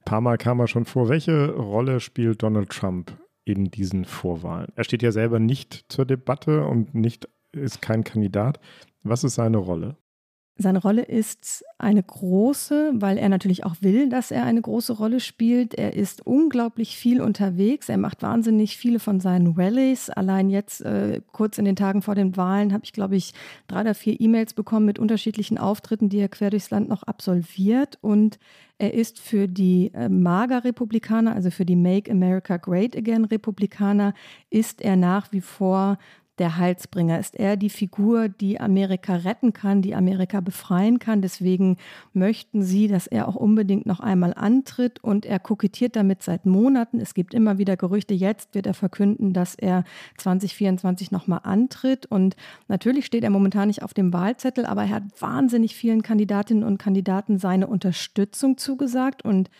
Ein 0.00 0.04
paar 0.04 0.20
Mal 0.20 0.36
kam 0.36 0.60
er 0.60 0.66
schon 0.66 0.84
vor. 0.84 1.08
Welche 1.08 1.54
Rolle 1.54 2.00
spielt 2.00 2.42
Donald 2.42 2.70
Trump 2.70 3.12
in 3.44 3.70
diesen 3.70 4.04
Vorwahlen? 4.04 4.68
Er 4.74 4.84
steht 4.84 5.02
ja 5.02 5.12
selber 5.12 5.38
nicht 5.38 5.86
zur 5.88 6.04
Debatte 6.04 6.66
und 6.66 6.94
nicht 6.94 7.28
ist 7.52 7.80
kein 7.80 8.04
Kandidat. 8.04 8.60
Was 9.02 9.24
ist 9.24 9.34
seine 9.34 9.58
Rolle? 9.58 9.96
Seine 10.60 10.80
Rolle 10.80 11.02
ist 11.02 11.64
eine 11.78 12.02
große, 12.02 12.90
weil 12.94 13.16
er 13.16 13.28
natürlich 13.28 13.64
auch 13.64 13.76
will, 13.80 14.08
dass 14.08 14.32
er 14.32 14.42
eine 14.42 14.60
große 14.60 14.92
Rolle 14.92 15.20
spielt. 15.20 15.72
Er 15.72 15.94
ist 15.94 16.26
unglaublich 16.26 16.96
viel 16.96 17.20
unterwegs. 17.20 17.88
Er 17.88 17.96
macht 17.96 18.22
wahnsinnig 18.22 18.76
viele 18.76 18.98
von 18.98 19.20
seinen 19.20 19.54
Rallyes. 19.56 20.10
Allein 20.10 20.50
jetzt, 20.50 20.80
äh, 20.80 21.20
kurz 21.30 21.58
in 21.58 21.64
den 21.64 21.76
Tagen 21.76 22.02
vor 22.02 22.16
den 22.16 22.36
Wahlen, 22.36 22.72
habe 22.72 22.84
ich, 22.84 22.92
glaube 22.92 23.14
ich, 23.14 23.34
drei 23.68 23.82
oder 23.82 23.94
vier 23.94 24.20
E-Mails 24.20 24.52
bekommen 24.52 24.84
mit 24.84 24.98
unterschiedlichen 24.98 25.58
Auftritten, 25.58 26.08
die 26.08 26.18
er 26.18 26.28
quer 26.28 26.50
durchs 26.50 26.70
Land 26.70 26.88
noch 26.88 27.04
absolviert. 27.04 27.98
Und 28.00 28.40
er 28.78 28.94
ist 28.94 29.20
für 29.20 29.46
die 29.46 29.92
äh, 29.94 30.08
MAGA-Republikaner, 30.08 31.36
also 31.36 31.52
für 31.52 31.66
die 31.66 31.76
Make 31.76 32.10
America 32.10 32.56
Great 32.56 32.96
Again-Republikaner, 32.96 34.12
ist 34.50 34.80
er 34.80 34.96
nach 34.96 35.30
wie 35.30 35.40
vor 35.40 35.98
der 36.38 36.56
Heilsbringer? 36.56 37.18
Ist 37.18 37.36
er 37.36 37.56
die 37.56 37.70
Figur, 37.70 38.28
die 38.28 38.60
Amerika 38.60 39.16
retten 39.16 39.52
kann, 39.52 39.82
die 39.82 39.94
Amerika 39.94 40.40
befreien 40.40 40.98
kann? 40.98 41.22
Deswegen 41.22 41.76
möchten 42.12 42.62
sie, 42.62 42.88
dass 42.88 43.06
er 43.06 43.28
auch 43.28 43.36
unbedingt 43.36 43.86
noch 43.86 44.00
einmal 44.00 44.34
antritt 44.34 45.02
und 45.02 45.26
er 45.26 45.38
kokettiert 45.38 45.96
damit 45.96 46.22
seit 46.22 46.46
Monaten. 46.46 47.00
Es 47.00 47.14
gibt 47.14 47.34
immer 47.34 47.58
wieder 47.58 47.76
Gerüchte. 47.76 48.14
Jetzt 48.14 48.54
wird 48.54 48.66
er 48.66 48.74
verkünden, 48.74 49.32
dass 49.32 49.54
er 49.54 49.84
2024 50.18 51.10
nochmal 51.10 51.40
antritt. 51.42 52.06
Und 52.06 52.36
natürlich 52.68 53.06
steht 53.06 53.24
er 53.24 53.30
momentan 53.30 53.68
nicht 53.68 53.82
auf 53.82 53.94
dem 53.94 54.12
Wahlzettel, 54.12 54.66
aber 54.66 54.82
er 54.82 54.90
hat 54.90 55.02
wahnsinnig 55.20 55.74
vielen 55.74 56.02
Kandidatinnen 56.02 56.64
und 56.64 56.78
Kandidaten 56.78 57.38
seine 57.38 57.66
Unterstützung 57.66 58.56
zugesagt 58.58 59.24
und 59.24 59.50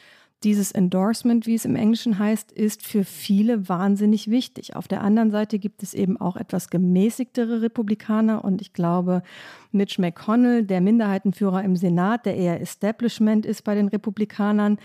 dieses 0.44 0.70
Endorsement, 0.70 1.46
wie 1.46 1.54
es 1.54 1.64
im 1.64 1.74
Englischen 1.74 2.18
heißt, 2.18 2.52
ist 2.52 2.86
für 2.86 3.04
viele 3.04 3.68
wahnsinnig 3.68 4.30
wichtig. 4.30 4.76
Auf 4.76 4.86
der 4.86 5.02
anderen 5.02 5.32
Seite 5.32 5.58
gibt 5.58 5.82
es 5.82 5.94
eben 5.94 6.16
auch 6.16 6.36
etwas 6.36 6.70
gemäßigtere 6.70 7.60
Republikaner 7.60 8.44
und 8.44 8.60
ich 8.60 8.72
glaube, 8.72 9.22
Mitch 9.72 10.00
McConnell, 10.00 10.64
der 10.64 10.80
Minderheitenführer 10.80 11.64
im 11.64 11.74
Senat, 11.74 12.24
der 12.24 12.36
eher 12.36 12.60
Establishment 12.60 13.46
ist 13.46 13.64
bei 13.64 13.74
den 13.74 13.88
Republikanern, 13.88 14.78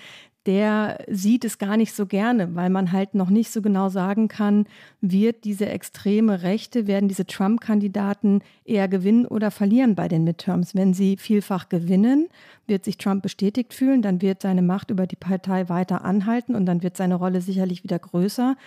der 0.45 1.03
sieht 1.09 1.45
es 1.45 1.57
gar 1.57 1.77
nicht 1.77 1.93
so 1.93 2.05
gerne, 2.05 2.53
weil 2.55 2.69
man 2.69 2.91
halt 2.91 3.15
noch 3.15 3.29
nicht 3.29 3.51
so 3.51 3.61
genau 3.61 3.89
sagen 3.89 4.27
kann, 4.27 4.65
wird 4.99 5.45
diese 5.45 5.67
extreme 5.67 6.41
Rechte, 6.41 6.85
werden 6.85 7.07
diese 7.07 7.25
Trump-Kandidaten 7.25 8.41
eher 8.65 8.87
gewinnen 8.87 9.25
oder 9.25 9.51
verlieren 9.51 9.95
bei 9.95 10.07
den 10.07 10.25
Midterms. 10.25 10.75
Wenn 10.75 10.93
sie 10.93 11.17
vielfach 11.17 11.69
gewinnen, 11.69 12.27
wird 12.67 12.83
sich 12.83 12.97
Trump 12.97 13.23
bestätigt 13.23 13.73
fühlen, 13.73 14.01
dann 14.01 14.21
wird 14.21 14.41
seine 14.41 14.61
Macht 14.61 14.91
über 14.91 15.07
die 15.07 15.15
Partei 15.15 15.69
weiter 15.69 16.03
anhalten 16.03 16.55
und 16.55 16.65
dann 16.65 16.83
wird 16.83 16.97
seine 16.97 17.15
Rolle 17.15 17.39
sicherlich 17.41 17.83
wieder 17.83 17.99
größer 17.99 18.57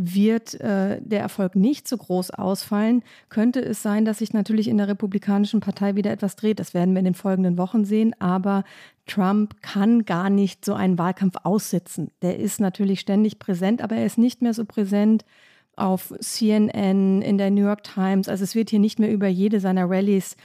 wird 0.00 0.54
äh, 0.60 1.00
der 1.02 1.20
Erfolg 1.20 1.56
nicht 1.56 1.88
so 1.88 1.96
groß 1.96 2.30
ausfallen, 2.30 3.02
könnte 3.30 3.60
es 3.60 3.82
sein, 3.82 4.04
dass 4.04 4.18
sich 4.18 4.32
natürlich 4.32 4.68
in 4.68 4.78
der 4.78 4.86
Republikanischen 4.86 5.58
Partei 5.58 5.96
wieder 5.96 6.12
etwas 6.12 6.36
dreht. 6.36 6.60
Das 6.60 6.72
werden 6.72 6.94
wir 6.94 7.00
in 7.00 7.04
den 7.04 7.14
folgenden 7.14 7.58
Wochen 7.58 7.84
sehen. 7.84 8.14
Aber 8.20 8.62
Trump 9.06 9.60
kann 9.60 10.04
gar 10.04 10.30
nicht 10.30 10.64
so 10.64 10.74
einen 10.74 10.98
Wahlkampf 10.98 11.34
aussitzen. 11.42 12.12
Der 12.22 12.38
ist 12.38 12.60
natürlich 12.60 13.00
ständig 13.00 13.40
präsent, 13.40 13.82
aber 13.82 13.96
er 13.96 14.06
ist 14.06 14.18
nicht 14.18 14.40
mehr 14.40 14.54
so 14.54 14.64
präsent 14.64 15.24
auf 15.74 16.14
CNN, 16.20 17.20
in 17.20 17.36
der 17.36 17.50
New 17.50 17.64
York 17.64 17.82
Times. 17.82 18.28
Also 18.28 18.44
es 18.44 18.54
wird 18.54 18.70
hier 18.70 18.80
nicht 18.80 19.00
mehr 19.00 19.10
über 19.10 19.26
jede 19.26 19.58
seiner 19.58 19.90
Rallyes 19.90 20.36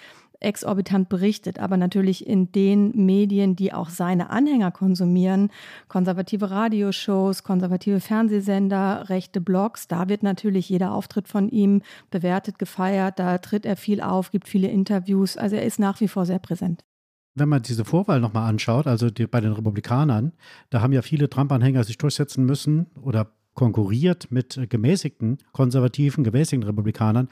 exorbitant 0.43 1.09
berichtet, 1.09 1.59
aber 1.59 1.77
natürlich 1.77 2.27
in 2.27 2.51
den 2.51 2.91
Medien, 3.05 3.55
die 3.55 3.73
auch 3.73 3.89
seine 3.89 4.29
Anhänger 4.29 4.71
konsumieren, 4.71 5.49
konservative 5.87 6.51
Radioshows, 6.51 7.43
konservative 7.43 7.99
Fernsehsender, 7.99 9.09
rechte 9.09 9.41
Blogs, 9.41 9.87
da 9.87 10.09
wird 10.09 10.23
natürlich 10.23 10.69
jeder 10.69 10.93
Auftritt 10.93 11.27
von 11.27 11.49
ihm 11.49 11.81
bewertet, 12.11 12.59
gefeiert, 12.59 13.19
da 13.19 13.37
tritt 13.37 13.65
er 13.65 13.75
viel 13.75 14.01
auf, 14.01 14.31
gibt 14.31 14.47
viele 14.47 14.67
Interviews, 14.67 15.37
also 15.37 15.55
er 15.55 15.65
ist 15.65 15.79
nach 15.79 15.99
wie 16.01 16.07
vor 16.07 16.25
sehr 16.25 16.39
präsent. 16.39 16.83
Wenn 17.35 17.49
man 17.49 17.63
diese 17.63 17.83
Vorwahl 17.83 18.19
nochmal 18.19 18.47
anschaut, 18.47 18.85
also 18.85 19.09
die, 19.09 19.25
bei 19.25 19.41
den 19.41 19.53
Republikanern, 19.53 20.33
da 20.69 20.81
haben 20.81 20.93
ja 20.93 21.01
viele 21.01 21.29
Trump-Anhänger 21.29 21.83
sich 21.83 21.97
durchsetzen 21.97 22.45
müssen 22.45 22.87
oder 23.01 23.31
konkurriert 23.53 24.31
mit 24.31 24.59
gemäßigten, 24.69 25.37
konservativen, 25.51 26.23
gemäßigten 26.23 26.67
Republikanern. 26.67 27.29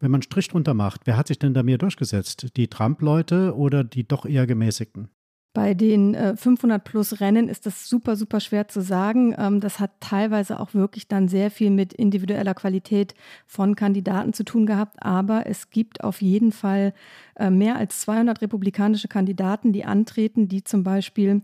Wenn 0.00 0.10
man 0.10 0.18
einen 0.18 0.22
Strich 0.22 0.48
drunter 0.48 0.74
macht, 0.74 1.02
wer 1.04 1.16
hat 1.16 1.28
sich 1.28 1.38
denn 1.38 1.52
da 1.52 1.62
mehr 1.62 1.78
durchgesetzt? 1.78 2.56
Die 2.56 2.68
Trump-Leute 2.68 3.54
oder 3.54 3.84
die 3.84 4.08
doch 4.08 4.24
eher 4.24 4.46
gemäßigten? 4.46 5.10
Bei 5.52 5.74
den 5.74 6.14
äh, 6.14 6.36
500 6.36 6.82
plus 6.82 7.20
Rennen 7.20 7.48
ist 7.48 7.66
das 7.66 7.88
super, 7.88 8.14
super 8.14 8.38
schwer 8.38 8.68
zu 8.68 8.80
sagen. 8.80 9.34
Ähm, 9.36 9.60
das 9.60 9.80
hat 9.80 9.90
teilweise 10.00 10.60
auch 10.60 10.74
wirklich 10.74 11.08
dann 11.08 11.26
sehr 11.26 11.50
viel 11.50 11.70
mit 11.70 11.92
individueller 11.92 12.54
Qualität 12.54 13.14
von 13.46 13.74
Kandidaten 13.74 14.32
zu 14.32 14.44
tun 14.44 14.64
gehabt. 14.64 15.02
Aber 15.02 15.46
es 15.46 15.70
gibt 15.70 16.04
auf 16.04 16.22
jeden 16.22 16.52
Fall 16.52 16.94
äh, 17.34 17.50
mehr 17.50 17.76
als 17.76 18.00
200 18.02 18.40
republikanische 18.42 19.08
Kandidaten, 19.08 19.72
die 19.72 19.84
antreten, 19.84 20.46
die 20.46 20.62
zum 20.62 20.84
Beispiel 20.84 21.42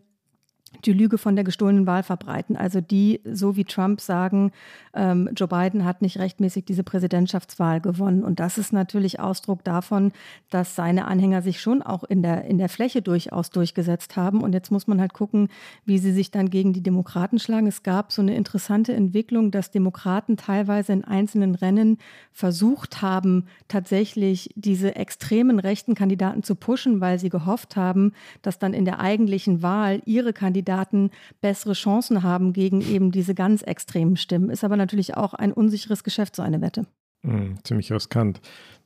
die 0.84 0.92
Lüge 0.92 1.18
von 1.18 1.36
der 1.36 1.44
gestohlenen 1.44 1.86
Wahl 1.86 2.02
verbreiten. 2.02 2.56
Also 2.56 2.80
die, 2.80 3.20
so 3.24 3.56
wie 3.56 3.64
Trump 3.64 4.00
sagen, 4.00 4.52
ähm, 4.94 5.28
Joe 5.34 5.48
Biden 5.48 5.84
hat 5.84 6.02
nicht 6.02 6.18
rechtmäßig 6.18 6.64
diese 6.64 6.82
Präsidentschaftswahl 6.82 7.80
gewonnen. 7.80 8.22
Und 8.22 8.40
das 8.40 8.58
ist 8.58 8.72
natürlich 8.72 9.20
Ausdruck 9.20 9.64
davon, 9.64 10.12
dass 10.50 10.74
seine 10.74 11.06
Anhänger 11.06 11.42
sich 11.42 11.60
schon 11.60 11.82
auch 11.82 12.04
in 12.04 12.22
der, 12.22 12.44
in 12.44 12.58
der 12.58 12.68
Fläche 12.68 13.02
durchaus 13.02 13.50
durchgesetzt 13.50 14.16
haben. 14.16 14.42
Und 14.42 14.52
jetzt 14.52 14.70
muss 14.70 14.86
man 14.86 15.00
halt 15.00 15.12
gucken, 15.12 15.48
wie 15.84 15.98
sie 15.98 16.12
sich 16.12 16.30
dann 16.30 16.50
gegen 16.50 16.72
die 16.72 16.82
Demokraten 16.82 17.38
schlagen. 17.38 17.66
Es 17.66 17.82
gab 17.82 18.12
so 18.12 18.22
eine 18.22 18.34
interessante 18.34 18.92
Entwicklung, 18.92 19.50
dass 19.50 19.70
Demokraten 19.70 20.36
teilweise 20.36 20.92
in 20.92 21.04
einzelnen 21.04 21.54
Rennen 21.54 21.98
versucht 22.32 23.02
haben, 23.02 23.46
tatsächlich 23.68 24.50
diese 24.56 24.96
extremen 24.96 25.58
rechten 25.58 25.94
Kandidaten 25.94 26.42
zu 26.42 26.54
pushen, 26.54 27.00
weil 27.00 27.18
sie 27.18 27.30
gehofft 27.30 27.76
haben, 27.76 28.12
dass 28.42 28.58
dann 28.58 28.74
in 28.74 28.84
der 28.84 29.00
eigentlichen 29.00 29.62
Wahl 29.62 30.02
ihre 30.04 30.32
Kandidaten 30.32 30.65
Kandidaten 30.66 31.10
bessere 31.40 31.72
Chancen 31.72 32.22
haben 32.22 32.52
gegen 32.52 32.80
eben 32.80 33.12
diese 33.12 33.34
ganz 33.34 33.62
extremen 33.62 34.16
Stimmen. 34.16 34.50
Ist 34.50 34.64
aber 34.64 34.76
natürlich 34.76 35.16
auch 35.16 35.32
ein 35.32 35.52
unsicheres 35.52 36.04
Geschäft, 36.04 36.36
so 36.36 36.42
eine 36.42 36.60
Wette. 36.60 36.86
Mhm, 37.22 37.58
ziemlich 37.64 37.92
riskant. 37.92 38.40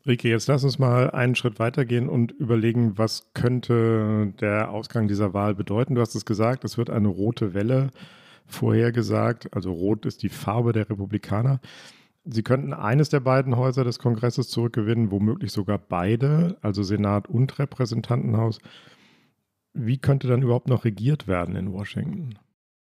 Rike, 0.06 0.28
jetzt 0.28 0.48
lass 0.48 0.64
uns 0.64 0.78
mal 0.78 1.10
einen 1.10 1.34
Schritt 1.34 1.58
weitergehen 1.58 2.08
und 2.08 2.32
überlegen, 2.32 2.96
was 2.96 3.32
könnte 3.34 4.32
der 4.40 4.70
Ausgang 4.70 5.08
dieser 5.08 5.34
Wahl 5.34 5.54
bedeuten. 5.54 5.94
Du 5.94 6.00
hast 6.00 6.14
es 6.14 6.24
gesagt, 6.24 6.64
es 6.64 6.78
wird 6.78 6.90
eine 6.90 7.08
rote 7.08 7.54
Welle 7.54 7.90
vorhergesagt. 8.46 9.54
Also 9.54 9.72
rot 9.72 10.06
ist 10.06 10.22
die 10.22 10.28
Farbe 10.28 10.72
der 10.72 10.88
Republikaner. 10.88 11.60
Sie 12.24 12.42
könnten 12.42 12.74
eines 12.74 13.08
der 13.08 13.20
beiden 13.20 13.56
Häuser 13.56 13.84
des 13.84 13.98
Kongresses 13.98 14.48
zurückgewinnen, 14.48 15.10
womöglich 15.10 15.52
sogar 15.52 15.78
beide, 15.78 16.58
also 16.60 16.82
Senat 16.82 17.28
und 17.28 17.58
Repräsentantenhaus. 17.58 18.58
Wie 19.72 19.98
könnte 19.98 20.26
dann 20.28 20.42
überhaupt 20.42 20.68
noch 20.68 20.84
regiert 20.84 21.26
werden 21.28 21.56
in 21.56 21.72
Washington? 21.72 22.38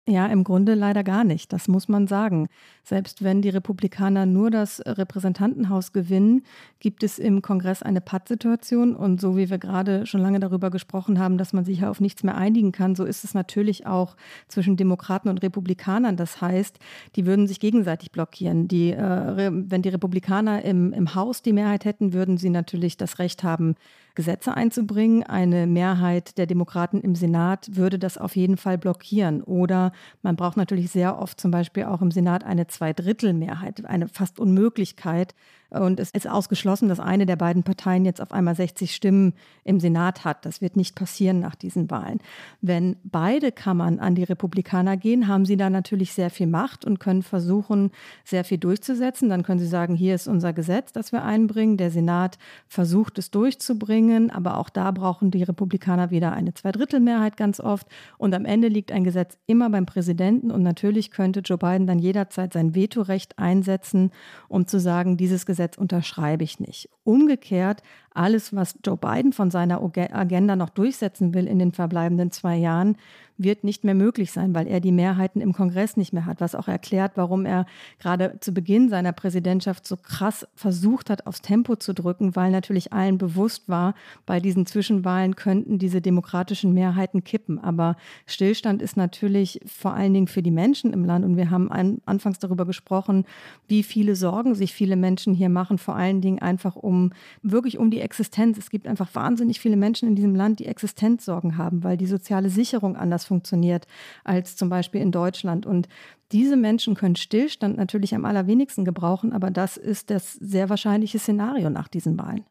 Ja, 0.07 0.25
im 0.25 0.43
Grunde 0.43 0.73
leider 0.73 1.03
gar 1.03 1.23
nicht. 1.23 1.53
Das 1.53 1.67
muss 1.67 1.87
man 1.87 2.07
sagen. 2.07 2.47
Selbst 2.83 3.23
wenn 3.23 3.43
die 3.43 3.49
Republikaner 3.49 4.25
nur 4.25 4.49
das 4.49 4.81
Repräsentantenhaus 4.83 5.93
gewinnen, 5.93 6.41
gibt 6.79 7.03
es 7.03 7.19
im 7.19 7.43
Kongress 7.43 7.83
eine 7.83 8.01
Pattsituation. 8.01 8.95
Und 8.95 9.21
so 9.21 9.37
wie 9.37 9.51
wir 9.51 9.59
gerade 9.59 10.07
schon 10.07 10.21
lange 10.21 10.39
darüber 10.39 10.71
gesprochen 10.71 11.19
haben, 11.19 11.37
dass 11.37 11.53
man 11.53 11.65
sich 11.65 11.81
ja 11.81 11.91
auf 11.91 12.01
nichts 12.01 12.23
mehr 12.23 12.35
einigen 12.35 12.71
kann, 12.71 12.95
so 12.95 13.05
ist 13.05 13.23
es 13.23 13.35
natürlich 13.35 13.85
auch 13.85 14.17
zwischen 14.47 14.75
Demokraten 14.75 15.29
und 15.29 15.43
Republikanern. 15.43 16.17
Das 16.17 16.41
heißt, 16.41 16.79
die 17.15 17.27
würden 17.27 17.45
sich 17.45 17.59
gegenseitig 17.59 18.11
blockieren. 18.11 18.67
Die, 18.67 18.93
äh, 18.93 19.51
wenn 19.53 19.83
die 19.83 19.89
Republikaner 19.89 20.65
im, 20.65 20.93
im 20.93 21.13
Haus 21.13 21.43
die 21.43 21.53
Mehrheit 21.53 21.85
hätten, 21.85 22.11
würden 22.11 22.37
sie 22.37 22.49
natürlich 22.49 22.97
das 22.97 23.19
Recht 23.19 23.43
haben, 23.43 23.75
Gesetze 24.15 24.53
einzubringen. 24.55 25.23
Eine 25.23 25.67
Mehrheit 25.67 26.37
der 26.37 26.45
Demokraten 26.45 26.99
im 26.99 27.15
Senat 27.15 27.75
würde 27.75 27.97
das 27.97 28.17
auf 28.17 28.35
jeden 28.35 28.57
Fall 28.57 28.77
blockieren. 28.77 29.41
Oder 29.41 29.90
man 30.21 30.35
braucht 30.35 30.57
natürlich 30.57 30.91
sehr 30.91 31.17
oft 31.19 31.39
zum 31.39 31.51
Beispiel 31.51 31.85
auch 31.85 32.01
im 32.01 32.11
Senat 32.11 32.43
eine 32.43 32.67
Zweidrittelmehrheit, 32.67 33.85
eine 33.85 34.07
fast 34.07 34.39
Unmöglichkeit, 34.39 35.35
und 35.71 36.01
es 36.01 36.11
ist 36.11 36.27
ausgeschlossen, 36.27 36.89
dass 36.89 36.99
eine 36.99 37.25
der 37.25 37.37
beiden 37.37 37.63
Parteien 37.63 38.03
jetzt 38.03 38.21
auf 38.21 38.33
einmal 38.33 38.55
60 38.55 38.93
Stimmen 38.93 39.33
im 39.63 39.79
Senat 39.79 40.25
hat. 40.25 40.45
Das 40.45 40.59
wird 40.59 40.75
nicht 40.75 40.95
passieren 40.95 41.39
nach 41.39 41.55
diesen 41.55 41.89
Wahlen. 41.89 42.19
Wenn 42.59 42.97
beide 43.05 43.53
Kammern 43.53 43.99
an 43.99 44.13
die 44.13 44.25
Republikaner 44.25 44.97
gehen, 44.97 45.29
haben 45.29 45.45
sie 45.45 45.55
da 45.55 45.69
natürlich 45.69 46.11
sehr 46.13 46.29
viel 46.29 46.47
Macht 46.47 46.83
und 46.83 46.99
können 46.99 47.23
versuchen, 47.23 47.91
sehr 48.25 48.43
viel 48.43 48.57
durchzusetzen. 48.57 49.29
Dann 49.29 49.43
können 49.43 49.59
sie 49.59 49.67
sagen, 49.67 49.95
hier 49.95 50.13
ist 50.13 50.27
unser 50.27 50.51
Gesetz, 50.51 50.91
das 50.91 51.13
wir 51.13 51.23
einbringen. 51.23 51.77
Der 51.77 51.89
Senat 51.89 52.37
versucht 52.67 53.17
es 53.17 53.31
durchzubringen, 53.31 54.29
aber 54.29 54.57
auch 54.57 54.69
da 54.69 54.91
brauchen 54.91 55.31
die 55.31 55.43
Republikaner 55.43 56.11
wieder 56.11 56.33
eine 56.33 56.53
Zweidrittelmehrheit 56.53 57.37
ganz 57.37 57.61
oft. 57.61 57.87
Und 58.17 58.35
am 58.35 58.43
Ende 58.43 58.67
liegt 58.67 58.91
ein 58.91 59.05
Gesetz 59.05 59.37
immer 59.47 59.69
beim 59.69 59.85
Präsidenten. 59.85 60.51
Und 60.51 60.63
natürlich 60.63 61.11
könnte 61.11 61.39
Joe 61.39 61.57
Biden 61.57 61.87
dann 61.87 61.99
jederzeit 61.99 62.51
sein 62.51 62.75
Vetorecht 62.75 63.39
einsetzen, 63.39 64.11
um 64.49 64.67
zu 64.67 64.77
sagen, 64.77 65.15
dieses 65.15 65.45
Gesetz 65.45 65.60
Gesetz 65.61 65.77
unterschreibe 65.77 66.43
ich 66.43 66.59
nicht. 66.59 66.89
Umgekehrt, 67.03 67.83
alles, 68.13 68.55
was 68.55 68.75
Joe 68.85 68.97
Biden 68.97 69.33
von 69.33 69.51
seiner 69.51 69.81
Agenda 69.81 70.55
noch 70.55 70.69
durchsetzen 70.69 71.33
will 71.33 71.47
in 71.47 71.59
den 71.59 71.71
verbleibenden 71.71 72.31
zwei 72.31 72.57
Jahren, 72.57 72.97
wird 73.43 73.63
nicht 73.63 73.83
mehr 73.83 73.95
möglich 73.95 74.31
sein, 74.31 74.53
weil 74.53 74.67
er 74.67 74.79
die 74.79 74.91
Mehrheiten 74.91 75.41
im 75.41 75.53
Kongress 75.53 75.97
nicht 75.97 76.13
mehr 76.13 76.25
hat, 76.25 76.41
was 76.41 76.55
auch 76.55 76.67
erklärt, 76.67 77.13
warum 77.15 77.45
er 77.45 77.65
gerade 77.99 78.37
zu 78.39 78.51
Beginn 78.51 78.89
seiner 78.89 79.13
Präsidentschaft 79.13 79.87
so 79.87 79.97
krass 79.97 80.47
versucht 80.55 81.09
hat, 81.09 81.27
aufs 81.27 81.41
Tempo 81.41 81.75
zu 81.75 81.93
drücken, 81.93 82.35
weil 82.35 82.51
natürlich 82.51 82.93
allen 82.93 83.17
bewusst 83.17 83.67
war, 83.67 83.95
bei 84.25 84.39
diesen 84.39 84.65
Zwischenwahlen 84.65 85.35
könnten 85.35 85.79
diese 85.79 86.01
demokratischen 86.01 86.73
Mehrheiten 86.73 87.23
kippen. 87.23 87.59
Aber 87.59 87.95
Stillstand 88.25 88.81
ist 88.81 88.97
natürlich 88.97 89.59
vor 89.65 89.93
allen 89.93 90.13
Dingen 90.13 90.27
für 90.27 90.43
die 90.43 90.51
Menschen 90.51 90.93
im 90.93 91.05
Land 91.05 91.25
und 91.25 91.37
wir 91.37 91.49
haben 91.49 91.71
anfangs 92.05 92.39
darüber 92.39 92.65
gesprochen, 92.65 93.25
wie 93.67 93.83
viele 93.83 94.15
Sorgen 94.15 94.55
sich 94.55 94.73
viele 94.73 94.95
Menschen 94.95 95.33
hier 95.33 95.49
machen, 95.49 95.77
vor 95.77 95.95
allen 95.95 96.21
Dingen 96.21 96.39
einfach 96.39 96.75
um 96.75 97.11
wirklich 97.41 97.77
um 97.77 97.89
die 97.89 98.00
Existenz. 98.01 98.57
Es 98.57 98.69
gibt 98.69 98.87
einfach 98.87 99.13
wahnsinnig 99.15 99.59
viele 99.59 99.77
Menschen 99.77 100.07
in 100.07 100.15
diesem 100.15 100.35
Land, 100.35 100.59
die 100.59 100.65
Existenzsorgen 100.65 101.57
haben, 101.57 101.83
weil 101.83 101.97
die 101.97 102.05
soziale 102.05 102.49
Sicherung 102.49 102.95
anders 102.95 103.25
funktioniert 103.25 103.87
als 104.23 104.55
zum 104.55 104.69
Beispiel 104.69 105.01
in 105.01 105.11
Deutschland. 105.11 105.65
Und 105.65 105.87
diese 106.31 106.55
Menschen 106.55 106.95
können 106.95 107.15
Stillstand 107.15 107.77
natürlich 107.77 108.15
am 108.15 108.25
allerwenigsten 108.25 108.85
gebrauchen, 108.85 109.33
aber 109.33 109.51
das 109.51 109.77
ist 109.77 110.09
das 110.09 110.33
sehr 110.33 110.69
wahrscheinliche 110.69 111.19
Szenario 111.19 111.69
nach 111.69 111.87
diesen 111.87 112.17
Wahlen. 112.17 112.45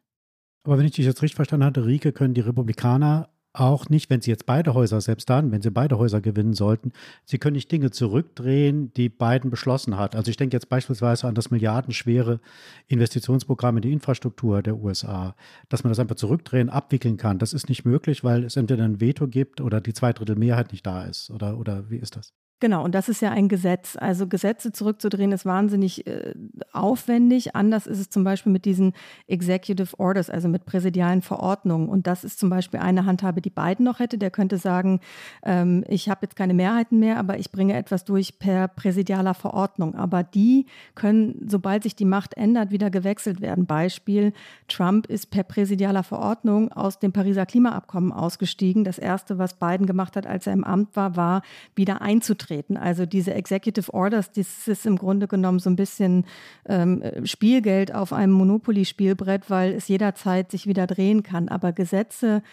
Aber 0.63 0.77
wenn 0.77 0.85
ich 0.85 0.91
dich 0.91 1.05
jetzt 1.05 1.21
richtig 1.21 1.35
verstanden 1.35 1.65
hatte, 1.65 1.85
Rike, 1.85 2.11
können 2.11 2.33
die 2.33 2.41
Republikaner 2.41 3.29
auch 3.53 3.89
nicht, 3.89 4.09
wenn 4.09 4.21
sie 4.21 4.31
jetzt 4.31 4.45
beide 4.45 4.73
Häuser, 4.73 5.01
selbst 5.01 5.29
dann, 5.29 5.51
wenn 5.51 5.61
sie 5.61 5.71
beide 5.71 5.97
Häuser 5.97 6.21
gewinnen 6.21 6.53
sollten, 6.53 6.91
sie 7.25 7.37
können 7.37 7.55
nicht 7.55 7.71
Dinge 7.71 7.91
zurückdrehen, 7.91 8.93
die 8.93 9.09
Biden 9.09 9.49
beschlossen 9.49 9.97
hat. 9.97 10.15
Also 10.15 10.31
ich 10.31 10.37
denke 10.37 10.55
jetzt 10.55 10.69
beispielsweise 10.69 11.27
an 11.27 11.35
das 11.35 11.51
milliardenschwere 11.51 12.39
Investitionsprogramm 12.87 13.77
in 13.77 13.81
die 13.81 13.93
Infrastruktur 13.93 14.61
der 14.61 14.77
USA, 14.77 15.35
dass 15.69 15.83
man 15.83 15.91
das 15.91 15.99
einfach 15.99 16.15
zurückdrehen, 16.15 16.69
abwickeln 16.69 17.17
kann. 17.17 17.39
Das 17.39 17.53
ist 17.53 17.69
nicht 17.69 17.85
möglich, 17.85 18.23
weil 18.23 18.43
es 18.43 18.55
entweder 18.55 18.83
ein 18.83 19.01
Veto 19.01 19.27
gibt 19.27 19.61
oder 19.61 19.81
die 19.81 19.93
Zweidrittelmehrheit 19.93 20.71
nicht 20.71 20.85
da 20.85 21.03
ist. 21.03 21.29
Oder, 21.29 21.57
oder 21.57 21.89
wie 21.89 21.97
ist 21.97 22.15
das? 22.15 22.33
Genau, 22.61 22.85
und 22.85 22.93
das 22.93 23.09
ist 23.09 23.23
ja 23.23 23.31
ein 23.31 23.49
Gesetz. 23.49 23.97
Also 23.99 24.27
Gesetze 24.27 24.71
zurückzudrehen 24.71 25.31
ist 25.31 25.47
wahnsinnig 25.47 26.05
äh, 26.05 26.35
aufwendig. 26.71 27.55
Anders 27.55 27.87
ist 27.87 27.99
es 27.99 28.09
zum 28.11 28.23
Beispiel 28.23 28.51
mit 28.51 28.65
diesen 28.65 28.93
Executive 29.25 29.99
Orders, 29.99 30.29
also 30.29 30.47
mit 30.47 30.67
präsidialen 30.67 31.23
Verordnungen. 31.23 31.89
Und 31.89 32.05
das 32.05 32.23
ist 32.23 32.39
zum 32.39 32.51
Beispiel 32.51 32.79
eine 32.79 33.07
Handhabe, 33.07 33.41
die 33.41 33.49
Biden 33.49 33.83
noch 33.83 33.97
hätte. 33.97 34.19
Der 34.19 34.29
könnte 34.29 34.59
sagen, 34.59 34.99
ähm, 35.41 35.83
ich 35.87 36.07
habe 36.07 36.19
jetzt 36.21 36.35
keine 36.35 36.53
Mehrheiten 36.53 36.99
mehr, 36.99 37.17
aber 37.17 37.39
ich 37.39 37.51
bringe 37.51 37.73
etwas 37.73 38.05
durch 38.05 38.37
per 38.37 38.67
präsidialer 38.67 39.33
Verordnung. 39.33 39.95
Aber 39.95 40.21
die 40.21 40.67
können, 40.93 41.47
sobald 41.47 41.81
sich 41.81 41.95
die 41.95 42.05
Macht 42.05 42.37
ändert, 42.37 42.69
wieder 42.69 42.91
gewechselt 42.91 43.41
werden. 43.41 43.65
Beispiel, 43.65 44.33
Trump 44.67 45.07
ist 45.07 45.31
per 45.31 45.43
präsidialer 45.43 46.03
Verordnung 46.03 46.71
aus 46.71 46.99
dem 46.99 47.11
Pariser 47.11 47.47
Klimaabkommen 47.47 48.11
ausgestiegen. 48.11 48.83
Das 48.83 48.99
Erste, 48.99 49.39
was 49.39 49.55
Biden 49.55 49.87
gemacht 49.87 50.15
hat, 50.15 50.27
als 50.27 50.45
er 50.45 50.53
im 50.53 50.63
Amt 50.63 50.95
war, 50.95 51.15
war 51.15 51.41
wieder 51.73 52.03
einzutreten 52.03 52.50
auftreten. 52.51 52.77
Also 52.77 53.05
diese 53.05 53.33
Executive 53.33 53.93
Orders, 53.93 54.31
das 54.31 54.67
ist 54.67 54.85
im 54.85 54.97
Grunde 54.97 55.27
genommen 55.27 55.59
so 55.59 55.69
ein 55.69 55.75
bisschen 55.75 56.25
ähm, 56.67 57.03
Spielgeld 57.23 57.93
auf 57.93 58.13
einem 58.13 58.33
Monopoly-Spielbrett, 58.33 59.49
weil 59.49 59.73
es 59.73 59.87
jederzeit 59.87 60.51
sich 60.51 60.67
wieder 60.67 60.87
drehen 60.87 61.23
kann. 61.23 61.49
Aber 61.49 61.71
Gesetze 61.71 62.43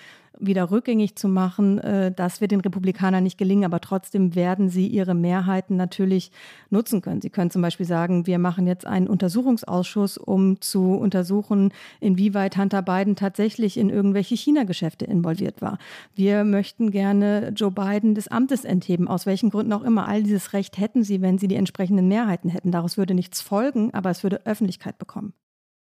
wieder 0.40 0.70
rückgängig 0.70 1.16
zu 1.16 1.28
machen, 1.28 1.78
äh, 1.78 2.12
das 2.12 2.40
wird 2.40 2.52
den 2.52 2.60
Republikanern 2.60 3.22
nicht 3.22 3.38
gelingen, 3.38 3.64
aber 3.64 3.80
trotzdem 3.80 4.34
werden 4.34 4.68
sie 4.68 4.86
ihre 4.86 5.14
Mehrheiten 5.14 5.76
natürlich 5.76 6.30
nutzen 6.70 7.02
können. 7.02 7.20
Sie 7.20 7.30
können 7.30 7.50
zum 7.50 7.62
Beispiel 7.62 7.86
sagen, 7.86 8.26
wir 8.26 8.38
machen 8.38 8.66
jetzt 8.66 8.86
einen 8.86 9.08
Untersuchungsausschuss, 9.08 10.18
um 10.18 10.60
zu 10.60 10.94
untersuchen, 10.94 11.72
inwieweit 12.00 12.56
Hunter 12.56 12.82
Biden 12.82 13.16
tatsächlich 13.16 13.76
in 13.76 13.90
irgendwelche 13.90 14.36
China-Geschäfte 14.36 15.04
involviert 15.04 15.60
war. 15.62 15.78
Wir 16.14 16.44
möchten 16.44 16.90
gerne 16.90 17.52
Joe 17.54 17.70
Biden 17.70 18.14
des 18.14 18.28
Amtes 18.28 18.64
entheben, 18.64 19.08
aus 19.08 19.26
welchen 19.26 19.50
Gründen 19.50 19.72
auch 19.72 19.82
immer. 19.82 20.08
All 20.08 20.22
dieses 20.22 20.52
Recht 20.52 20.78
hätten 20.78 21.02
sie, 21.02 21.20
wenn 21.20 21.38
sie 21.38 21.48
die 21.48 21.56
entsprechenden 21.56 22.08
Mehrheiten 22.08 22.50
hätten. 22.50 22.70
Daraus 22.70 22.96
würde 22.96 23.14
nichts 23.14 23.40
folgen, 23.40 23.92
aber 23.94 24.10
es 24.10 24.22
würde 24.22 24.46
Öffentlichkeit 24.46 24.98
bekommen. 24.98 25.32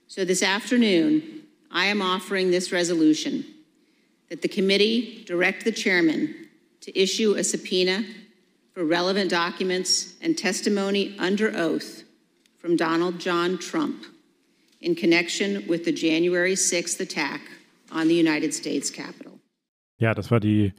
So 0.07 0.23
this 0.23 0.41
afternoon, 0.41 1.21
I 1.69 1.91
am 1.91 2.01
offering 2.01 2.49
this 2.49 2.71
resolution. 2.71 3.43
That 4.29 4.41
the 4.41 4.47
committee 4.47 5.23
direct 5.25 5.63
the 5.63 5.71
chairman 5.71 6.33
to 6.81 6.91
issue 6.97 7.35
a 7.35 7.43
subpoena 7.43 8.03
for 8.73 8.85
relevant 8.85 9.29
documents 9.29 10.15
and 10.21 10.37
testimony 10.37 11.15
under 11.19 11.55
oath 11.55 12.03
from 12.57 12.75
Donald 12.75 13.19
John 13.19 13.57
Trump 13.57 14.05
in 14.81 14.95
connection 14.95 15.65
with 15.67 15.85
the 15.85 15.91
January 15.91 16.55
6th 16.55 16.99
attack 16.99 17.41
on 17.91 18.07
the 18.07 18.15
United 18.15 18.53
States 18.53 18.91
Capitol. 18.91 19.39
Ja, 19.99 20.13
das 20.13 20.29
war 20.29 20.39
die 20.39 20.73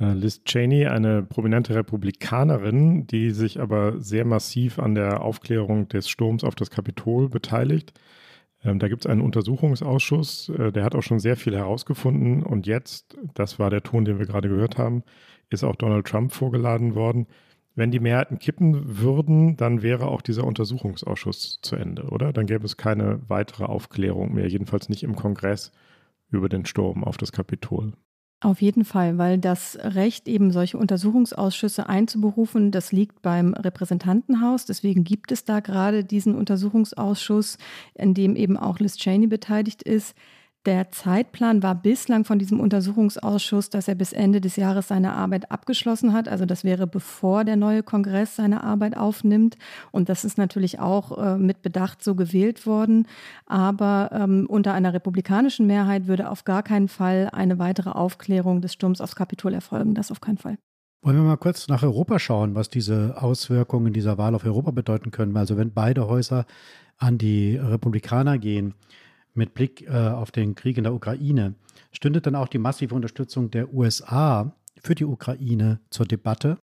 Äh, 0.00 0.12
Liz 0.12 0.42
Cheney, 0.44 0.86
eine 0.86 1.22
prominente 1.22 1.74
Republikanerin, 1.74 3.06
die 3.06 3.30
sich 3.30 3.60
aber 3.60 3.98
sehr 4.00 4.24
massiv 4.24 4.78
an 4.78 4.94
der 4.94 5.22
Aufklärung 5.22 5.88
des 5.88 6.08
Sturms 6.08 6.44
auf 6.44 6.54
das 6.54 6.70
Kapitol 6.70 7.28
beteiligt. 7.28 7.92
Ähm, 8.62 8.78
da 8.78 8.88
gibt 8.88 9.04
es 9.04 9.10
einen 9.10 9.20
Untersuchungsausschuss, 9.20 10.48
äh, 10.50 10.72
der 10.72 10.84
hat 10.84 10.94
auch 10.94 11.02
schon 11.02 11.20
sehr 11.20 11.36
viel 11.36 11.56
herausgefunden. 11.56 12.42
Und 12.42 12.66
jetzt, 12.66 13.16
das 13.34 13.58
war 13.58 13.70
der 13.70 13.82
Ton, 13.82 14.04
den 14.04 14.18
wir 14.18 14.26
gerade 14.26 14.48
gehört 14.48 14.78
haben, 14.78 15.02
ist 15.50 15.64
auch 15.64 15.76
Donald 15.76 16.06
Trump 16.06 16.32
vorgeladen 16.32 16.94
worden. 16.94 17.26
Wenn 17.74 17.90
die 17.90 18.00
Mehrheiten 18.00 18.38
kippen 18.38 18.98
würden, 19.00 19.56
dann 19.56 19.82
wäre 19.82 20.06
auch 20.06 20.22
dieser 20.22 20.44
Untersuchungsausschuss 20.44 21.60
zu 21.60 21.76
Ende, 21.76 22.04
oder? 22.04 22.32
Dann 22.32 22.46
gäbe 22.46 22.64
es 22.64 22.78
keine 22.78 23.20
weitere 23.28 23.64
Aufklärung 23.64 24.32
mehr, 24.32 24.48
jedenfalls 24.48 24.88
nicht 24.88 25.02
im 25.02 25.14
Kongress 25.14 25.72
über 26.30 26.48
den 26.48 26.64
Sturm 26.64 27.04
auf 27.04 27.18
das 27.18 27.32
Kapitol. 27.32 27.92
Auf 28.46 28.62
jeden 28.62 28.84
Fall, 28.84 29.18
weil 29.18 29.38
das 29.38 29.76
Recht, 29.82 30.28
eben 30.28 30.52
solche 30.52 30.78
Untersuchungsausschüsse 30.78 31.88
einzuberufen, 31.88 32.70
das 32.70 32.92
liegt 32.92 33.20
beim 33.20 33.54
Repräsentantenhaus. 33.54 34.66
Deswegen 34.66 35.02
gibt 35.02 35.32
es 35.32 35.42
da 35.44 35.58
gerade 35.58 36.04
diesen 36.04 36.36
Untersuchungsausschuss, 36.36 37.58
in 37.94 38.14
dem 38.14 38.36
eben 38.36 38.56
auch 38.56 38.78
Liz 38.78 38.98
Cheney 38.98 39.26
beteiligt 39.26 39.82
ist. 39.82 40.14
Der 40.66 40.90
Zeitplan 40.90 41.62
war 41.62 41.76
bislang 41.76 42.24
von 42.24 42.40
diesem 42.40 42.58
Untersuchungsausschuss, 42.58 43.70
dass 43.70 43.86
er 43.86 43.94
bis 43.94 44.12
Ende 44.12 44.40
des 44.40 44.56
Jahres 44.56 44.88
seine 44.88 45.12
Arbeit 45.12 45.52
abgeschlossen 45.52 46.12
hat. 46.12 46.28
Also 46.28 46.44
das 46.44 46.64
wäre 46.64 46.88
bevor 46.88 47.44
der 47.44 47.54
neue 47.54 47.84
Kongress 47.84 48.34
seine 48.34 48.64
Arbeit 48.64 48.96
aufnimmt. 48.96 49.56
Und 49.92 50.08
das 50.08 50.24
ist 50.24 50.38
natürlich 50.38 50.80
auch 50.80 51.16
äh, 51.18 51.38
mit 51.38 51.62
Bedacht 51.62 52.02
so 52.02 52.16
gewählt 52.16 52.66
worden. 52.66 53.06
Aber 53.46 54.10
ähm, 54.12 54.46
unter 54.48 54.74
einer 54.74 54.92
republikanischen 54.92 55.68
Mehrheit 55.68 56.08
würde 56.08 56.28
auf 56.28 56.42
gar 56.42 56.64
keinen 56.64 56.88
Fall 56.88 57.30
eine 57.32 57.60
weitere 57.60 57.90
Aufklärung 57.90 58.60
des 58.60 58.72
Sturms 58.72 59.00
aufs 59.00 59.14
Kapitol 59.14 59.54
erfolgen. 59.54 59.94
Das 59.94 60.10
auf 60.10 60.20
keinen 60.20 60.38
Fall. 60.38 60.58
Wollen 61.02 61.16
wir 61.16 61.22
mal 61.22 61.36
kurz 61.36 61.68
nach 61.68 61.84
Europa 61.84 62.18
schauen, 62.18 62.56
was 62.56 62.70
diese 62.70 63.22
Auswirkungen 63.22 63.92
dieser 63.92 64.18
Wahl 64.18 64.34
auf 64.34 64.44
Europa 64.44 64.72
bedeuten 64.72 65.12
können? 65.12 65.36
Also 65.36 65.56
wenn 65.56 65.72
beide 65.72 66.08
Häuser 66.08 66.44
an 66.98 67.18
die 67.18 67.56
Republikaner 67.56 68.38
gehen, 68.38 68.74
mit 69.36 69.54
Blick 69.54 69.86
äh, 69.88 69.90
auf 69.90 70.30
den 70.30 70.54
Krieg 70.54 70.78
in 70.78 70.84
der 70.84 70.94
Ukraine, 70.94 71.54
stünde 71.92 72.20
dann 72.20 72.34
auch 72.34 72.48
die 72.48 72.58
massive 72.58 72.94
Unterstützung 72.94 73.50
der 73.50 73.72
USA 73.72 74.54
für 74.80 74.94
die 74.94 75.04
Ukraine 75.04 75.80
zur 75.90 76.06
Debatte? 76.06 76.58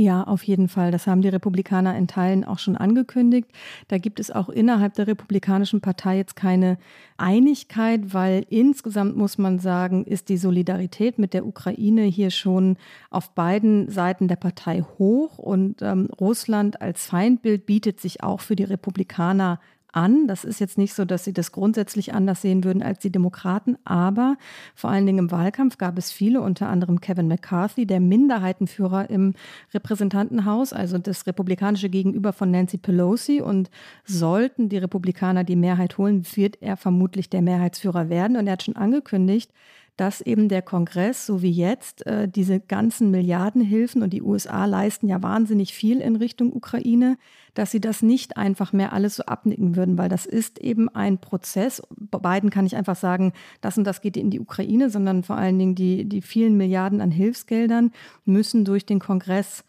Ja, 0.00 0.22
auf 0.22 0.44
jeden 0.44 0.68
Fall. 0.68 0.92
Das 0.92 1.08
haben 1.08 1.22
die 1.22 1.28
Republikaner 1.28 1.96
in 1.98 2.06
Teilen 2.06 2.44
auch 2.44 2.60
schon 2.60 2.76
angekündigt. 2.76 3.48
Da 3.88 3.98
gibt 3.98 4.20
es 4.20 4.30
auch 4.30 4.48
innerhalb 4.48 4.94
der 4.94 5.08
Republikanischen 5.08 5.80
Partei 5.80 6.18
jetzt 6.18 6.36
keine 6.36 6.78
Einigkeit, 7.16 8.14
weil 8.14 8.46
insgesamt 8.48 9.16
muss 9.16 9.38
man 9.38 9.58
sagen, 9.58 10.04
ist 10.04 10.28
die 10.28 10.36
Solidarität 10.36 11.18
mit 11.18 11.34
der 11.34 11.44
Ukraine 11.44 12.02
hier 12.02 12.30
schon 12.30 12.76
auf 13.10 13.34
beiden 13.34 13.90
Seiten 13.90 14.28
der 14.28 14.36
Partei 14.36 14.82
hoch 14.82 15.36
und 15.36 15.82
ähm, 15.82 16.08
Russland 16.20 16.80
als 16.80 17.06
Feindbild 17.06 17.66
bietet 17.66 17.98
sich 17.98 18.22
auch 18.22 18.40
für 18.40 18.54
die 18.54 18.62
Republikaner 18.62 19.58
an. 19.98 20.28
Das 20.28 20.44
ist 20.44 20.60
jetzt 20.60 20.78
nicht 20.78 20.94
so, 20.94 21.04
dass 21.04 21.24
sie 21.24 21.32
das 21.32 21.50
grundsätzlich 21.50 22.14
anders 22.14 22.40
sehen 22.42 22.62
würden 22.62 22.82
als 22.82 23.00
die 23.00 23.10
Demokraten, 23.10 23.76
aber 23.84 24.36
vor 24.74 24.90
allen 24.90 25.06
Dingen 25.06 25.18
im 25.18 25.30
Wahlkampf 25.30 25.76
gab 25.76 25.98
es 25.98 26.12
viele, 26.12 26.40
unter 26.40 26.68
anderem 26.68 27.00
Kevin 27.00 27.26
McCarthy, 27.26 27.84
der 27.84 27.98
Minderheitenführer 28.00 29.10
im 29.10 29.34
Repräsentantenhaus, 29.74 30.72
also 30.72 30.98
das 30.98 31.26
republikanische 31.26 31.88
Gegenüber 31.88 32.32
von 32.32 32.50
Nancy 32.50 32.78
Pelosi. 32.78 33.40
Und 33.40 33.70
sollten 34.04 34.68
die 34.68 34.78
Republikaner 34.78 35.42
die 35.42 35.56
Mehrheit 35.56 35.98
holen, 35.98 36.24
wird 36.34 36.62
er 36.62 36.76
vermutlich 36.76 37.28
der 37.28 37.42
Mehrheitsführer 37.42 38.08
werden. 38.08 38.36
Und 38.36 38.46
er 38.46 38.52
hat 38.52 38.62
schon 38.62 38.76
angekündigt, 38.76 39.50
dass 39.98 40.20
eben 40.20 40.48
der 40.48 40.62
Kongress, 40.62 41.26
so 41.26 41.42
wie 41.42 41.50
jetzt, 41.50 42.06
äh, 42.06 42.28
diese 42.28 42.60
ganzen 42.60 43.10
Milliardenhilfen 43.10 44.00
und 44.00 44.12
die 44.12 44.22
USA 44.22 44.64
leisten 44.64 45.08
ja 45.08 45.22
wahnsinnig 45.24 45.74
viel 45.74 46.00
in 46.00 46.14
Richtung 46.14 46.52
Ukraine, 46.52 47.18
dass 47.54 47.72
sie 47.72 47.80
das 47.80 48.00
nicht 48.00 48.36
einfach 48.36 48.72
mehr 48.72 48.92
alles 48.92 49.16
so 49.16 49.24
abnicken 49.24 49.74
würden, 49.74 49.98
weil 49.98 50.08
das 50.08 50.24
ist 50.24 50.60
eben 50.60 50.88
ein 50.88 51.18
Prozess. 51.18 51.82
Bei 51.90 52.18
beiden 52.18 52.48
kann 52.48 52.64
ich 52.64 52.76
einfach 52.76 52.94
sagen, 52.94 53.32
das 53.60 53.76
und 53.76 53.82
das 53.82 54.00
geht 54.00 54.16
in 54.16 54.30
die 54.30 54.38
Ukraine, 54.38 54.88
sondern 54.88 55.24
vor 55.24 55.36
allen 55.36 55.58
Dingen 55.58 55.74
die, 55.74 56.08
die 56.08 56.22
vielen 56.22 56.56
Milliarden 56.56 57.00
an 57.00 57.10
Hilfsgeldern 57.10 57.90
müssen 58.24 58.64
durch 58.64 58.86
den 58.86 59.00
Kongress 59.00 59.64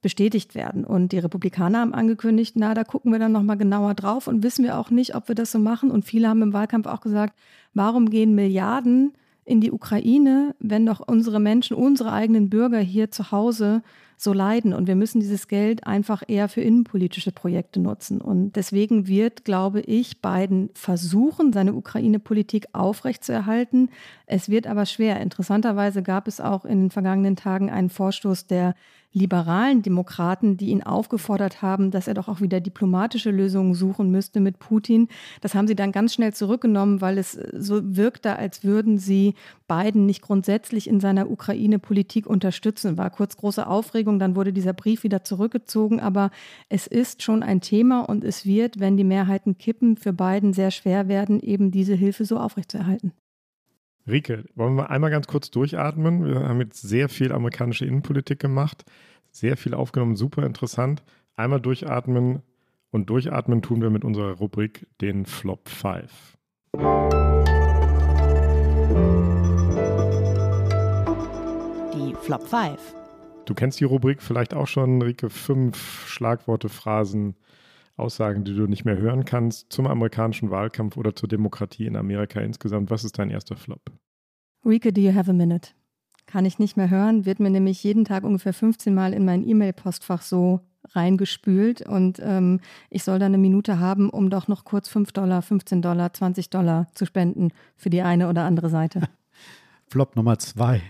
bestätigt 0.00 0.54
werden. 0.54 0.86
Und 0.86 1.12
die 1.12 1.18
Republikaner 1.18 1.80
haben 1.80 1.92
angekündigt, 1.92 2.54
na, 2.56 2.72
da 2.72 2.82
gucken 2.82 3.12
wir 3.12 3.18
dann 3.18 3.32
nochmal 3.32 3.58
genauer 3.58 3.92
drauf 3.92 4.26
und 4.26 4.42
wissen 4.42 4.64
wir 4.64 4.78
auch 4.78 4.90
nicht, 4.90 5.14
ob 5.14 5.28
wir 5.28 5.34
das 5.34 5.52
so 5.52 5.58
machen. 5.58 5.90
Und 5.90 6.06
viele 6.06 6.30
haben 6.30 6.40
im 6.40 6.54
Wahlkampf 6.54 6.86
auch 6.86 7.02
gesagt, 7.02 7.38
warum 7.74 8.08
gehen 8.08 8.34
Milliarden 8.34 9.12
in 9.46 9.60
die 9.60 9.70
Ukraine, 9.70 10.54
wenn 10.58 10.84
doch 10.84 11.00
unsere 11.00 11.40
Menschen, 11.40 11.76
unsere 11.76 12.12
eigenen 12.12 12.50
Bürger 12.50 12.80
hier 12.80 13.10
zu 13.10 13.30
Hause 13.30 13.82
so 14.16 14.32
leiden. 14.32 14.72
Und 14.72 14.88
wir 14.88 14.96
müssen 14.96 15.20
dieses 15.20 15.46
Geld 15.46 15.86
einfach 15.86 16.22
eher 16.26 16.48
für 16.48 16.62
innenpolitische 16.62 17.32
Projekte 17.32 17.80
nutzen. 17.80 18.20
Und 18.20 18.56
deswegen 18.56 19.06
wird, 19.06 19.44
glaube 19.44 19.80
ich, 19.82 20.20
Biden 20.20 20.70
versuchen, 20.74 21.52
seine 21.52 21.74
Ukraine-Politik 21.74 22.66
aufrechtzuerhalten. 22.72 23.90
Es 24.26 24.48
wird 24.48 24.66
aber 24.66 24.84
schwer. 24.84 25.20
Interessanterweise 25.20 26.02
gab 26.02 26.26
es 26.26 26.40
auch 26.40 26.64
in 26.64 26.80
den 26.80 26.90
vergangenen 26.90 27.36
Tagen 27.36 27.70
einen 27.70 27.90
Vorstoß 27.90 28.46
der 28.46 28.74
liberalen 29.16 29.80
Demokraten, 29.80 30.58
die 30.58 30.68
ihn 30.68 30.82
aufgefordert 30.82 31.62
haben, 31.62 31.90
dass 31.90 32.06
er 32.06 32.12
doch 32.12 32.28
auch 32.28 32.42
wieder 32.42 32.60
diplomatische 32.60 33.30
Lösungen 33.30 33.72
suchen 33.72 34.10
müsste 34.10 34.40
mit 34.40 34.58
Putin. 34.58 35.08
Das 35.40 35.54
haben 35.54 35.66
sie 35.66 35.74
dann 35.74 35.90
ganz 35.90 36.12
schnell 36.12 36.34
zurückgenommen, 36.34 37.00
weil 37.00 37.16
es 37.16 37.32
so 37.32 37.96
wirkte, 37.96 38.36
als 38.36 38.62
würden 38.62 38.98
sie 38.98 39.34
Biden 39.68 40.04
nicht 40.04 40.20
grundsätzlich 40.20 40.86
in 40.86 41.00
seiner 41.00 41.30
Ukraine-Politik 41.30 42.26
unterstützen. 42.26 42.98
War 42.98 43.08
kurz 43.08 43.38
große 43.38 43.66
Aufregung, 43.66 44.18
dann 44.18 44.36
wurde 44.36 44.52
dieser 44.52 44.74
Brief 44.74 45.02
wieder 45.02 45.24
zurückgezogen. 45.24 45.98
Aber 45.98 46.30
es 46.68 46.86
ist 46.86 47.22
schon 47.22 47.42
ein 47.42 47.62
Thema 47.62 48.02
und 48.02 48.22
es 48.22 48.44
wird, 48.44 48.80
wenn 48.80 48.98
die 48.98 49.04
Mehrheiten 49.04 49.56
kippen, 49.56 49.96
für 49.96 50.12
Biden 50.12 50.52
sehr 50.52 50.70
schwer 50.70 51.08
werden, 51.08 51.40
eben 51.40 51.70
diese 51.70 51.94
Hilfe 51.94 52.26
so 52.26 52.38
aufrechtzuerhalten. 52.38 53.12
Rike, 54.08 54.44
wollen 54.54 54.76
wir 54.76 54.90
einmal 54.90 55.10
ganz 55.10 55.26
kurz 55.26 55.50
durchatmen? 55.50 56.24
Wir 56.24 56.48
haben 56.48 56.60
jetzt 56.60 56.80
sehr 56.80 57.08
viel 57.08 57.32
amerikanische 57.32 57.86
Innenpolitik 57.86 58.38
gemacht, 58.38 58.84
sehr 59.36 59.56
viel 59.56 59.74
aufgenommen, 59.74 60.16
super 60.16 60.44
interessant. 60.44 61.02
Einmal 61.36 61.60
durchatmen 61.60 62.42
und 62.90 63.10
durchatmen 63.10 63.62
tun 63.62 63.82
wir 63.82 63.90
mit 63.90 64.04
unserer 64.04 64.32
Rubrik 64.32 64.86
den 65.00 65.26
Flop 65.26 65.68
5. 65.68 66.38
Die 71.94 72.14
Flop 72.22 72.46
5. 72.46 72.94
Du 73.44 73.54
kennst 73.54 73.78
die 73.80 73.84
Rubrik 73.84 74.22
vielleicht 74.22 74.54
auch 74.54 74.66
schon, 74.66 75.02
Rike. 75.02 75.30
Fünf 75.30 76.06
Schlagworte, 76.08 76.68
Phrasen, 76.68 77.36
Aussagen, 77.96 78.44
die 78.44 78.54
du 78.54 78.66
nicht 78.66 78.84
mehr 78.84 78.98
hören 78.98 79.24
kannst 79.24 79.72
zum 79.72 79.86
amerikanischen 79.86 80.50
Wahlkampf 80.50 80.96
oder 80.96 81.14
zur 81.14 81.28
Demokratie 81.28 81.86
in 81.86 81.96
Amerika 81.96 82.40
insgesamt. 82.40 82.90
Was 82.90 83.04
ist 83.04 83.18
dein 83.18 83.30
erster 83.30 83.56
Flop? 83.56 83.90
Rika, 84.64 84.90
do 84.90 85.00
you 85.00 85.14
have 85.14 85.30
a 85.30 85.34
minute? 85.34 85.70
Kann 86.26 86.44
ich 86.44 86.58
nicht 86.58 86.76
mehr 86.76 86.90
hören, 86.90 87.24
wird 87.24 87.40
mir 87.40 87.50
nämlich 87.50 87.82
jeden 87.84 88.04
Tag 88.04 88.24
ungefähr 88.24 88.52
15 88.52 88.94
Mal 88.94 89.12
in 89.12 89.24
mein 89.24 89.46
E-Mail-Postfach 89.46 90.22
so 90.22 90.60
reingespült 90.90 91.82
und 91.82 92.20
ähm, 92.22 92.60
ich 92.90 93.02
soll 93.02 93.18
dann 93.18 93.34
eine 93.34 93.38
Minute 93.38 93.78
haben, 93.80 94.10
um 94.10 94.30
doch 94.30 94.48
noch 94.48 94.64
kurz 94.64 94.88
5 94.88 95.12
Dollar, 95.12 95.42
15 95.42 95.82
Dollar, 95.82 96.12
20 96.12 96.50
Dollar 96.50 96.86
zu 96.94 97.06
spenden 97.06 97.50
für 97.76 97.90
die 97.90 98.02
eine 98.02 98.28
oder 98.28 98.44
andere 98.44 98.70
Seite. 98.70 99.02
Flop 99.88 100.16
Nummer 100.16 100.38
zwei. 100.38 100.82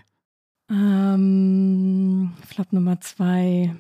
Ähm, 0.71 2.33
Flop 2.47 2.73
Nummer 2.73 3.01
zwei. 3.01 3.75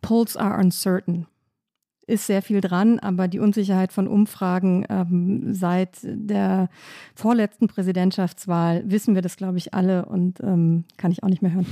Polls 0.00 0.36
are 0.36 0.58
uncertain 0.58 1.26
ist 2.08 2.26
sehr 2.26 2.42
viel 2.42 2.60
dran, 2.60 2.98
aber 2.98 3.28
die 3.28 3.38
Unsicherheit 3.38 3.92
von 3.92 4.08
Umfragen 4.08 4.86
ähm, 4.88 5.52
seit 5.52 5.98
der 6.02 6.68
vorletzten 7.14 7.68
Präsidentschaftswahl 7.68 8.82
wissen 8.86 9.14
wir 9.14 9.22
das, 9.22 9.36
glaube 9.36 9.58
ich, 9.58 9.74
alle 9.74 10.06
und 10.06 10.40
ähm, 10.40 10.84
kann 10.96 11.12
ich 11.12 11.22
auch 11.22 11.28
nicht 11.28 11.42
mehr 11.42 11.52
hören. 11.52 11.66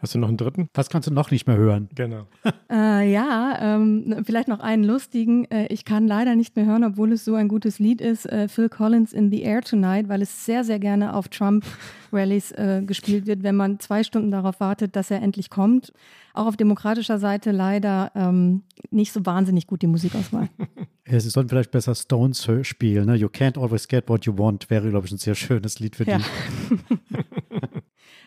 Hast 0.00 0.14
du 0.14 0.20
noch 0.20 0.28
einen 0.28 0.36
dritten? 0.36 0.68
Was 0.74 0.90
kannst 0.90 1.08
du 1.08 1.12
noch 1.12 1.32
nicht 1.32 1.46
mehr 1.46 1.56
hören? 1.56 1.88
Genau. 1.94 2.26
Äh, 2.70 3.10
ja, 3.10 3.58
ähm, 3.62 4.22
vielleicht 4.24 4.46
noch 4.48 4.60
einen 4.60 4.84
lustigen. 4.84 5.46
Äh, 5.46 5.68
ich 5.68 5.86
kann 5.86 6.06
leider 6.06 6.36
nicht 6.36 6.54
mehr 6.54 6.66
hören, 6.66 6.84
obwohl 6.84 7.12
es 7.12 7.24
so 7.24 7.34
ein 7.34 7.48
gutes 7.48 7.78
Lied 7.78 8.02
ist. 8.02 8.26
Äh, 8.26 8.46
Phil 8.46 8.68
Collins 8.68 9.14
in 9.14 9.30
the 9.30 9.40
Air 9.40 9.62
Tonight, 9.62 10.10
weil 10.10 10.20
es 10.20 10.44
sehr, 10.44 10.64
sehr 10.64 10.78
gerne 10.78 11.14
auf 11.14 11.28
Trump-Rallies 11.28 12.52
äh, 12.52 12.82
gespielt 12.84 13.26
wird, 13.26 13.42
wenn 13.42 13.56
man 13.56 13.80
zwei 13.80 14.02
Stunden 14.02 14.30
darauf 14.30 14.60
wartet, 14.60 14.96
dass 14.96 15.10
er 15.10 15.22
endlich 15.22 15.48
kommt. 15.48 15.94
Auch 16.34 16.44
auf 16.44 16.58
demokratischer 16.58 17.18
Seite 17.18 17.52
leider 17.52 18.12
ähm, 18.14 18.64
nicht 18.90 19.12
so 19.12 19.24
wahnsinnig 19.24 19.66
gut 19.66 19.80
die 19.80 19.86
Musikauswahl. 19.86 20.50
Ja, 21.10 21.18
Sie 21.18 21.30
sollten 21.30 21.48
vielleicht 21.48 21.70
besser 21.70 21.94
Stones 21.94 22.46
spielen. 22.64 23.06
Ne? 23.06 23.14
You 23.14 23.28
can't 23.28 23.58
always 23.58 23.88
get 23.88 24.10
what 24.10 24.26
you 24.26 24.36
want 24.36 24.68
wäre, 24.68 24.90
glaube 24.90 25.06
ich, 25.06 25.12
ein 25.12 25.16
sehr 25.16 25.34
schönes 25.34 25.78
Lied 25.78 25.96
für 25.96 26.04
ja. 26.04 26.18
die. 26.18 26.84
Äh, 27.14 27.24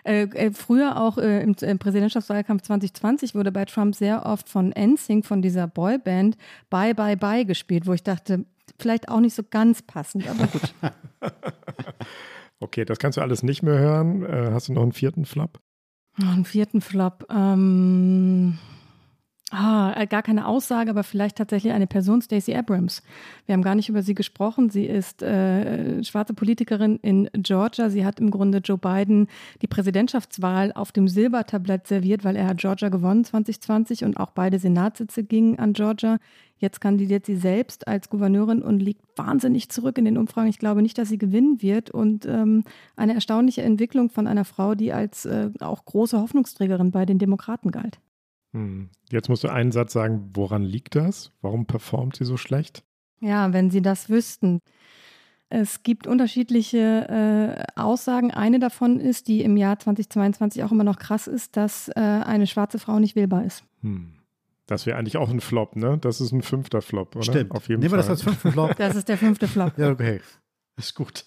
äh, 0.04 0.52
früher 0.52 1.00
auch 1.00 1.18
äh, 1.18 1.42
im, 1.42 1.56
im, 1.62 1.80
Präsidentschaftswahlkampf 1.80 2.64
2020 2.64 3.36
wurde 3.36 3.52
bei 3.52 3.66
Trump 3.66 3.96
sehr 3.96 4.26
oft 4.26 4.50
von 4.50 4.74
NSYNC, 4.74 5.26
von 5.26 5.42
dieser 5.42 5.68
Boyband, 5.68 6.38
Bye 6.70 6.94
Bye 6.94 7.18
Bye 7.18 7.46
gespielt, 7.46 7.88
wo 7.88 7.94
ich 7.94 8.04
dachte, 8.04 8.46
vielleicht 8.80 9.10
auch 9.10 9.20
nicht 9.20 9.36
so 9.36 9.44
ganz 9.50 9.82
passend, 9.82 10.28
aber 10.28 10.48
gut. 10.48 10.74
Okay, 12.62 12.86
das 12.86 13.00
kannst 13.00 13.18
du 13.18 13.22
alles 13.22 13.42
nicht 13.42 13.64
mehr 13.64 13.80
hören. 13.80 14.24
Äh, 14.24 14.52
hast 14.52 14.70
du 14.70 14.74
noch 14.74 14.84
einen 14.84 14.92
vierten 14.92 15.26
Flop? 15.26 15.60
Noch 16.18 16.34
einen 16.34 16.46
vierten 16.46 16.80
Flop. 16.80 17.26
Ähm, 17.32 18.60
Ah, 19.54 19.94
äh, 19.98 20.08
gar 20.08 20.24
keine 20.24 20.48
Aussage, 20.48 20.90
aber 20.90 21.04
vielleicht 21.04 21.36
tatsächlich 21.36 21.74
eine 21.74 21.86
Person, 21.86 22.22
Stacey 22.22 22.56
Abrams. 22.56 23.04
Wir 23.46 23.54
haben 23.54 23.64
gar 23.64 23.76
nicht 23.76 23.90
über 23.90 24.02
sie 24.02 24.16
gesprochen. 24.16 24.70
Sie 24.70 24.86
ist 24.86 25.22
äh, 25.22 26.02
schwarze 26.06 26.34
Politikerin 26.34 26.98
in 27.02 27.30
Georgia. 27.34 27.90
Sie 27.90 28.06
hat 28.06 28.22
im 28.22 28.32
Grunde 28.32 28.60
Joe 28.60 28.78
Biden 28.78 29.28
die 29.62 29.68
Präsidentschaftswahl 29.68 30.72
auf 30.72 30.94
dem 30.94 31.10
Silbertablett 31.10 31.86
serviert, 31.86 32.24
weil 32.24 32.38
er 32.38 32.48
hat 32.48 32.60
Georgia 32.60 32.88
gewonnen 32.88 33.26
2020 33.26 34.06
und 34.06 34.16
auch 34.16 34.32
beide 34.32 34.58
Senatssitze 34.58 35.26
gingen 35.26 35.60
an 35.60 35.74
Georgia. 35.74 36.20
Jetzt 36.58 36.80
kandidiert 36.80 37.26
sie 37.26 37.36
selbst 37.36 37.90
als 37.90 38.10
Gouverneurin 38.10 38.62
und 38.62 38.80
liegt 38.80 39.04
wahnsinnig 39.18 39.68
zurück 39.68 39.98
in 39.98 40.06
den 40.06 40.18
Umfragen. 40.18 40.48
Ich 40.48 40.60
glaube 40.60 40.82
nicht, 40.82 40.98
dass 40.98 41.10
sie 41.10 41.18
gewinnen 41.18 41.62
wird. 41.62 41.92
Und 41.92 42.26
ähm, 42.26 42.64
eine 42.96 43.16
erstaunliche 43.16 43.64
Entwicklung 43.64 44.10
von 44.10 44.28
einer 44.28 44.46
Frau, 44.46 44.76
die 44.76 44.94
als 44.94 45.26
äh, 45.26 45.50
auch 45.60 45.84
große 45.84 46.18
Hoffnungsträgerin 46.18 46.92
bei 46.92 47.06
den 47.06 47.20
Demokraten 47.20 47.72
galt. 47.72 48.00
Hm. 48.54 48.90
Jetzt 49.10 49.30
musst 49.30 49.44
du 49.44 49.50
einen 49.50 49.72
Satz 49.72 49.94
sagen, 49.94 50.30
woran 50.34 50.64
liegt 50.64 50.96
das? 50.96 51.32
Warum 51.42 51.66
performt 51.66 52.16
sie 52.18 52.26
so 52.26 52.38
schlecht? 52.38 52.84
Ja, 53.20 53.54
wenn 53.54 53.70
Sie 53.70 53.82
das 53.82 54.10
wüssten. 54.10 54.60
Es 55.50 55.84
gibt 55.84 56.08
unterschiedliche 56.08 57.68
äh, 57.76 57.80
Aussagen. 57.80 58.32
Eine 58.32 58.60
davon 58.60 59.00
ist, 59.00 59.28
die 59.28 59.42
im 59.42 59.58
Jahr 59.58 59.78
2022 59.78 60.64
auch 60.64 60.72
immer 60.72 60.86
noch 60.86 60.98
krass 60.98 61.28
ist, 61.28 61.58
dass 61.58 61.90
äh, 61.90 62.00
eine 62.00 62.48
schwarze 62.48 62.80
Frau 62.80 63.00
nicht 63.00 63.16
wählbar 63.16 63.44
ist. 63.46 63.64
Hm. 63.82 64.14
Das 64.66 64.86
wäre 64.86 64.98
eigentlich 64.98 65.18
auch 65.18 65.30
ein 65.30 65.42
Flop, 65.42 65.76
ne? 65.76 65.98
Das 66.00 66.22
ist 66.22 66.32
ein 66.32 66.42
fünfter 66.42 66.82
Flop, 66.82 67.16
oder? 67.16 67.26
Stimmt. 67.26 67.52
Auf 67.52 67.68
jeden 67.68 67.82
Nehmen 67.82 67.92
wir 67.92 68.02
Fall. 68.02 68.10
das 68.10 68.10
als 68.10 68.24
fünften 68.24 68.52
Flop? 68.54 68.76
Das 68.78 68.96
ist 68.96 69.10
der 69.10 69.18
fünfte 69.18 69.48
Flop. 69.48 69.78
ja, 69.78 69.92
okay. 69.92 70.22
Ist 70.78 70.96
gut. 70.96 71.26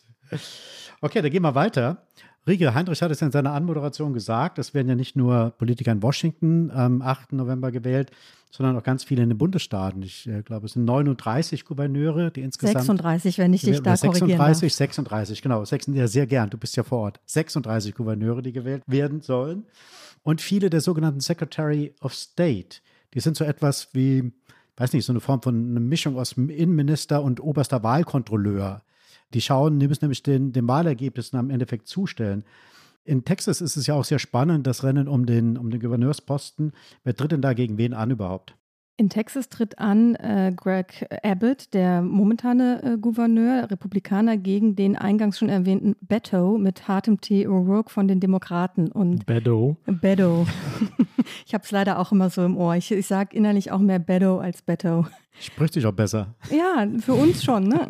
Okay, 1.02 1.20
dann 1.20 1.30
gehen 1.30 1.42
wir 1.42 1.54
weiter. 1.54 2.06
Rieke, 2.46 2.74
Heinrich 2.74 3.00
hat 3.00 3.10
es 3.10 3.22
in 3.22 3.32
seiner 3.32 3.52
Anmoderation 3.52 4.12
gesagt, 4.12 4.58
es 4.58 4.74
werden 4.74 4.88
ja 4.88 4.94
nicht 4.94 5.16
nur 5.16 5.54
Politiker 5.56 5.92
in 5.92 6.02
Washington 6.02 6.70
am 6.70 7.00
8. 7.00 7.32
November 7.32 7.72
gewählt, 7.72 8.10
sondern 8.50 8.76
auch 8.76 8.82
ganz 8.82 9.02
viele 9.02 9.22
in 9.22 9.30
den 9.30 9.38
Bundesstaaten. 9.38 10.02
Ich 10.02 10.28
äh, 10.28 10.42
glaube, 10.42 10.66
es 10.66 10.74
sind 10.74 10.84
39 10.84 11.64
Gouverneure, 11.64 12.30
die 12.30 12.42
insgesamt. 12.42 12.84
36, 12.84 13.38
wenn 13.38 13.52
ich 13.52 13.62
dich 13.62 13.80
da 13.80 13.96
36, 13.96 14.20
korrigieren 14.20 14.38
darf. 14.38 14.58
36, 14.58 15.42
genau. 15.42 15.64
36, 15.64 16.00
ja, 16.00 16.06
sehr 16.06 16.26
gern, 16.26 16.50
du 16.50 16.58
bist 16.58 16.76
ja 16.76 16.82
vor 16.82 16.98
Ort. 16.98 17.20
36 17.26 17.94
Gouverneure, 17.94 18.42
die 18.42 18.52
gewählt 18.52 18.84
werden 18.86 19.22
sollen. 19.22 19.64
Und 20.22 20.40
viele 20.40 20.70
der 20.70 20.80
sogenannten 20.80 21.20
Secretary 21.20 21.94
of 22.00 22.14
State, 22.14 22.78
die 23.14 23.20
sind 23.20 23.36
so 23.36 23.44
etwas 23.44 23.88
wie, 23.92 24.32
weiß 24.76 24.92
nicht, 24.92 25.04
so 25.04 25.12
eine 25.12 25.20
Form 25.20 25.42
von 25.42 25.70
eine 25.70 25.80
Mischung 25.80 26.16
aus 26.16 26.32
Innenminister 26.32 27.22
und 27.22 27.40
oberster 27.40 27.82
Wahlkontrolleur. 27.82 28.83
Die 29.34 29.40
schauen, 29.40 29.78
die 29.80 29.88
müssen 29.88 30.04
nämlich 30.04 30.22
den, 30.22 30.52
den 30.52 30.66
Wahlergebnissen 30.66 31.38
am 31.38 31.50
Endeffekt 31.50 31.88
zustellen. 31.88 32.44
In 33.04 33.24
Texas 33.24 33.60
ist 33.60 33.76
es 33.76 33.86
ja 33.86 33.94
auch 33.94 34.04
sehr 34.04 34.18
spannend, 34.18 34.66
das 34.66 34.82
Rennen 34.82 35.08
um 35.08 35.26
den, 35.26 35.58
um 35.58 35.70
den 35.70 35.80
Gouverneursposten. 35.80 36.72
Wer 37.02 37.14
tritt 37.14 37.32
denn 37.32 37.42
da 37.42 37.52
gegen 37.52 37.76
wen 37.76 37.92
an 37.92 38.10
überhaupt? 38.10 38.56
In 38.96 39.10
Texas 39.10 39.48
tritt 39.48 39.80
an 39.80 40.14
äh, 40.14 40.52
Greg 40.54 41.06
Abbott, 41.24 41.74
der 41.74 42.00
momentane 42.00 42.80
äh, 42.82 42.96
Gouverneur, 42.96 43.68
Republikaner, 43.68 44.36
gegen 44.36 44.76
den 44.76 44.96
eingangs 44.96 45.38
schon 45.38 45.48
erwähnten 45.48 45.96
Beto 46.00 46.58
mit 46.58 46.86
hartem 46.86 47.20
T. 47.20 47.48
O'Rourke 47.48 47.90
von 47.90 48.06
den 48.06 48.20
Demokraten. 48.20 48.92
Und 48.92 49.26
Beto. 49.26 49.76
Beto. 49.86 50.46
ich 51.46 51.54
habe 51.54 51.64
es 51.64 51.70
leider 51.70 51.98
auch 51.98 52.12
immer 52.12 52.30
so 52.30 52.44
im 52.44 52.56
Ohr. 52.56 52.74
Ich, 52.76 52.90
ich 52.90 53.06
sage 53.06 53.36
innerlich 53.36 53.70
auch 53.72 53.78
mehr 53.78 53.98
Beto 53.98 54.38
als 54.38 54.62
Beto. 54.62 55.06
Spricht 55.40 55.74
sich 55.74 55.84
auch 55.86 55.92
besser. 55.92 56.34
Ja, 56.50 56.86
für 57.00 57.14
uns 57.14 57.42
schon, 57.42 57.64
ne? 57.64 57.88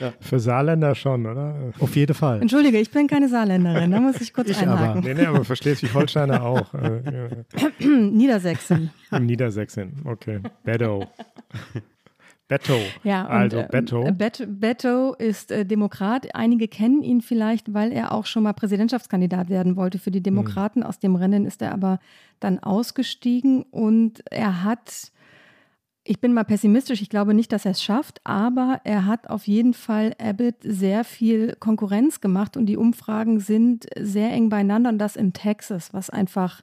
Ja. 0.00 0.12
Für 0.20 0.38
Saarländer 0.40 0.94
schon, 0.94 1.26
oder? 1.26 1.72
Auf 1.80 1.94
jeden 1.96 2.14
Fall. 2.14 2.40
Entschuldige, 2.40 2.78
ich 2.78 2.90
bin 2.90 3.06
keine 3.08 3.28
Saarländerin, 3.28 3.90
da 3.90 4.00
muss 4.00 4.20
ich 4.20 4.32
kurz 4.32 4.48
Ich 4.48 4.58
einhaken. 4.58 4.84
aber. 4.84 5.00
Nee, 5.00 5.14
nee, 5.14 5.26
aber 5.26 5.44
für 5.44 5.56
Schleswig-Holsteiner 5.56 6.42
auch. 6.42 6.72
Äh. 6.74 7.44
Niedersächsen. 7.86 8.90
Niedersächsin, 9.10 9.92
okay. 10.04 10.40
Beto. 10.64 11.04
Beto. 12.52 12.78
Ja, 13.02 13.22
und, 13.22 13.30
also 13.30 13.58
äh, 13.58 13.68
Beto. 13.70 14.12
Bet 14.12 14.46
Beto 14.46 15.14
ist 15.14 15.50
äh, 15.50 15.64
Demokrat. 15.64 16.34
Einige 16.34 16.68
kennen 16.68 17.02
ihn 17.02 17.22
vielleicht, 17.22 17.72
weil 17.72 17.92
er 17.92 18.12
auch 18.12 18.26
schon 18.26 18.42
mal 18.42 18.52
Präsidentschaftskandidat 18.52 19.48
werden 19.48 19.76
wollte 19.76 19.98
für 19.98 20.10
die 20.10 20.22
Demokraten. 20.22 20.82
Aus 20.82 20.98
dem 20.98 21.16
Rennen 21.16 21.46
ist 21.46 21.62
er 21.62 21.72
aber 21.72 21.98
dann 22.40 22.58
ausgestiegen 22.58 23.62
und 23.70 24.22
er 24.30 24.64
hat, 24.64 25.12
ich 26.04 26.20
bin 26.20 26.34
mal 26.34 26.44
pessimistisch, 26.44 27.00
ich 27.00 27.08
glaube 27.08 27.32
nicht, 27.32 27.52
dass 27.52 27.64
er 27.64 27.70
es 27.70 27.82
schafft, 27.82 28.20
aber 28.24 28.80
er 28.84 29.06
hat 29.06 29.30
auf 29.30 29.46
jeden 29.46 29.72
Fall 29.72 30.14
Abbott 30.18 30.56
sehr 30.62 31.04
viel 31.04 31.56
Konkurrenz 31.58 32.20
gemacht 32.20 32.56
und 32.56 32.66
die 32.66 32.76
Umfragen 32.76 33.40
sind 33.40 33.86
sehr 33.98 34.30
eng 34.30 34.48
beieinander 34.48 34.90
und 34.90 34.98
das 34.98 35.16
in 35.16 35.32
Texas, 35.32 35.94
was 35.94 36.10
einfach 36.10 36.60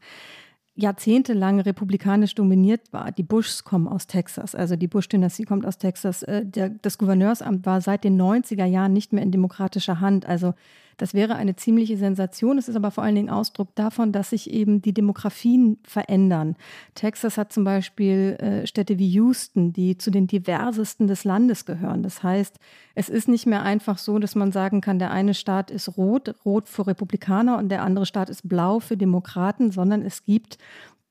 jahrzehntelang 0.81 1.59
republikanisch 1.59 2.35
dominiert 2.35 2.81
war. 2.91 3.11
Die 3.11 3.23
Bushs 3.23 3.63
kommen 3.63 3.87
aus 3.87 4.07
Texas, 4.07 4.55
also 4.55 4.75
die 4.75 4.87
Bush-Dynastie 4.87 5.45
kommt 5.45 5.65
aus 5.65 5.77
Texas. 5.77 6.23
Äh, 6.23 6.45
Der, 6.45 6.69
das 6.69 6.97
Gouverneursamt 6.97 7.65
war 7.65 7.81
seit 7.81 8.03
den 8.03 8.19
90er 8.19 8.65
Jahren 8.65 8.93
nicht 8.93 9.13
mehr 9.13 9.23
in 9.23 9.31
demokratischer 9.31 9.99
Hand. 9.99 10.25
Also 10.25 10.53
das 10.99 11.13
wäre 11.13 11.35
eine 11.35 11.55
ziemliche 11.55 11.97
Sensation. 11.97 12.57
Es 12.57 12.67
ist 12.67 12.75
aber 12.75 12.91
vor 12.91 13.03
allen 13.03 13.15
Dingen 13.15 13.29
Ausdruck 13.29 13.73
davon, 13.75 14.11
dass 14.11 14.31
sich 14.31 14.51
eben 14.51 14.81
die 14.81 14.93
Demografien 14.93 15.77
verändern. 15.83 16.55
Texas 16.93 17.37
hat 17.37 17.53
zum 17.53 17.63
Beispiel 17.63 18.37
äh, 18.39 18.67
Städte 18.67 18.99
wie 18.99 19.07
Houston, 19.07 19.71
die 19.71 19.97
zu 19.97 20.11
den 20.11 20.27
diversesten 20.27 21.07
des 21.07 21.23
Landes 21.23 21.65
gehören. 21.65 22.03
Das 22.03 22.21
heißt, 22.21 22.59
es 22.95 23.07
ist 23.07 23.29
nicht 23.29 23.45
mehr 23.45 23.63
einfach 23.63 23.97
so, 23.97 24.19
dass 24.19 24.35
man 24.35 24.51
sagen 24.51 24.81
kann, 24.81 24.99
der 24.99 25.11
eine 25.11 25.33
Staat 25.33 25.71
ist 25.71 25.97
rot, 25.97 26.35
rot 26.43 26.67
für 26.67 26.85
Republikaner 26.85 27.57
und 27.57 27.69
der 27.69 27.81
andere 27.83 28.05
Staat 28.05 28.29
ist 28.29 28.47
blau 28.47 28.79
für 28.79 28.97
Demokraten, 28.97 29.71
sondern 29.71 30.01
es 30.01 30.25
gibt 30.25 30.57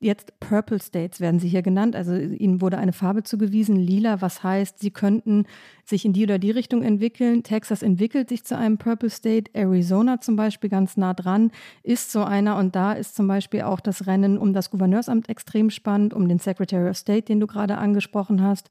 Jetzt 0.00 0.38
Purple 0.38 0.80
States 0.80 1.20
werden 1.20 1.40
sie 1.40 1.48
hier 1.48 1.62
genannt. 1.62 1.96
Also 1.96 2.14
ihnen 2.14 2.60
wurde 2.60 2.78
eine 2.78 2.92
Farbe 2.92 3.24
zugewiesen, 3.24 3.74
lila, 3.74 4.20
was 4.20 4.44
heißt, 4.44 4.78
sie 4.78 4.92
könnten 4.92 5.44
sich 5.84 6.04
in 6.04 6.12
die 6.12 6.22
oder 6.22 6.38
die 6.38 6.52
Richtung 6.52 6.84
entwickeln. 6.84 7.42
Texas 7.42 7.82
entwickelt 7.82 8.28
sich 8.28 8.44
zu 8.44 8.56
einem 8.56 8.78
Purple 8.78 9.10
State. 9.10 9.50
Arizona 9.54 10.20
zum 10.20 10.36
Beispiel 10.36 10.70
ganz 10.70 10.96
nah 10.96 11.14
dran 11.14 11.50
ist 11.82 12.12
so 12.12 12.22
einer. 12.22 12.56
Und 12.58 12.76
da 12.76 12.92
ist 12.92 13.16
zum 13.16 13.26
Beispiel 13.26 13.62
auch 13.62 13.80
das 13.80 14.06
Rennen 14.06 14.38
um 14.38 14.52
das 14.52 14.70
Gouverneursamt 14.70 15.28
extrem 15.28 15.68
spannend, 15.68 16.14
um 16.14 16.28
den 16.28 16.38
Secretary 16.38 16.88
of 16.88 16.96
State, 16.96 17.22
den 17.22 17.40
du 17.40 17.48
gerade 17.48 17.76
angesprochen 17.78 18.40
hast. 18.40 18.70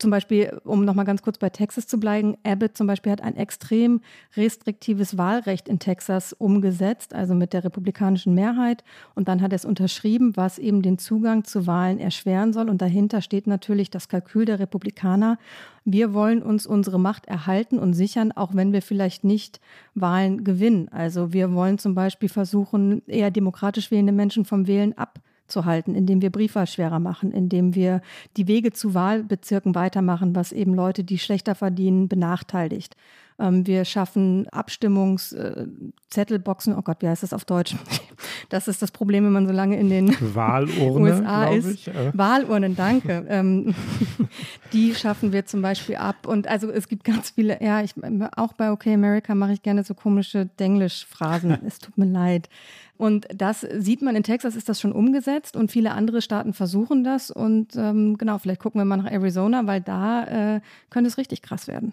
Zum 0.00 0.10
Beispiel, 0.10 0.60
um 0.64 0.84
nochmal 0.84 1.04
ganz 1.04 1.22
kurz 1.22 1.38
bei 1.38 1.50
Texas 1.50 1.86
zu 1.86 2.00
bleiben, 2.00 2.36
Abbott 2.42 2.76
zum 2.76 2.88
Beispiel 2.88 3.12
hat 3.12 3.20
ein 3.20 3.36
extrem 3.36 4.00
restriktives 4.36 5.16
Wahlrecht 5.16 5.68
in 5.68 5.78
Texas 5.78 6.32
umgesetzt, 6.32 7.14
also 7.14 7.34
mit 7.34 7.52
der 7.52 7.62
republikanischen 7.62 8.34
Mehrheit. 8.34 8.82
Und 9.14 9.28
dann 9.28 9.40
hat 9.40 9.52
er 9.52 9.56
es 9.56 9.64
unterschrieben, 9.64 10.36
was 10.36 10.58
eben 10.58 10.82
den 10.82 10.98
Zugang 10.98 11.44
zu 11.44 11.68
Wahlen 11.68 12.00
erschweren 12.00 12.52
soll. 12.52 12.68
Und 12.68 12.82
dahinter 12.82 13.22
steht 13.22 13.46
natürlich 13.46 13.88
das 13.88 14.08
Kalkül 14.08 14.46
der 14.46 14.58
Republikaner. 14.58 15.38
Wir 15.84 16.12
wollen 16.12 16.42
uns 16.42 16.66
unsere 16.66 16.98
Macht 16.98 17.26
erhalten 17.26 17.78
und 17.78 17.94
sichern, 17.94 18.32
auch 18.32 18.52
wenn 18.52 18.72
wir 18.72 18.82
vielleicht 18.82 19.22
nicht 19.22 19.60
Wahlen 19.94 20.42
gewinnen. 20.42 20.88
Also 20.88 21.32
wir 21.32 21.52
wollen 21.52 21.78
zum 21.78 21.94
Beispiel 21.94 22.28
versuchen, 22.28 23.06
eher 23.06 23.30
demokratisch 23.30 23.92
wählende 23.92 24.12
Menschen 24.12 24.44
vom 24.44 24.66
Wählen 24.66 24.98
ab 24.98 25.20
zu 25.46 25.64
halten, 25.64 25.94
indem 25.94 26.22
wir 26.22 26.30
Briefwahl 26.30 26.66
schwerer 26.66 27.00
machen, 27.00 27.32
indem 27.32 27.74
wir 27.74 28.00
die 28.36 28.48
Wege 28.48 28.72
zu 28.72 28.94
Wahlbezirken 28.94 29.74
weitermachen, 29.74 30.34
was 30.34 30.52
eben 30.52 30.74
Leute, 30.74 31.04
die 31.04 31.18
schlechter 31.18 31.54
verdienen, 31.54 32.08
benachteiligt. 32.08 32.96
Ähm, 33.38 33.66
wir 33.66 33.84
schaffen 33.84 34.48
Abstimmungszettelboxen. 34.50 36.74
Oh 36.76 36.82
Gott, 36.82 36.98
wie 37.00 37.08
heißt 37.08 37.24
das 37.24 37.32
auf 37.32 37.44
Deutsch? 37.44 37.74
Das 38.50 38.68
ist 38.68 38.82
das 38.82 38.90
Problem, 38.92 39.24
wenn 39.24 39.32
man 39.32 39.48
so 39.48 39.52
lange 39.52 39.76
in 39.76 39.88
den 39.88 40.08
Wahlurne, 40.34 41.14
USA 41.14 41.46
ist. 41.46 41.88
äh. 41.88 42.12
Wahlurnen, 42.14 42.76
danke. 42.76 43.26
Ähm, 43.28 43.74
die 44.72 44.94
schaffen 44.94 45.32
wir 45.32 45.46
zum 45.46 45.62
Beispiel 45.62 45.96
ab. 45.96 46.28
Und 46.28 46.46
also 46.46 46.70
es 46.70 46.86
gibt 46.86 47.02
ganz 47.04 47.30
viele, 47.30 47.60
ja, 47.60 47.82
ich, 47.82 47.94
auch 48.36 48.52
bei 48.52 48.70
OK 48.70 48.86
America 48.86 49.34
mache 49.34 49.54
ich 49.54 49.62
gerne 49.62 49.82
so 49.82 49.94
komische 49.94 50.46
Denglisch-Phrasen. 50.60 51.58
es 51.66 51.80
tut 51.80 51.98
mir 51.98 52.06
leid. 52.06 52.48
Und 52.96 53.26
das 53.34 53.62
sieht 53.62 54.02
man 54.02 54.14
in 54.14 54.22
Texas, 54.22 54.54
ist 54.54 54.68
das 54.68 54.80
schon 54.80 54.92
umgesetzt 54.92 55.56
und 55.56 55.72
viele 55.72 55.90
andere 55.92 56.22
Staaten 56.22 56.52
versuchen 56.52 57.02
das. 57.02 57.32
Und 57.32 57.74
ähm, 57.74 58.16
genau, 58.18 58.38
vielleicht 58.38 58.60
gucken 58.60 58.80
wir 58.80 58.84
mal 58.84 58.98
nach 58.98 59.10
Arizona, 59.10 59.66
weil 59.66 59.80
da 59.80 60.56
äh, 60.56 60.60
könnte 60.90 61.08
es 61.08 61.18
richtig 61.18 61.42
krass 61.42 61.66
werden. 61.66 61.92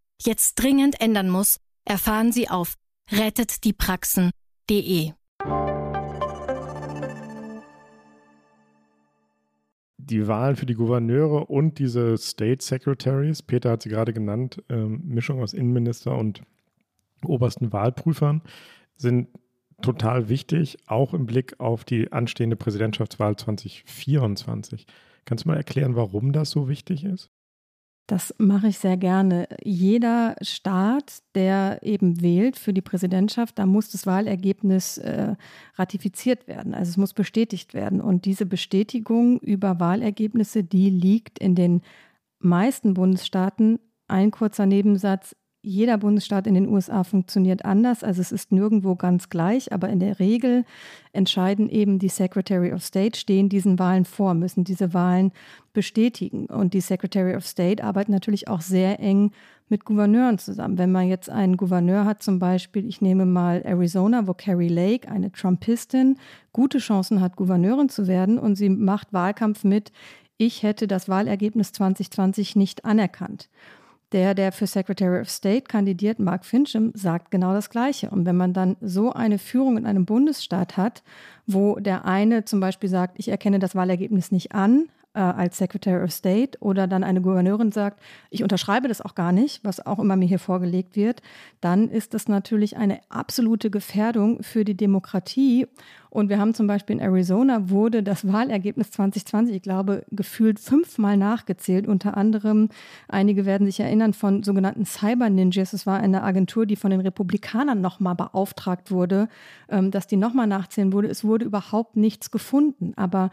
jetzt 0.25 0.55
dringend 0.55 1.01
ändern 1.01 1.29
muss, 1.29 1.59
erfahren 1.85 2.31
Sie 2.31 2.49
auf 2.49 2.75
rettetdiepraxen.de. 3.11 5.11
Die 9.97 10.27
Wahlen 10.27 10.55
für 10.57 10.65
die 10.65 10.73
Gouverneure 10.73 11.45
und 11.45 11.79
diese 11.79 12.17
State 12.17 12.63
Secretaries, 12.63 13.41
Peter 13.41 13.71
hat 13.71 13.83
sie 13.83 13.89
gerade 13.89 14.13
genannt, 14.13 14.61
ähm, 14.69 15.01
Mischung 15.05 15.41
aus 15.41 15.53
Innenminister 15.53 16.17
und 16.17 16.41
obersten 17.23 17.71
Wahlprüfern, 17.71 18.41
sind 18.97 19.29
total 19.81 20.29
wichtig, 20.29 20.77
auch 20.87 21.13
im 21.13 21.25
Blick 21.25 21.59
auf 21.59 21.83
die 21.83 22.11
anstehende 22.11 22.55
Präsidentschaftswahl 22.55 23.35
2024. 23.35 24.85
Kannst 25.25 25.45
du 25.45 25.49
mal 25.49 25.57
erklären, 25.57 25.95
warum 25.95 26.33
das 26.33 26.51
so 26.51 26.67
wichtig 26.67 27.03
ist? 27.03 27.29
Das 28.11 28.35
mache 28.37 28.67
ich 28.67 28.77
sehr 28.77 28.97
gerne. 28.97 29.47
Jeder 29.63 30.35
Staat, 30.41 31.23
der 31.33 31.79
eben 31.81 32.19
wählt 32.19 32.59
für 32.59 32.73
die 32.73 32.81
Präsidentschaft, 32.81 33.57
da 33.57 33.65
muss 33.65 33.89
das 33.89 34.05
Wahlergebnis 34.05 34.97
äh, 34.97 35.37
ratifiziert 35.75 36.45
werden. 36.45 36.73
Also 36.73 36.89
es 36.89 36.97
muss 36.97 37.13
bestätigt 37.13 37.73
werden. 37.73 38.01
Und 38.01 38.25
diese 38.25 38.45
Bestätigung 38.45 39.39
über 39.39 39.79
Wahlergebnisse, 39.79 40.65
die 40.65 40.89
liegt 40.89 41.39
in 41.39 41.55
den 41.55 41.83
meisten 42.39 42.95
Bundesstaaten. 42.95 43.79
Ein 44.09 44.31
kurzer 44.31 44.65
Nebensatz 44.65 45.33
jeder 45.63 45.97
Bundesstaat 45.97 46.47
in 46.47 46.55
den 46.55 46.67
USA 46.67 47.03
funktioniert 47.03 47.65
anders, 47.65 48.03
also 48.03 48.19
es 48.19 48.31
ist 48.31 48.51
nirgendwo 48.51 48.95
ganz 48.95 49.29
gleich, 49.29 49.71
aber 49.71 49.89
in 49.89 49.99
der 49.99 50.19
Regel 50.19 50.65
entscheiden 51.13 51.69
eben 51.69 51.99
die 51.99 52.09
Secretary 52.09 52.73
of 52.73 52.83
State, 52.83 53.17
stehen 53.19 53.47
diesen 53.47 53.77
Wahlen 53.77 54.05
vor, 54.05 54.33
müssen 54.33 54.63
diese 54.63 54.93
Wahlen 54.93 55.31
bestätigen. 55.73 56.47
Und 56.47 56.73
die 56.73 56.81
Secretary 56.81 57.35
of 57.35 57.45
State 57.45 57.83
arbeitet 57.83 58.09
natürlich 58.09 58.47
auch 58.47 58.61
sehr 58.61 58.99
eng 58.99 59.31
mit 59.69 59.85
Gouverneuren 59.85 60.39
zusammen. 60.39 60.77
Wenn 60.77 60.91
man 60.91 61.07
jetzt 61.07 61.29
einen 61.29 61.57
Gouverneur 61.57 62.05
hat, 62.05 62.23
zum 62.23 62.39
Beispiel, 62.39 62.87
ich 62.87 63.01
nehme 63.01 63.25
mal 63.25 63.61
Arizona, 63.63 64.27
wo 64.27 64.33
Carrie 64.33 64.67
Lake, 64.67 65.09
eine 65.09 65.31
Trumpistin, 65.31 66.17
gute 66.53 66.79
Chancen 66.79 67.21
hat, 67.21 67.35
Gouverneurin 67.35 67.87
zu 67.87 68.07
werden 68.07 68.39
und 68.39 68.55
sie 68.55 68.69
macht 68.69 69.13
Wahlkampf 69.13 69.63
mit, 69.63 69.91
ich 70.37 70.63
hätte 70.63 70.87
das 70.87 71.07
Wahlergebnis 71.07 71.71
2020 71.71 72.55
nicht 72.55 72.83
anerkannt. 72.83 73.47
Der, 74.11 74.33
der 74.33 74.51
für 74.51 74.67
Secretary 74.67 75.21
of 75.21 75.29
State 75.29 75.63
kandidiert, 75.63 76.19
Mark 76.19 76.45
Fincham, 76.45 76.91
sagt 76.93 77.31
genau 77.31 77.53
das 77.53 77.69
Gleiche. 77.69 78.09
Und 78.09 78.25
wenn 78.25 78.35
man 78.35 78.53
dann 78.53 78.75
so 78.81 79.13
eine 79.13 79.37
Führung 79.37 79.77
in 79.77 79.85
einem 79.85 80.05
Bundesstaat 80.05 80.75
hat, 80.75 81.01
wo 81.47 81.79
der 81.79 82.05
eine 82.05 82.43
zum 82.43 82.59
Beispiel 82.59 82.89
sagt, 82.89 83.15
ich 83.17 83.29
erkenne 83.29 83.59
das 83.59 83.73
Wahlergebnis 83.73 84.31
nicht 84.31 84.53
an, 84.53 84.89
äh, 85.13 85.19
als 85.19 85.57
Secretary 85.57 86.03
of 86.03 86.11
State 86.11 86.57
oder 86.61 86.87
dann 86.87 87.03
eine 87.03 87.21
Gouverneurin 87.21 87.71
sagt, 87.71 88.01
ich 88.29 88.43
unterschreibe 88.43 88.87
das 88.87 89.01
auch 89.01 89.15
gar 89.15 89.31
nicht, 89.31 89.63
was 89.63 89.85
auch 89.85 89.99
immer 89.99 90.15
mir 90.15 90.27
hier 90.27 90.39
vorgelegt 90.39 90.95
wird, 90.95 91.21
dann 91.59 91.89
ist 91.89 92.13
das 92.13 92.27
natürlich 92.27 92.77
eine 92.77 92.99
absolute 93.09 93.69
Gefährdung 93.69 94.41
für 94.41 94.63
die 94.63 94.75
Demokratie. 94.75 95.67
Und 96.09 96.27
wir 96.29 96.39
haben 96.39 96.53
zum 96.53 96.67
Beispiel 96.67 96.97
in 96.97 97.01
Arizona 97.01 97.69
wurde 97.69 98.03
das 98.03 98.27
Wahlergebnis 98.27 98.91
2020, 98.91 99.55
ich 99.55 99.61
glaube, 99.61 100.05
gefühlt 100.11 100.59
fünfmal 100.59 101.15
nachgezählt. 101.15 101.87
Unter 101.87 102.17
anderem, 102.17 102.69
einige 103.07 103.45
werden 103.45 103.65
sich 103.65 103.79
erinnern, 103.79 104.13
von 104.13 104.43
sogenannten 104.43 104.85
Cyber 104.85 105.29
Ninjas. 105.29 105.71
Es 105.71 105.85
war 105.85 105.99
eine 105.99 106.23
Agentur, 106.23 106.65
die 106.65 106.75
von 106.75 106.91
den 106.91 106.99
Republikanern 106.99 107.79
nochmal 107.79 108.15
beauftragt 108.15 108.91
wurde, 108.91 109.29
ähm, 109.69 109.91
dass 109.91 110.07
die 110.07 110.17
nochmal 110.17 110.47
nachzählen 110.47 110.91
wurde. 110.91 111.07
Es 111.07 111.23
wurde 111.23 111.45
überhaupt 111.45 111.95
nichts 111.95 112.29
gefunden. 112.29 112.91
Aber 112.97 113.31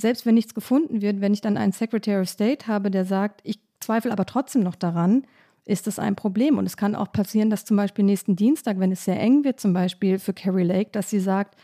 selbst 0.00 0.24
wenn 0.24 0.34
nichts 0.34 0.54
gefunden 0.54 1.02
wird, 1.02 1.20
wenn 1.20 1.34
ich 1.34 1.40
dann 1.40 1.56
einen 1.56 1.72
Secretary 1.72 2.20
of 2.20 2.28
State 2.28 2.68
habe, 2.68 2.90
der 2.90 3.04
sagt, 3.04 3.40
ich 3.42 3.58
zweifle 3.80 4.12
aber 4.12 4.26
trotzdem 4.26 4.62
noch 4.62 4.76
daran, 4.76 5.26
ist 5.64 5.86
das 5.86 5.98
ein 5.98 6.16
Problem. 6.16 6.56
Und 6.56 6.66
es 6.66 6.76
kann 6.76 6.94
auch 6.94 7.12
passieren, 7.12 7.50
dass 7.50 7.64
zum 7.64 7.76
Beispiel 7.76 8.04
nächsten 8.04 8.36
Dienstag, 8.36 8.78
wenn 8.78 8.92
es 8.92 9.04
sehr 9.04 9.20
eng 9.20 9.44
wird, 9.44 9.60
zum 9.60 9.72
Beispiel 9.72 10.18
für 10.18 10.32
Carrie 10.32 10.62
Lake, 10.62 10.90
dass 10.92 11.10
sie 11.10 11.20
sagt, 11.20 11.58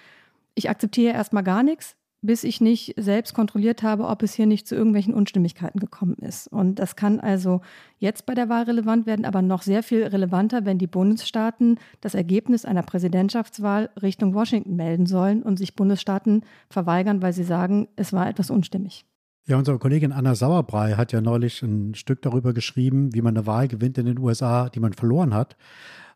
ich 0.55 0.68
akzeptiere 0.68 1.14
erstmal 1.14 1.45
gar 1.45 1.62
nichts, 1.62 1.97
bis 2.25 2.43
ich 2.43 2.61
nicht 2.62 2.95
selbst 2.97 3.35
kontrolliert 3.35 3.83
habe, 3.83 4.07
ob 4.07 4.22
es 4.22 4.33
hier 4.33 4.47
nicht 4.47 4.66
zu 4.66 4.75
irgendwelchen 4.75 5.12
Unstimmigkeiten 5.12 5.79
gekommen 5.79 6.16
ist. 6.20 6.49
Und 6.49 6.79
das 6.79 6.97
kann 6.97 7.20
also 7.20 7.61
jetzt 7.99 8.25
bei 8.25 8.35
der 8.35 8.49
Wahl 8.49 8.64
relevant 8.64 9.07
werden, 9.07 9.27
aber 9.27 9.43
noch 9.43 9.61
sehr 9.61 9.83
viel 9.83 10.05
relevanter, 10.05 10.64
wenn 10.64 10.79
die 10.79 10.87
Bundesstaaten 10.87 11.79
das 12.01 12.14
Ergebnis 12.14 12.64
einer 12.64 12.83
Präsidentschaftswahl 12.83 13.91
Richtung 14.01 14.33
Washington 14.35 14.75
melden 14.75 15.05
sollen 15.05 15.43
und 15.43 15.59
sich 15.59 15.77
Bundesstaaten 15.77 16.45
verweigern, 16.70 17.20
weil 17.20 17.35
sie 17.35 17.45
sagen, 17.45 17.89
es 17.97 18.14
war 18.14 18.27
etwas 18.27 18.49
unstimmig. 18.51 19.05
Ja, 19.47 19.59
unsere 19.59 19.79
Kollegin 19.79 20.12
Anna 20.12 20.35
Sauerbrei 20.35 20.93
hat 20.93 21.12
ja 21.12 21.20
neulich 21.20 21.62
ein 21.62 21.95
Stück 21.95 22.22
darüber 22.22 22.55
geschrieben, 22.55 23.12
wie 23.12 23.20
man 23.20 23.37
eine 23.37 23.47
Wahl 23.47 23.68
gewinnt 23.68 23.99
in 23.99 24.07
den 24.07 24.18
USA, 24.18 24.70
die 24.70 24.81
man 24.81 24.95
verloren 24.95 25.35
hat. 25.35 25.57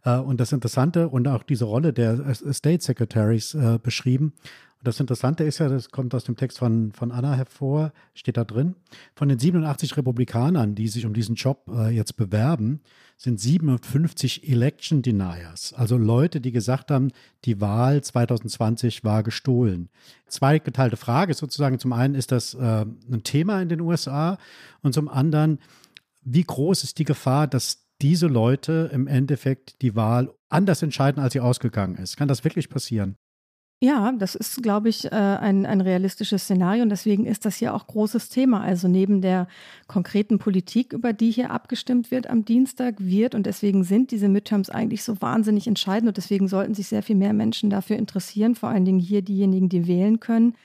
Äh, 0.05 0.17
und 0.17 0.41
das 0.41 0.53
Interessante 0.53 1.09
und 1.09 1.29
auch 1.29 1.43
diese 1.43 1.67
Rolle 1.67 1.93
der 1.93 2.35
State 2.35 2.83
Secretaries 2.83 3.55
äh, 3.55 3.79
beschrieben. 3.83 4.33
Und 4.81 4.87
das 4.87 5.01
Interessante 5.01 5.43
ist 5.43 5.59
ja, 5.59 5.69
das 5.69 5.91
kommt 5.91 6.15
aus 6.15 6.23
dem 6.23 6.37
Text 6.37 6.59
von, 6.59 6.93
von 6.93 7.11
Anna 7.11 7.35
hervor, 7.35 7.93
steht 8.15 8.37
da 8.37 8.45
drin, 8.45 8.77
von 9.17 9.29
den 9.29 9.39
87 9.39 9.97
Republikanern, 9.97 10.77
die 10.77 10.87
sich 10.87 11.05
um 11.05 11.15
diesen 11.15 11.35
Job 11.35 11.69
äh, 11.69 11.89
jetzt 11.89 12.17
bewerben, 12.17 12.81
sind 13.17 13.41
57 13.41 14.49
Election 14.49 15.03
Deniers, 15.03 15.73
also 15.73 15.97
Leute, 15.97 16.41
die 16.41 16.53
gesagt 16.53 16.93
haben, 16.93 17.11
die 17.45 17.61
Wahl 17.61 18.05
2020 18.05 19.03
war 19.03 19.25
gestohlen. 19.25 19.89
Zwei 20.29 20.61
geteilte 20.61 20.97
Frage 20.97 21.35
sozusagen. 21.35 21.81
Zum 21.81 21.93
einen 21.93 22.15
ist 22.15 22.31
das 22.31 22.55
äh, 22.55 22.87
ein 22.87 23.23
Thema 23.25 23.61
in 23.61 23.69
den 23.69 23.81
USA 23.81 24.39
und 24.83 24.95
zum 24.95 25.09
anderen, 25.09 25.59
wie 26.23 26.45
groß 26.45 26.85
ist 26.85 26.99
die 27.01 27.05
Gefahr, 27.05 27.49
dass 27.49 27.89
diese 28.01 28.29
Leute 28.29 28.91
im 28.93 29.09
Endeffekt 29.09 29.83
die 29.83 29.97
Wahl 29.97 30.33
anders 30.49 30.83
entscheiden, 30.83 31.21
als 31.21 31.33
sie 31.33 31.41
ausgegangen 31.41 31.97
ist? 31.97 32.17
Kann 32.17 32.29
das 32.29 32.45
wirklich 32.45 32.69
passieren? 32.69 33.17
Ja, 33.81 34.11
das 34.11 34.35
ist, 34.35 34.61
glaube 34.61 34.89
ich, 34.89 35.05
äh, 35.05 35.11
ein, 35.15 35.65
ein 35.65 35.81
realistisches 35.81 36.43
Szenario 36.43 36.83
und 36.83 36.89
deswegen 36.89 37.27
ist 37.27 37.45
das 37.45 37.57
hier 37.57 37.75
auch 37.75 37.87
großes 37.87 38.29
Thema. 38.29 38.61
Also 38.61 38.89
neben 38.89 39.21
der 39.21 39.47
konkreten 39.87 40.41
Politik, 40.41 40.93
über 40.93 41.13
die 41.13 41.31
hier 41.31 41.53
abgestimmt 41.53 42.11
wird 42.11 42.29
am 42.29 42.45
Dienstag, 42.45 42.97
wird 42.99 43.37
und 43.37 43.47
deswegen 43.47 43.85
sind 43.85 44.11
diese 44.11 44.29
Midterms 44.29 44.69
eigentlich 44.69 45.05
so 45.05 45.21
wahnsinnig 45.23 45.69
entscheidend 45.69 46.09
und 46.09 46.17
deswegen 46.17 46.49
sollten 46.49 46.75
sich 46.75 46.89
sehr 46.89 47.05
viel 47.05 47.15
mehr 47.15 47.33
Menschen 47.33 47.71
dafür 47.71 47.97
interessieren, 47.99 48.57
vor 48.57 48.69
allen 48.69 48.85
Dingen 48.85 48.99
hier 48.99 49.23
diejenigen, 49.23 49.69
die 49.69 49.87
wählen 49.87 50.19
können. 50.19 50.57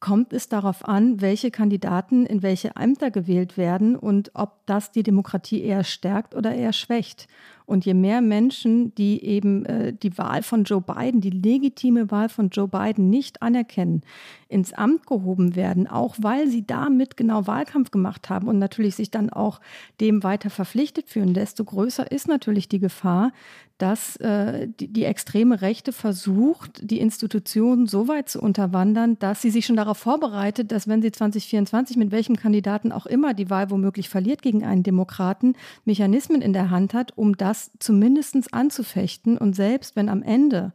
Kommt 0.00 0.32
es 0.32 0.48
darauf 0.48 0.88
an, 0.88 1.20
welche 1.20 1.50
Kandidaten 1.50 2.24
in 2.24 2.42
welche 2.42 2.74
Ämter 2.74 3.10
gewählt 3.10 3.58
werden 3.58 3.96
und 3.96 4.30
ob 4.32 4.64
das 4.64 4.90
die 4.90 5.02
Demokratie 5.02 5.60
eher 5.60 5.84
stärkt 5.84 6.34
oder 6.34 6.54
eher 6.54 6.72
schwächt? 6.72 7.28
Und 7.66 7.84
je 7.84 7.92
mehr 7.92 8.22
Menschen, 8.22 8.94
die 8.94 9.22
eben 9.22 9.66
äh, 9.66 9.92
die 9.92 10.16
Wahl 10.16 10.42
von 10.42 10.64
Joe 10.64 10.80
Biden, 10.80 11.20
die 11.20 11.30
legitime 11.30 12.10
Wahl 12.10 12.30
von 12.30 12.48
Joe 12.48 12.66
Biden 12.66 13.10
nicht 13.10 13.42
anerkennen, 13.42 14.00
ins 14.48 14.72
Amt 14.72 15.06
gehoben 15.06 15.54
werden, 15.54 15.86
auch 15.86 16.16
weil 16.18 16.48
sie 16.48 16.66
damit 16.66 17.18
genau 17.18 17.46
Wahlkampf 17.46 17.90
gemacht 17.90 18.30
haben 18.30 18.48
und 18.48 18.58
natürlich 18.58 18.96
sich 18.96 19.10
dann 19.10 19.28
auch 19.28 19.60
dem 20.00 20.22
weiter 20.22 20.48
verpflichtet 20.48 21.10
fühlen, 21.10 21.34
desto 21.34 21.62
größer 21.62 22.10
ist 22.10 22.26
natürlich 22.26 22.68
die 22.68 22.80
Gefahr, 22.80 23.32
dass 23.80 24.16
äh, 24.16 24.68
die, 24.68 24.88
die 24.88 25.04
extreme 25.04 25.62
Rechte 25.62 25.92
versucht, 25.92 26.80
die 26.82 27.00
Institutionen 27.00 27.86
so 27.86 28.08
weit 28.08 28.28
zu 28.28 28.38
unterwandern, 28.40 29.18
dass 29.18 29.40
sie 29.40 29.50
sich 29.50 29.64
schon 29.64 29.76
darauf 29.76 29.96
vorbereitet, 29.96 30.70
dass 30.70 30.86
wenn 30.86 31.00
sie 31.00 31.10
2024 31.10 31.96
mit 31.96 32.10
welchem 32.10 32.36
Kandidaten 32.36 32.92
auch 32.92 33.06
immer 33.06 33.32
die 33.32 33.48
Wahl 33.48 33.70
womöglich 33.70 34.10
verliert 34.10 34.42
gegen 34.42 34.64
einen 34.66 34.82
Demokraten, 34.82 35.54
Mechanismen 35.86 36.42
in 36.42 36.52
der 36.52 36.68
Hand 36.68 36.92
hat, 36.92 37.16
um 37.16 37.38
das 37.38 37.70
zumindest 37.78 38.52
anzufechten. 38.52 39.38
Und 39.38 39.56
selbst 39.56 39.96
wenn 39.96 40.10
am 40.10 40.22
Ende 40.22 40.74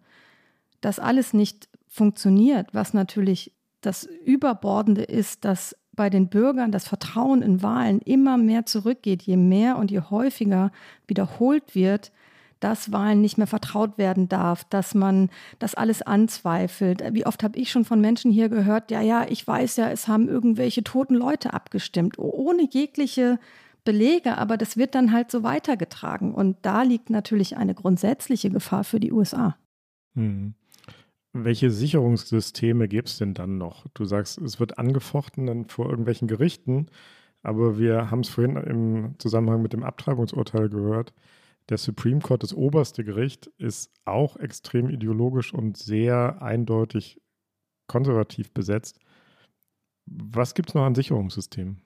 das 0.82 0.98
alles 0.98 1.34
nicht 1.34 1.70
funktioniert, 1.88 2.74
was 2.74 2.96
natürlich 2.96 3.54
das 3.82 4.04
Überbordende 4.26 5.04
ist, 5.04 5.46
dass 5.46 5.76
bei 5.94 6.10
den 6.10 6.28
Bürgern 6.28 6.72
das 6.72 6.88
Vertrauen 6.88 7.44
in 7.44 7.62
Wahlen 7.62 8.02
immer 8.02 8.38
mehr 8.38 8.66
zurückgeht, 8.66 9.22
je 9.22 9.38
mehr 9.38 9.78
und 9.78 9.92
je 9.92 10.02
häufiger 10.02 10.72
wiederholt 11.08 11.76
wird, 11.76 12.12
dass 12.66 12.92
Wahlen 12.92 13.22
nicht 13.22 13.38
mehr 13.38 13.46
vertraut 13.46 14.00
werden 14.00 14.28
darf, 14.28 14.64
dass 14.64 14.96
man 14.96 15.30
das 15.60 15.76
alles 15.76 16.02
anzweifelt. 16.02 17.04
Wie 17.12 17.28
oft 17.28 17.44
habe 17.44 17.60
ich 17.60 17.70
schon 17.70 17.86
von 17.86 18.02
Menschen 18.02 18.32
hier 18.32 18.50
gehört, 18.50 18.90
ja, 18.90 19.02
ja, 19.02 19.24
ich 19.30 19.46
weiß 19.46 19.78
ja, 19.78 19.92
es 19.92 20.08
haben 20.08 20.28
irgendwelche 20.28 20.84
toten 20.84 21.14
Leute 21.14 21.54
abgestimmt, 21.54 22.18
ohne 22.18 22.68
jegliche 22.68 23.38
Belege, 23.84 24.40
aber 24.40 24.58
das 24.58 24.78
wird 24.78 24.96
dann 24.96 25.12
halt 25.12 25.30
so 25.30 25.44
weitergetragen. 25.44 26.34
Und 26.34 26.58
da 26.64 26.82
liegt 26.82 27.12
natürlich 27.12 27.56
eine 27.56 27.76
grundsätzliche 27.76 28.50
Gefahr 28.50 28.84
für 28.84 29.00
die 29.00 29.12
USA. 29.12 29.56
Hm. 30.16 30.56
Welche 31.34 31.70
Sicherungssysteme 31.70 32.88
gibt 32.88 33.10
es 33.10 33.20
denn 33.20 33.36
dann 33.36 33.60
noch? 33.60 33.86
Du 33.94 34.06
sagst, 34.06 34.40
es 34.40 34.60
wird 34.60 34.80
angefochten 34.80 35.46
dann 35.46 35.66
vor 35.66 35.88
irgendwelchen 35.88 36.28
Gerichten, 36.28 36.88
aber 37.44 37.78
wir 37.78 38.10
haben 38.10 38.22
es 38.22 38.30
vorhin 38.30 38.56
im 38.56 39.20
Zusammenhang 39.20 39.62
mit 39.62 39.74
dem 39.74 39.84
Abtreibungsurteil 39.84 40.68
gehört. 40.70 41.14
Der 41.70 41.78
Supreme 41.78 42.22
Court, 42.22 42.44
das 42.44 42.54
oberste 42.54 43.04
Gericht, 43.04 43.48
ist 43.58 43.92
auch 44.06 44.38
extrem 44.38 44.90
ideologisch 44.90 45.54
und 45.54 45.78
sehr 45.78 46.42
eindeutig 46.42 47.22
konservativ 47.88 48.52
besetzt. 48.52 49.00
Was 50.06 50.54
gibt 50.54 50.70
es 50.70 50.76
noch 50.76 50.84
an 50.84 50.96
Sicherungssystemen? 50.96 51.82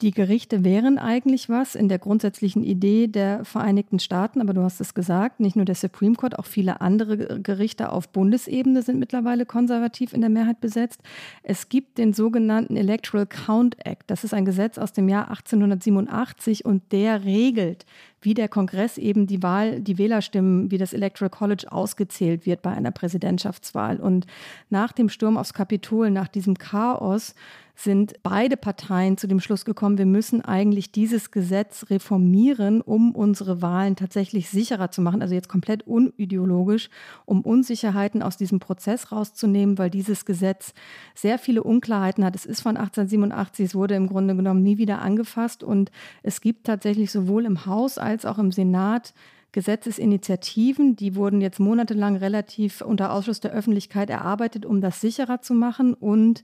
die 0.00 0.10
Gerichte 0.10 0.64
wären 0.64 0.98
eigentlich 0.98 1.48
was 1.48 1.76
in 1.76 1.88
der 1.88 1.98
grundsätzlichen 1.98 2.64
Idee 2.64 3.06
der 3.06 3.44
Vereinigten 3.44 4.00
Staaten, 4.00 4.40
aber 4.40 4.52
du 4.52 4.62
hast 4.62 4.80
es 4.80 4.94
gesagt, 4.94 5.38
nicht 5.38 5.54
nur 5.54 5.64
der 5.64 5.76
Supreme 5.76 6.16
Court, 6.16 6.38
auch 6.38 6.46
viele 6.46 6.80
andere 6.80 7.40
Gerichte 7.40 7.92
auf 7.92 8.08
Bundesebene 8.08 8.82
sind 8.82 8.98
mittlerweile 8.98 9.46
konservativ 9.46 10.12
in 10.12 10.20
der 10.20 10.30
Mehrheit 10.30 10.60
besetzt. 10.60 11.00
Es 11.44 11.68
gibt 11.68 11.98
den 11.98 12.12
sogenannten 12.12 12.76
Electoral 12.76 13.26
Count 13.26 13.76
Act. 13.86 14.10
Das 14.10 14.24
ist 14.24 14.34
ein 14.34 14.44
Gesetz 14.44 14.78
aus 14.78 14.92
dem 14.92 15.08
Jahr 15.08 15.28
1887 15.28 16.64
und 16.64 16.90
der 16.90 17.24
regelt, 17.24 17.86
wie 18.24 18.34
der 18.34 18.48
Kongress 18.48 18.98
eben 18.98 19.26
die 19.26 19.42
Wahl, 19.42 19.80
die 19.80 19.98
Wählerstimmen, 19.98 20.70
wie 20.70 20.78
das 20.78 20.92
Electoral 20.92 21.30
College 21.30 21.66
ausgezählt 21.70 22.46
wird 22.46 22.62
bei 22.62 22.70
einer 22.70 22.90
Präsidentschaftswahl. 22.90 24.00
Und 24.00 24.26
nach 24.70 24.92
dem 24.92 25.08
Sturm 25.08 25.36
aufs 25.36 25.54
Kapitol, 25.54 26.10
nach 26.10 26.28
diesem 26.28 26.56
Chaos, 26.56 27.34
sind 27.76 28.14
beide 28.22 28.56
Parteien 28.56 29.18
zu 29.18 29.26
dem 29.26 29.40
Schluss 29.40 29.64
gekommen, 29.64 29.98
wir 29.98 30.06
müssen 30.06 30.42
eigentlich 30.42 30.92
dieses 30.92 31.32
Gesetz 31.32 31.86
reformieren, 31.90 32.80
um 32.80 33.14
unsere 33.14 33.62
Wahlen 33.62 33.96
tatsächlich 33.96 34.48
sicherer 34.48 34.90
zu 34.90 35.02
machen. 35.02 35.22
Also 35.22 35.34
jetzt 35.34 35.48
komplett 35.48 35.84
unideologisch, 35.86 36.88
um 37.24 37.40
Unsicherheiten 37.40 38.22
aus 38.22 38.36
diesem 38.36 38.60
Prozess 38.60 39.10
rauszunehmen, 39.10 39.76
weil 39.76 39.90
dieses 39.90 40.24
Gesetz 40.24 40.72
sehr 41.14 41.38
viele 41.38 41.64
Unklarheiten 41.64 42.24
hat. 42.24 42.36
Es 42.36 42.46
ist 42.46 42.60
von 42.60 42.76
1887, 42.76 43.66
es 43.66 43.74
wurde 43.74 43.96
im 43.96 44.06
Grunde 44.06 44.36
genommen 44.36 44.62
nie 44.62 44.78
wieder 44.78 45.02
angefasst 45.02 45.64
und 45.64 45.90
es 46.22 46.40
gibt 46.40 46.66
tatsächlich 46.66 47.10
sowohl 47.10 47.44
im 47.44 47.66
Haus 47.66 47.98
als 47.98 48.13
auch 48.22 48.38
im 48.38 48.52
Senat 48.52 49.14
Gesetzesinitiativen, 49.54 50.96
die 50.96 51.14
wurden 51.14 51.40
jetzt 51.40 51.60
monatelang 51.60 52.16
relativ 52.16 52.80
unter 52.80 53.12
Ausschluss 53.12 53.38
der 53.38 53.52
Öffentlichkeit 53.52 54.10
erarbeitet, 54.10 54.66
um 54.66 54.80
das 54.80 55.00
sicherer 55.00 55.42
zu 55.42 55.54
machen. 55.54 55.94
Und 55.94 56.42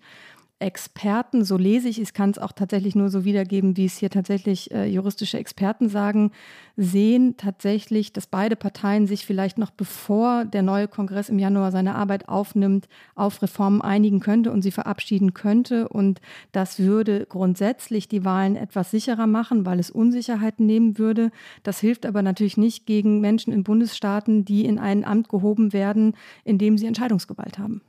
Experten, 0.61 1.43
so 1.43 1.57
lese 1.57 1.89
ich, 1.89 2.01
ich 2.01 2.13
kann 2.13 2.31
es 2.31 2.39
auch 2.39 2.53
tatsächlich 2.53 2.95
nur 2.95 3.09
so 3.09 3.25
wiedergeben, 3.25 3.79
wie 3.79 3.87
es 3.87 3.97
hier 3.97 4.11
tatsächlich 4.11 4.71
äh, 4.71 4.85
juristische 4.85 5.39
Experten 5.39 5.89
sagen, 5.89 6.33
sehen 6.77 7.37
tatsächlich, 7.39 8.13
dass 8.13 8.27
beide 8.27 8.57
Parteien 8.57 9.07
sich 9.07 9.25
vielleicht 9.25 9.57
noch 9.57 9.71
bevor 9.71 10.45
der 10.45 10.63
neue 10.63 10.87
Kongress 10.87 11.31
im 11.31 11.39
Januar 11.39 11.73
seine 11.73 11.95
Arbeit 11.95 12.29
aufnimmt, 12.29 12.89
auf 13.15 13.41
Reformen 13.41 13.81
einigen 13.81 14.21
könnte 14.21 14.53
und 14.53 14.61
sie 14.61 14.71
verabschieden 14.71 15.33
könnte. 15.33 15.89
Und 15.89 16.21
das 16.53 16.79
würde 16.79 17.27
grundsätzlich 17.27 18.09
die 18.09 18.25
Wahlen 18.27 18.57
etwas 18.57 18.91
sicherer 18.91 19.27
machen, 19.27 19.65
weil 19.65 19.81
es 19.81 19.91
Unsicherheiten 19.91 20.67
nehmen 20.67 20.99
würde. 20.99 21.31
Das 21.63 21.81
hilft 21.81 22.05
aber 22.05 22.21
natürlich 22.21 22.59
nicht 22.59 22.85
gegen 22.85 23.21
Menschen 23.21 23.53
in 23.53 23.65
Bundesstaaten, 23.65 24.45
die 24.45 24.67
in 24.67 24.79
ein 24.79 25.05
Amt 25.05 25.31
gehoben 25.31 25.73
werden, 25.73 26.15
in 26.45 26.59
dem 26.59 26.77
sie 26.77 26.87
Entscheidungsgewalt 26.87 27.59
haben. 27.59 27.81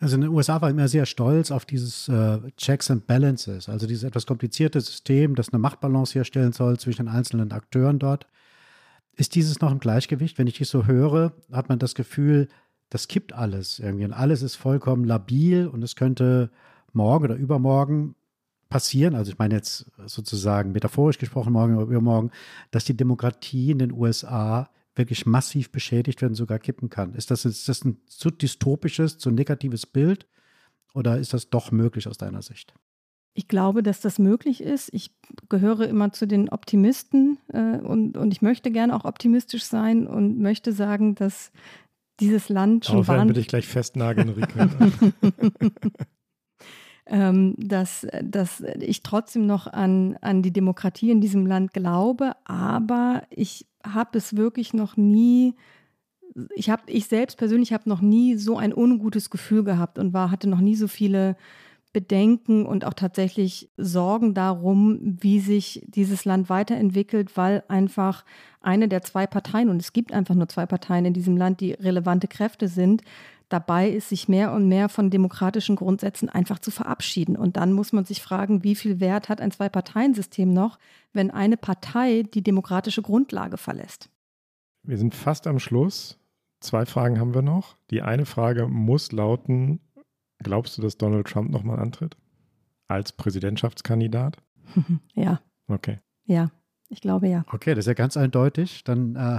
Also 0.00 0.14
in 0.14 0.20
den 0.20 0.30
USA 0.30 0.60
war 0.60 0.70
immer 0.70 0.86
sehr 0.86 1.06
stolz 1.06 1.50
auf 1.50 1.64
dieses 1.64 2.08
äh, 2.08 2.38
Checks 2.56 2.90
and 2.90 3.06
Balances, 3.06 3.68
also 3.68 3.86
dieses 3.86 4.04
etwas 4.04 4.26
komplizierte 4.26 4.80
System, 4.80 5.34
das 5.34 5.52
eine 5.52 5.58
Machtbalance 5.58 6.14
herstellen 6.14 6.52
soll 6.52 6.78
zwischen 6.78 7.06
den 7.06 7.14
einzelnen 7.14 7.50
Akteuren 7.50 7.98
dort. 7.98 8.28
Ist 9.16 9.34
dieses 9.34 9.60
noch 9.60 9.72
im 9.72 9.80
Gleichgewicht? 9.80 10.38
Wenn 10.38 10.46
ich 10.46 10.56
dies 10.56 10.70
so 10.70 10.86
höre, 10.86 11.32
hat 11.50 11.68
man 11.68 11.80
das 11.80 11.96
Gefühl, 11.96 12.46
das 12.90 13.08
kippt 13.08 13.32
alles 13.32 13.80
irgendwie 13.80 14.04
und 14.04 14.12
alles 14.12 14.42
ist 14.42 14.54
vollkommen 14.54 15.04
labil 15.04 15.66
und 15.66 15.82
es 15.82 15.96
könnte 15.96 16.50
morgen 16.92 17.24
oder 17.24 17.34
übermorgen 17.34 18.14
passieren, 18.68 19.14
also 19.14 19.32
ich 19.32 19.38
meine 19.38 19.54
jetzt 19.54 19.90
sozusagen 20.06 20.72
metaphorisch 20.72 21.18
gesprochen, 21.18 21.52
morgen 21.52 21.76
oder 21.76 21.86
übermorgen, 21.86 22.30
dass 22.70 22.84
die 22.84 22.96
Demokratie 22.96 23.70
in 23.72 23.78
den 23.78 23.92
USA 23.92 24.70
wirklich 24.98 25.26
massiv 25.26 25.70
beschädigt 25.70 26.20
werden, 26.20 26.34
sogar 26.34 26.58
kippen 26.58 26.90
kann. 26.90 27.14
Ist 27.14 27.30
das, 27.30 27.44
ist 27.44 27.68
das 27.68 27.84
ein 27.84 27.98
zu 28.06 28.30
dystopisches, 28.30 29.18
zu 29.18 29.30
negatives 29.30 29.86
Bild 29.86 30.26
oder 30.94 31.18
ist 31.18 31.32
das 31.32 31.50
doch 31.50 31.70
möglich 31.70 32.08
aus 32.08 32.18
deiner 32.18 32.42
Sicht? 32.42 32.74
Ich 33.34 33.46
glaube, 33.46 33.84
dass 33.84 34.00
das 34.00 34.18
möglich 34.18 34.60
ist. 34.60 34.92
Ich 34.92 35.14
gehöre 35.48 35.88
immer 35.88 36.12
zu 36.12 36.26
den 36.26 36.48
Optimisten 36.48 37.38
äh, 37.52 37.78
und, 37.78 38.16
und 38.16 38.32
ich 38.32 38.42
möchte 38.42 38.72
gerne 38.72 38.96
auch 38.96 39.04
optimistisch 39.04 39.62
sein 39.62 40.08
und 40.08 40.40
möchte 40.40 40.72
sagen, 40.72 41.14
dass 41.14 41.52
dieses 42.18 42.48
Land 42.48 42.86
schon 42.86 42.96
Darauf 42.96 43.08
werden 43.08 43.28
wir 43.28 43.34
dich 43.34 43.46
gleich 43.46 43.68
festnageln, 43.68 44.30
Rike. 44.30 44.68
ähm, 47.06 47.54
dass, 47.58 48.08
dass 48.24 48.60
ich 48.80 49.04
trotzdem 49.04 49.46
noch 49.46 49.68
an, 49.68 50.16
an 50.20 50.42
die 50.42 50.52
Demokratie 50.52 51.12
in 51.12 51.20
diesem 51.20 51.46
Land 51.46 51.72
glaube, 51.72 52.32
aber 52.44 53.22
ich 53.30 53.67
habe 53.84 54.18
es 54.18 54.36
wirklich 54.36 54.74
noch 54.74 54.96
nie, 54.96 55.54
ich 56.54 56.70
habe, 56.70 56.82
ich 56.86 57.06
selbst 57.06 57.38
persönlich 57.38 57.72
habe 57.72 57.88
noch 57.88 58.00
nie 58.00 58.36
so 58.36 58.56
ein 58.58 58.74
ungutes 58.74 59.30
Gefühl 59.30 59.64
gehabt 59.64 59.98
und 59.98 60.12
war, 60.12 60.30
hatte 60.30 60.48
noch 60.48 60.60
nie 60.60 60.76
so 60.76 60.88
viele 60.88 61.36
Bedenken 61.92 62.66
und 62.66 62.84
auch 62.84 62.94
tatsächlich 62.94 63.70
Sorgen 63.76 64.34
darum, 64.34 64.98
wie 65.02 65.40
sich 65.40 65.82
dieses 65.86 66.24
Land 66.24 66.50
weiterentwickelt, 66.50 67.36
weil 67.36 67.64
einfach 67.68 68.24
eine 68.60 68.88
der 68.88 69.02
zwei 69.02 69.26
Parteien, 69.26 69.70
und 69.70 69.80
es 69.80 69.92
gibt 69.92 70.12
einfach 70.12 70.34
nur 70.34 70.48
zwei 70.48 70.66
Parteien 70.66 71.06
in 71.06 71.14
diesem 71.14 71.36
Land, 71.36 71.60
die 71.60 71.72
relevante 71.72 72.28
Kräfte 72.28 72.68
sind, 72.68 73.02
dabei 73.48 73.88
ist, 73.88 74.08
sich 74.10 74.28
mehr 74.28 74.52
und 74.52 74.68
mehr 74.68 74.88
von 74.88 75.10
demokratischen 75.10 75.76
Grundsätzen 75.76 76.28
einfach 76.28 76.58
zu 76.58 76.70
verabschieden. 76.70 77.36
Und 77.36 77.56
dann 77.56 77.72
muss 77.72 77.92
man 77.92 78.04
sich 78.04 78.22
fragen, 78.22 78.62
wie 78.62 78.74
viel 78.74 79.00
Wert 79.00 79.28
hat 79.28 79.40
ein 79.40 79.50
Zwei-Parteien-System 79.50 80.52
noch, 80.52 80.78
wenn 81.12 81.30
eine 81.30 81.56
Partei 81.56 82.22
die 82.22 82.42
demokratische 82.42 83.02
Grundlage 83.02 83.56
verlässt? 83.56 84.10
Wir 84.82 84.98
sind 84.98 85.14
fast 85.14 85.46
am 85.46 85.58
Schluss. 85.58 86.18
Zwei 86.60 86.86
Fragen 86.86 87.18
haben 87.20 87.34
wir 87.34 87.42
noch. 87.42 87.76
Die 87.90 88.02
eine 88.02 88.26
Frage 88.26 88.68
muss 88.68 89.12
lauten, 89.12 89.80
glaubst 90.38 90.76
du, 90.76 90.82
dass 90.82 90.98
Donald 90.98 91.26
Trump 91.26 91.50
nochmal 91.50 91.78
antritt? 91.78 92.16
Als 92.88 93.12
Präsidentschaftskandidat? 93.12 94.38
ja. 95.14 95.40
Okay. 95.68 95.98
Ja, 96.24 96.50
ich 96.88 97.00
glaube 97.00 97.28
ja. 97.28 97.44
Okay, 97.52 97.74
das 97.74 97.84
ist 97.84 97.88
ja 97.88 97.94
ganz 97.94 98.16
eindeutig. 98.16 98.84
Dann 98.84 99.16
äh, 99.16 99.38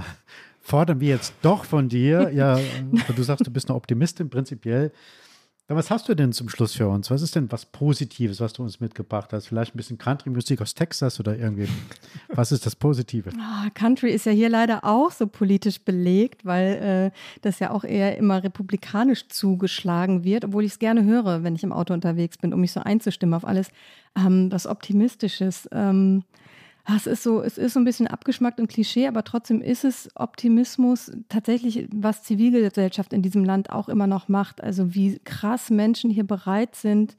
fordern 0.60 1.00
wir 1.00 1.08
jetzt 1.08 1.34
doch 1.42 1.64
von 1.64 1.88
dir, 1.88 2.30
ja, 2.32 2.58
du 3.16 3.22
sagst, 3.22 3.46
du 3.46 3.50
bist 3.50 3.68
eine 3.68 3.76
Optimistin 3.76 4.30
prinzipiell. 4.30 4.92
Dann 5.70 5.78
was 5.78 5.88
hast 5.88 6.08
du 6.08 6.16
denn 6.16 6.32
zum 6.32 6.48
Schluss 6.48 6.74
für 6.74 6.88
uns? 6.88 7.12
Was 7.12 7.22
ist 7.22 7.36
denn 7.36 7.52
was 7.52 7.64
Positives, 7.64 8.40
was 8.40 8.52
du 8.54 8.64
uns 8.64 8.80
mitgebracht 8.80 9.32
hast? 9.32 9.46
Vielleicht 9.46 9.72
ein 9.72 9.76
bisschen 9.76 9.98
Country-Musik 9.98 10.60
aus 10.60 10.74
Texas 10.74 11.20
oder 11.20 11.38
irgendwie. 11.38 11.68
Was 12.26 12.50
ist 12.50 12.66
das 12.66 12.74
Positive? 12.74 13.30
Oh, 13.32 13.68
Country 13.74 14.10
ist 14.10 14.26
ja 14.26 14.32
hier 14.32 14.48
leider 14.48 14.84
auch 14.84 15.12
so 15.12 15.28
politisch 15.28 15.80
belegt, 15.80 16.44
weil 16.44 17.12
äh, 17.12 17.18
das 17.42 17.60
ja 17.60 17.70
auch 17.70 17.84
eher 17.84 18.18
immer 18.18 18.42
republikanisch 18.42 19.28
zugeschlagen 19.28 20.24
wird, 20.24 20.44
obwohl 20.44 20.64
ich 20.64 20.72
es 20.72 20.80
gerne 20.80 21.04
höre, 21.04 21.44
wenn 21.44 21.54
ich 21.54 21.62
im 21.62 21.72
Auto 21.72 21.94
unterwegs 21.94 22.36
bin, 22.36 22.52
um 22.52 22.60
mich 22.60 22.72
so 22.72 22.80
einzustimmen 22.80 23.34
auf 23.34 23.44
alles. 23.44 23.68
Ähm, 24.16 24.50
was 24.50 24.66
Optimistisches. 24.66 25.68
Ähm, 25.70 26.24
Ah, 26.84 26.96
es 26.96 27.06
ist 27.06 27.22
so, 27.22 27.42
es 27.42 27.58
ist 27.58 27.74
so 27.74 27.80
ein 27.80 27.84
bisschen 27.84 28.06
abgeschmackt 28.06 28.58
und 28.58 28.68
Klischee, 28.68 29.06
aber 29.06 29.22
trotzdem 29.22 29.60
ist 29.60 29.84
es 29.84 30.08
Optimismus 30.14 31.12
tatsächlich, 31.28 31.88
was 31.92 32.22
Zivilgesellschaft 32.22 33.12
in 33.12 33.22
diesem 33.22 33.44
Land 33.44 33.70
auch 33.70 33.88
immer 33.88 34.06
noch 34.06 34.28
macht. 34.28 34.62
Also 34.62 34.94
wie 34.94 35.18
krass 35.24 35.70
Menschen 35.70 36.10
hier 36.10 36.26
bereit 36.26 36.74
sind, 36.74 37.16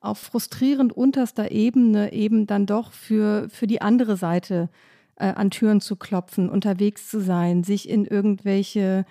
auf 0.00 0.18
frustrierend 0.18 0.92
unterster 0.92 1.52
Ebene 1.52 2.12
eben 2.12 2.46
dann 2.46 2.66
doch 2.66 2.92
für, 2.92 3.48
für 3.50 3.66
die 3.66 3.82
andere 3.82 4.16
Seite 4.16 4.68
äh, 5.16 5.26
an 5.26 5.50
Türen 5.50 5.80
zu 5.80 5.96
klopfen, 5.96 6.48
unterwegs 6.48 7.08
zu 7.08 7.20
sein, 7.20 7.62
sich 7.64 7.88
in 7.88 8.04
irgendwelche 8.04 9.04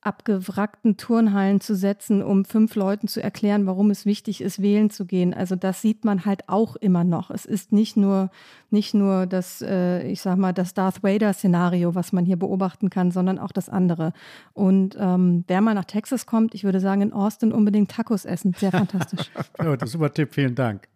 abgewrackten 0.00 0.96
Turnhallen 0.96 1.60
zu 1.60 1.74
setzen, 1.74 2.22
um 2.22 2.44
fünf 2.44 2.76
Leuten 2.76 3.08
zu 3.08 3.22
erklären, 3.22 3.66
warum 3.66 3.90
es 3.90 4.06
wichtig 4.06 4.40
ist, 4.40 4.62
wählen 4.62 4.90
zu 4.90 5.06
gehen. 5.06 5.34
Also 5.34 5.56
das 5.56 5.82
sieht 5.82 6.04
man 6.04 6.24
halt 6.24 6.48
auch 6.48 6.76
immer 6.76 7.02
noch. 7.04 7.30
Es 7.30 7.44
ist 7.44 7.72
nicht 7.72 7.96
nur, 7.96 8.30
nicht 8.70 8.94
nur 8.94 9.26
das, 9.26 9.60
äh, 9.60 10.06
ich 10.08 10.20
sag 10.20 10.38
mal, 10.38 10.52
das 10.52 10.72
Darth 10.72 11.02
Vader-Szenario, 11.02 11.94
was 11.94 12.12
man 12.12 12.24
hier 12.24 12.36
beobachten 12.36 12.90
kann, 12.90 13.10
sondern 13.10 13.38
auch 13.38 13.52
das 13.52 13.68
andere. 13.68 14.12
Und 14.54 14.96
ähm, 15.00 15.44
wer 15.48 15.60
mal 15.60 15.74
nach 15.74 15.84
Texas 15.84 16.26
kommt, 16.26 16.54
ich 16.54 16.62
würde 16.62 16.80
sagen, 16.80 17.02
in 17.02 17.12
Austin 17.12 17.52
unbedingt 17.52 17.90
Tacos 17.90 18.24
essen. 18.24 18.54
Sehr 18.56 18.70
fantastisch. 18.70 19.30
oh, 19.58 19.74
das 19.76 19.88
ist 19.88 19.92
super 19.92 20.12
Tipp, 20.12 20.32
vielen 20.32 20.54
Dank. 20.54 20.88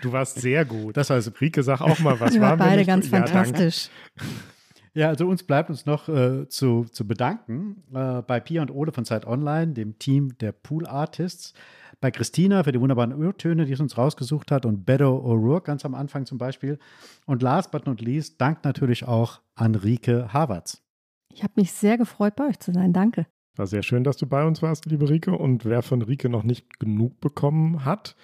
Du 0.01 0.12
warst 0.12 0.40
sehr 0.40 0.64
gut. 0.64 0.96
Das 0.96 1.11
heißt, 1.11 1.40
Rike, 1.40 1.62
sag 1.62 1.82
auch 1.82 1.99
mal, 1.99 2.18
was 2.18 2.34
wir 2.34 2.40
war. 2.40 2.57
beide 2.57 2.84
ganz 2.84 3.11
ja, 3.11 3.18
fantastisch. 3.18 3.90
Danke. 4.16 4.32
Ja, 4.94 5.09
also 5.09 5.28
uns 5.28 5.42
bleibt 5.42 5.70
uns 5.70 5.86
noch 5.86 6.09
äh, 6.09 6.49
zu, 6.49 6.86
zu 6.90 7.07
bedanken 7.07 7.84
äh, 7.94 8.22
bei 8.22 8.40
Pia 8.40 8.62
und 8.62 8.70
Ole 8.70 8.90
von 8.90 9.05
Zeit 9.05 9.26
Online, 9.26 9.72
dem 9.72 9.99
Team 9.99 10.36
der 10.38 10.53
Pool 10.53 10.86
Artists, 10.86 11.55
bei 12.01 12.11
Christina 12.11 12.62
für 12.62 12.72
die 12.72 12.80
wunderbaren 12.80 13.12
Urtöne, 13.12 13.64
die 13.64 13.72
es 13.72 13.80
uns 13.80 13.99
rausgesucht 13.99 14.51
hat 14.51 14.66
und 14.66 14.84
Bedo 14.84 15.18
O'Rourke 15.18 15.66
ganz 15.66 15.84
am 15.84 15.94
Anfang 15.94 16.26
zum 16.26 16.38
Beispiel. 16.38 16.78
Und 17.26 17.42
last 17.42 17.70
but 17.70 17.86
not 17.86 18.01
least, 18.01 18.40
dank 18.40 18.64
natürlich 18.64 19.07
auch 19.07 19.40
an 19.55 19.74
Rike 19.74 20.32
Havertz. 20.32 20.82
Ich 21.32 21.42
habe 21.42 21.55
mich 21.57 21.72
sehr 21.72 21.99
gefreut, 21.99 22.36
bei 22.36 22.49
euch 22.49 22.59
zu 22.59 22.72
sein. 22.72 22.92
Danke. 22.92 23.26
War 23.57 23.66
sehr 23.66 23.82
schön, 23.82 24.05
dass 24.05 24.16
du 24.16 24.26
bei 24.26 24.44
uns 24.44 24.62
warst, 24.62 24.86
liebe 24.86 25.09
Rike. 25.09 25.32
Und 25.32 25.64
wer 25.64 25.82
von 25.82 26.03
Rike 26.03 26.28
noch 26.28 26.44
nicht 26.44 26.78
genug 26.78 27.20
bekommen 27.20 27.84
hat 27.84 28.14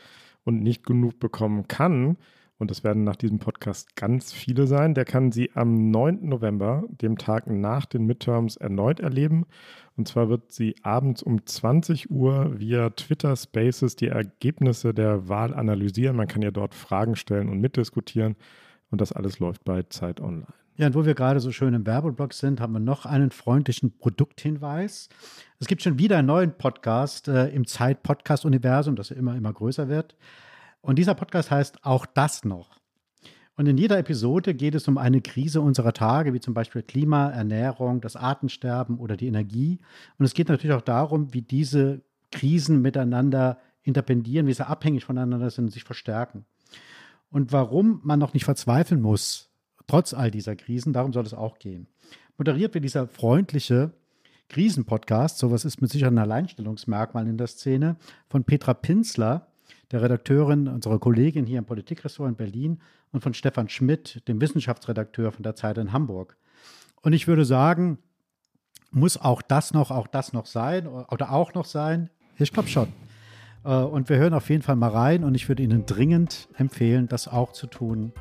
und 0.44 0.62
nicht 0.62 0.84
genug 0.86 1.18
bekommen 1.18 1.66
kann, 1.66 2.16
und 2.58 2.70
es 2.70 2.84
werden 2.84 3.02
nach 3.02 3.16
diesem 3.16 3.38
Podcast 3.40 3.96
ganz 3.96 4.32
viele 4.32 4.66
sein, 4.66 4.94
der 4.94 5.04
kann 5.04 5.32
sie 5.32 5.50
am 5.54 5.90
9. 5.90 6.28
November, 6.28 6.84
dem 6.88 7.18
Tag 7.18 7.48
nach 7.48 7.84
den 7.84 8.06
Midterms, 8.06 8.56
erneut 8.56 9.00
erleben. 9.00 9.46
Und 9.96 10.06
zwar 10.06 10.28
wird 10.28 10.52
sie 10.52 10.76
abends 10.82 11.22
um 11.22 11.44
20 11.44 12.10
Uhr 12.10 12.58
via 12.58 12.90
Twitter 12.90 13.34
Spaces 13.34 13.96
die 13.96 14.08
Ergebnisse 14.08 14.94
der 14.94 15.28
Wahl 15.28 15.52
analysieren. 15.52 16.16
Man 16.16 16.28
kann 16.28 16.42
ja 16.42 16.52
dort 16.52 16.74
Fragen 16.74 17.16
stellen 17.16 17.48
und 17.48 17.60
mitdiskutieren. 17.60 18.36
Und 18.90 19.00
das 19.00 19.12
alles 19.12 19.40
läuft 19.40 19.64
bei 19.64 19.82
Zeit 19.84 20.20
Online. 20.20 20.46
Ja, 20.76 20.88
und 20.88 20.94
wo 20.94 21.04
wir 21.04 21.14
gerade 21.14 21.40
so 21.40 21.52
schön 21.52 21.74
im 21.74 21.86
Werbeblock 21.86 22.32
sind, 22.32 22.60
haben 22.60 22.72
wir 22.72 22.80
noch 22.80 23.06
einen 23.06 23.30
freundlichen 23.30 23.96
Produkthinweis. 23.96 25.08
Es 25.60 25.68
gibt 25.68 25.82
schon 25.82 25.98
wieder 25.98 26.18
einen 26.18 26.26
neuen 26.26 26.56
Podcast 26.56 27.28
äh, 27.28 27.48
im 27.48 27.66
Zeit-Podcast-Universum, 27.66 28.96
das 28.96 29.10
immer, 29.10 29.36
immer 29.36 29.52
größer 29.52 29.88
wird. 29.88 30.16
Und 30.84 30.98
dieser 30.98 31.14
Podcast 31.14 31.50
heißt 31.50 31.82
Auch 31.82 32.04
das 32.04 32.44
noch. 32.44 32.78
Und 33.56 33.66
in 33.66 33.78
jeder 33.78 33.98
Episode 33.98 34.52
geht 34.54 34.74
es 34.74 34.86
um 34.86 34.98
eine 34.98 35.22
Krise 35.22 35.62
unserer 35.62 35.94
Tage, 35.94 36.34
wie 36.34 36.40
zum 36.40 36.52
Beispiel 36.52 36.82
Klima, 36.82 37.30
Ernährung, 37.30 38.02
das 38.02 38.16
Artensterben 38.16 38.98
oder 38.98 39.16
die 39.16 39.28
Energie. 39.28 39.80
Und 40.18 40.26
es 40.26 40.34
geht 40.34 40.48
natürlich 40.48 40.76
auch 40.76 40.82
darum, 40.82 41.32
wie 41.32 41.40
diese 41.40 42.02
Krisen 42.32 42.82
miteinander 42.82 43.58
interpendieren, 43.82 44.46
wie 44.46 44.52
sie 44.52 44.66
abhängig 44.66 45.04
voneinander 45.04 45.48
sind 45.48 45.66
und 45.66 45.70
sich 45.70 45.84
verstärken. 45.84 46.44
Und 47.30 47.50
warum 47.50 48.00
man 48.04 48.18
noch 48.18 48.34
nicht 48.34 48.44
verzweifeln 48.44 49.00
muss, 49.00 49.50
trotz 49.86 50.12
all 50.12 50.30
dieser 50.30 50.54
Krisen. 50.54 50.92
Darum 50.92 51.14
soll 51.14 51.24
es 51.24 51.32
auch 51.32 51.58
gehen. 51.58 51.86
Moderiert 52.36 52.74
wird 52.74 52.84
dieser 52.84 53.06
freundliche 53.06 53.92
Krisenpodcast, 54.50 55.38
sowas 55.38 55.64
ist 55.64 55.80
mit 55.80 55.90
Sicherheit 55.90 56.12
ein 56.12 56.18
Alleinstellungsmerkmal 56.18 57.26
in 57.26 57.38
der 57.38 57.46
Szene, 57.46 57.96
von 58.28 58.44
Petra 58.44 58.74
Pinsler, 58.74 59.46
der 59.90 60.02
Redakteurin, 60.02 60.68
unserer 60.68 60.98
Kollegin 60.98 61.46
hier 61.46 61.58
im 61.58 61.64
Politikressort 61.64 62.28
in 62.28 62.36
Berlin, 62.36 62.80
und 63.12 63.20
von 63.20 63.32
Stefan 63.32 63.68
Schmidt, 63.68 64.26
dem 64.28 64.40
Wissenschaftsredakteur 64.40 65.30
von 65.32 65.42
der 65.42 65.54
Zeit 65.54 65.78
in 65.78 65.92
Hamburg. 65.92 66.36
Und 67.00 67.12
ich 67.12 67.28
würde 67.28 67.44
sagen, 67.44 67.98
muss 68.90 69.16
auch 69.16 69.42
das 69.42 69.72
noch, 69.72 69.90
auch 69.90 70.06
das 70.06 70.32
noch 70.32 70.46
sein 70.46 70.86
oder 70.86 71.32
auch 71.32 71.54
noch 71.54 71.64
sein? 71.64 72.10
Ich 72.38 72.52
glaube 72.52 72.68
schon. 72.68 72.88
Äh, 73.64 73.74
und 73.76 74.08
wir 74.08 74.16
hören 74.16 74.34
auf 74.34 74.48
jeden 74.50 74.62
Fall 74.62 74.76
mal 74.76 74.90
rein 74.90 75.24
und 75.24 75.34
ich 75.34 75.48
würde 75.48 75.62
Ihnen 75.62 75.86
dringend 75.86 76.48
empfehlen, 76.56 77.08
das 77.08 77.28
auch 77.28 77.52
zu 77.52 77.66
tun. 77.66 78.12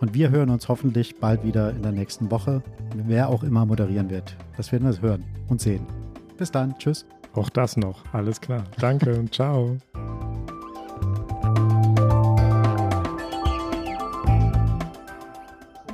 Und 0.00 0.14
wir 0.14 0.30
hören 0.30 0.50
uns 0.50 0.68
hoffentlich 0.68 1.18
bald 1.18 1.44
wieder 1.44 1.70
in 1.70 1.82
der 1.82 1.92
nächsten 1.92 2.30
Woche, 2.30 2.62
wer 2.94 3.28
auch 3.28 3.42
immer 3.42 3.66
moderieren 3.66 4.10
wird. 4.10 4.36
Das 4.56 4.70
werden 4.70 4.88
wir 4.88 5.00
hören 5.00 5.24
und 5.48 5.60
sehen. 5.60 5.86
Bis 6.36 6.52
dann. 6.52 6.78
Tschüss. 6.78 7.04
Auch 7.34 7.50
das 7.50 7.76
noch. 7.76 8.04
Alles 8.12 8.40
klar. 8.40 8.64
Danke 8.78 9.18
und 9.18 9.34
ciao. 9.34 9.76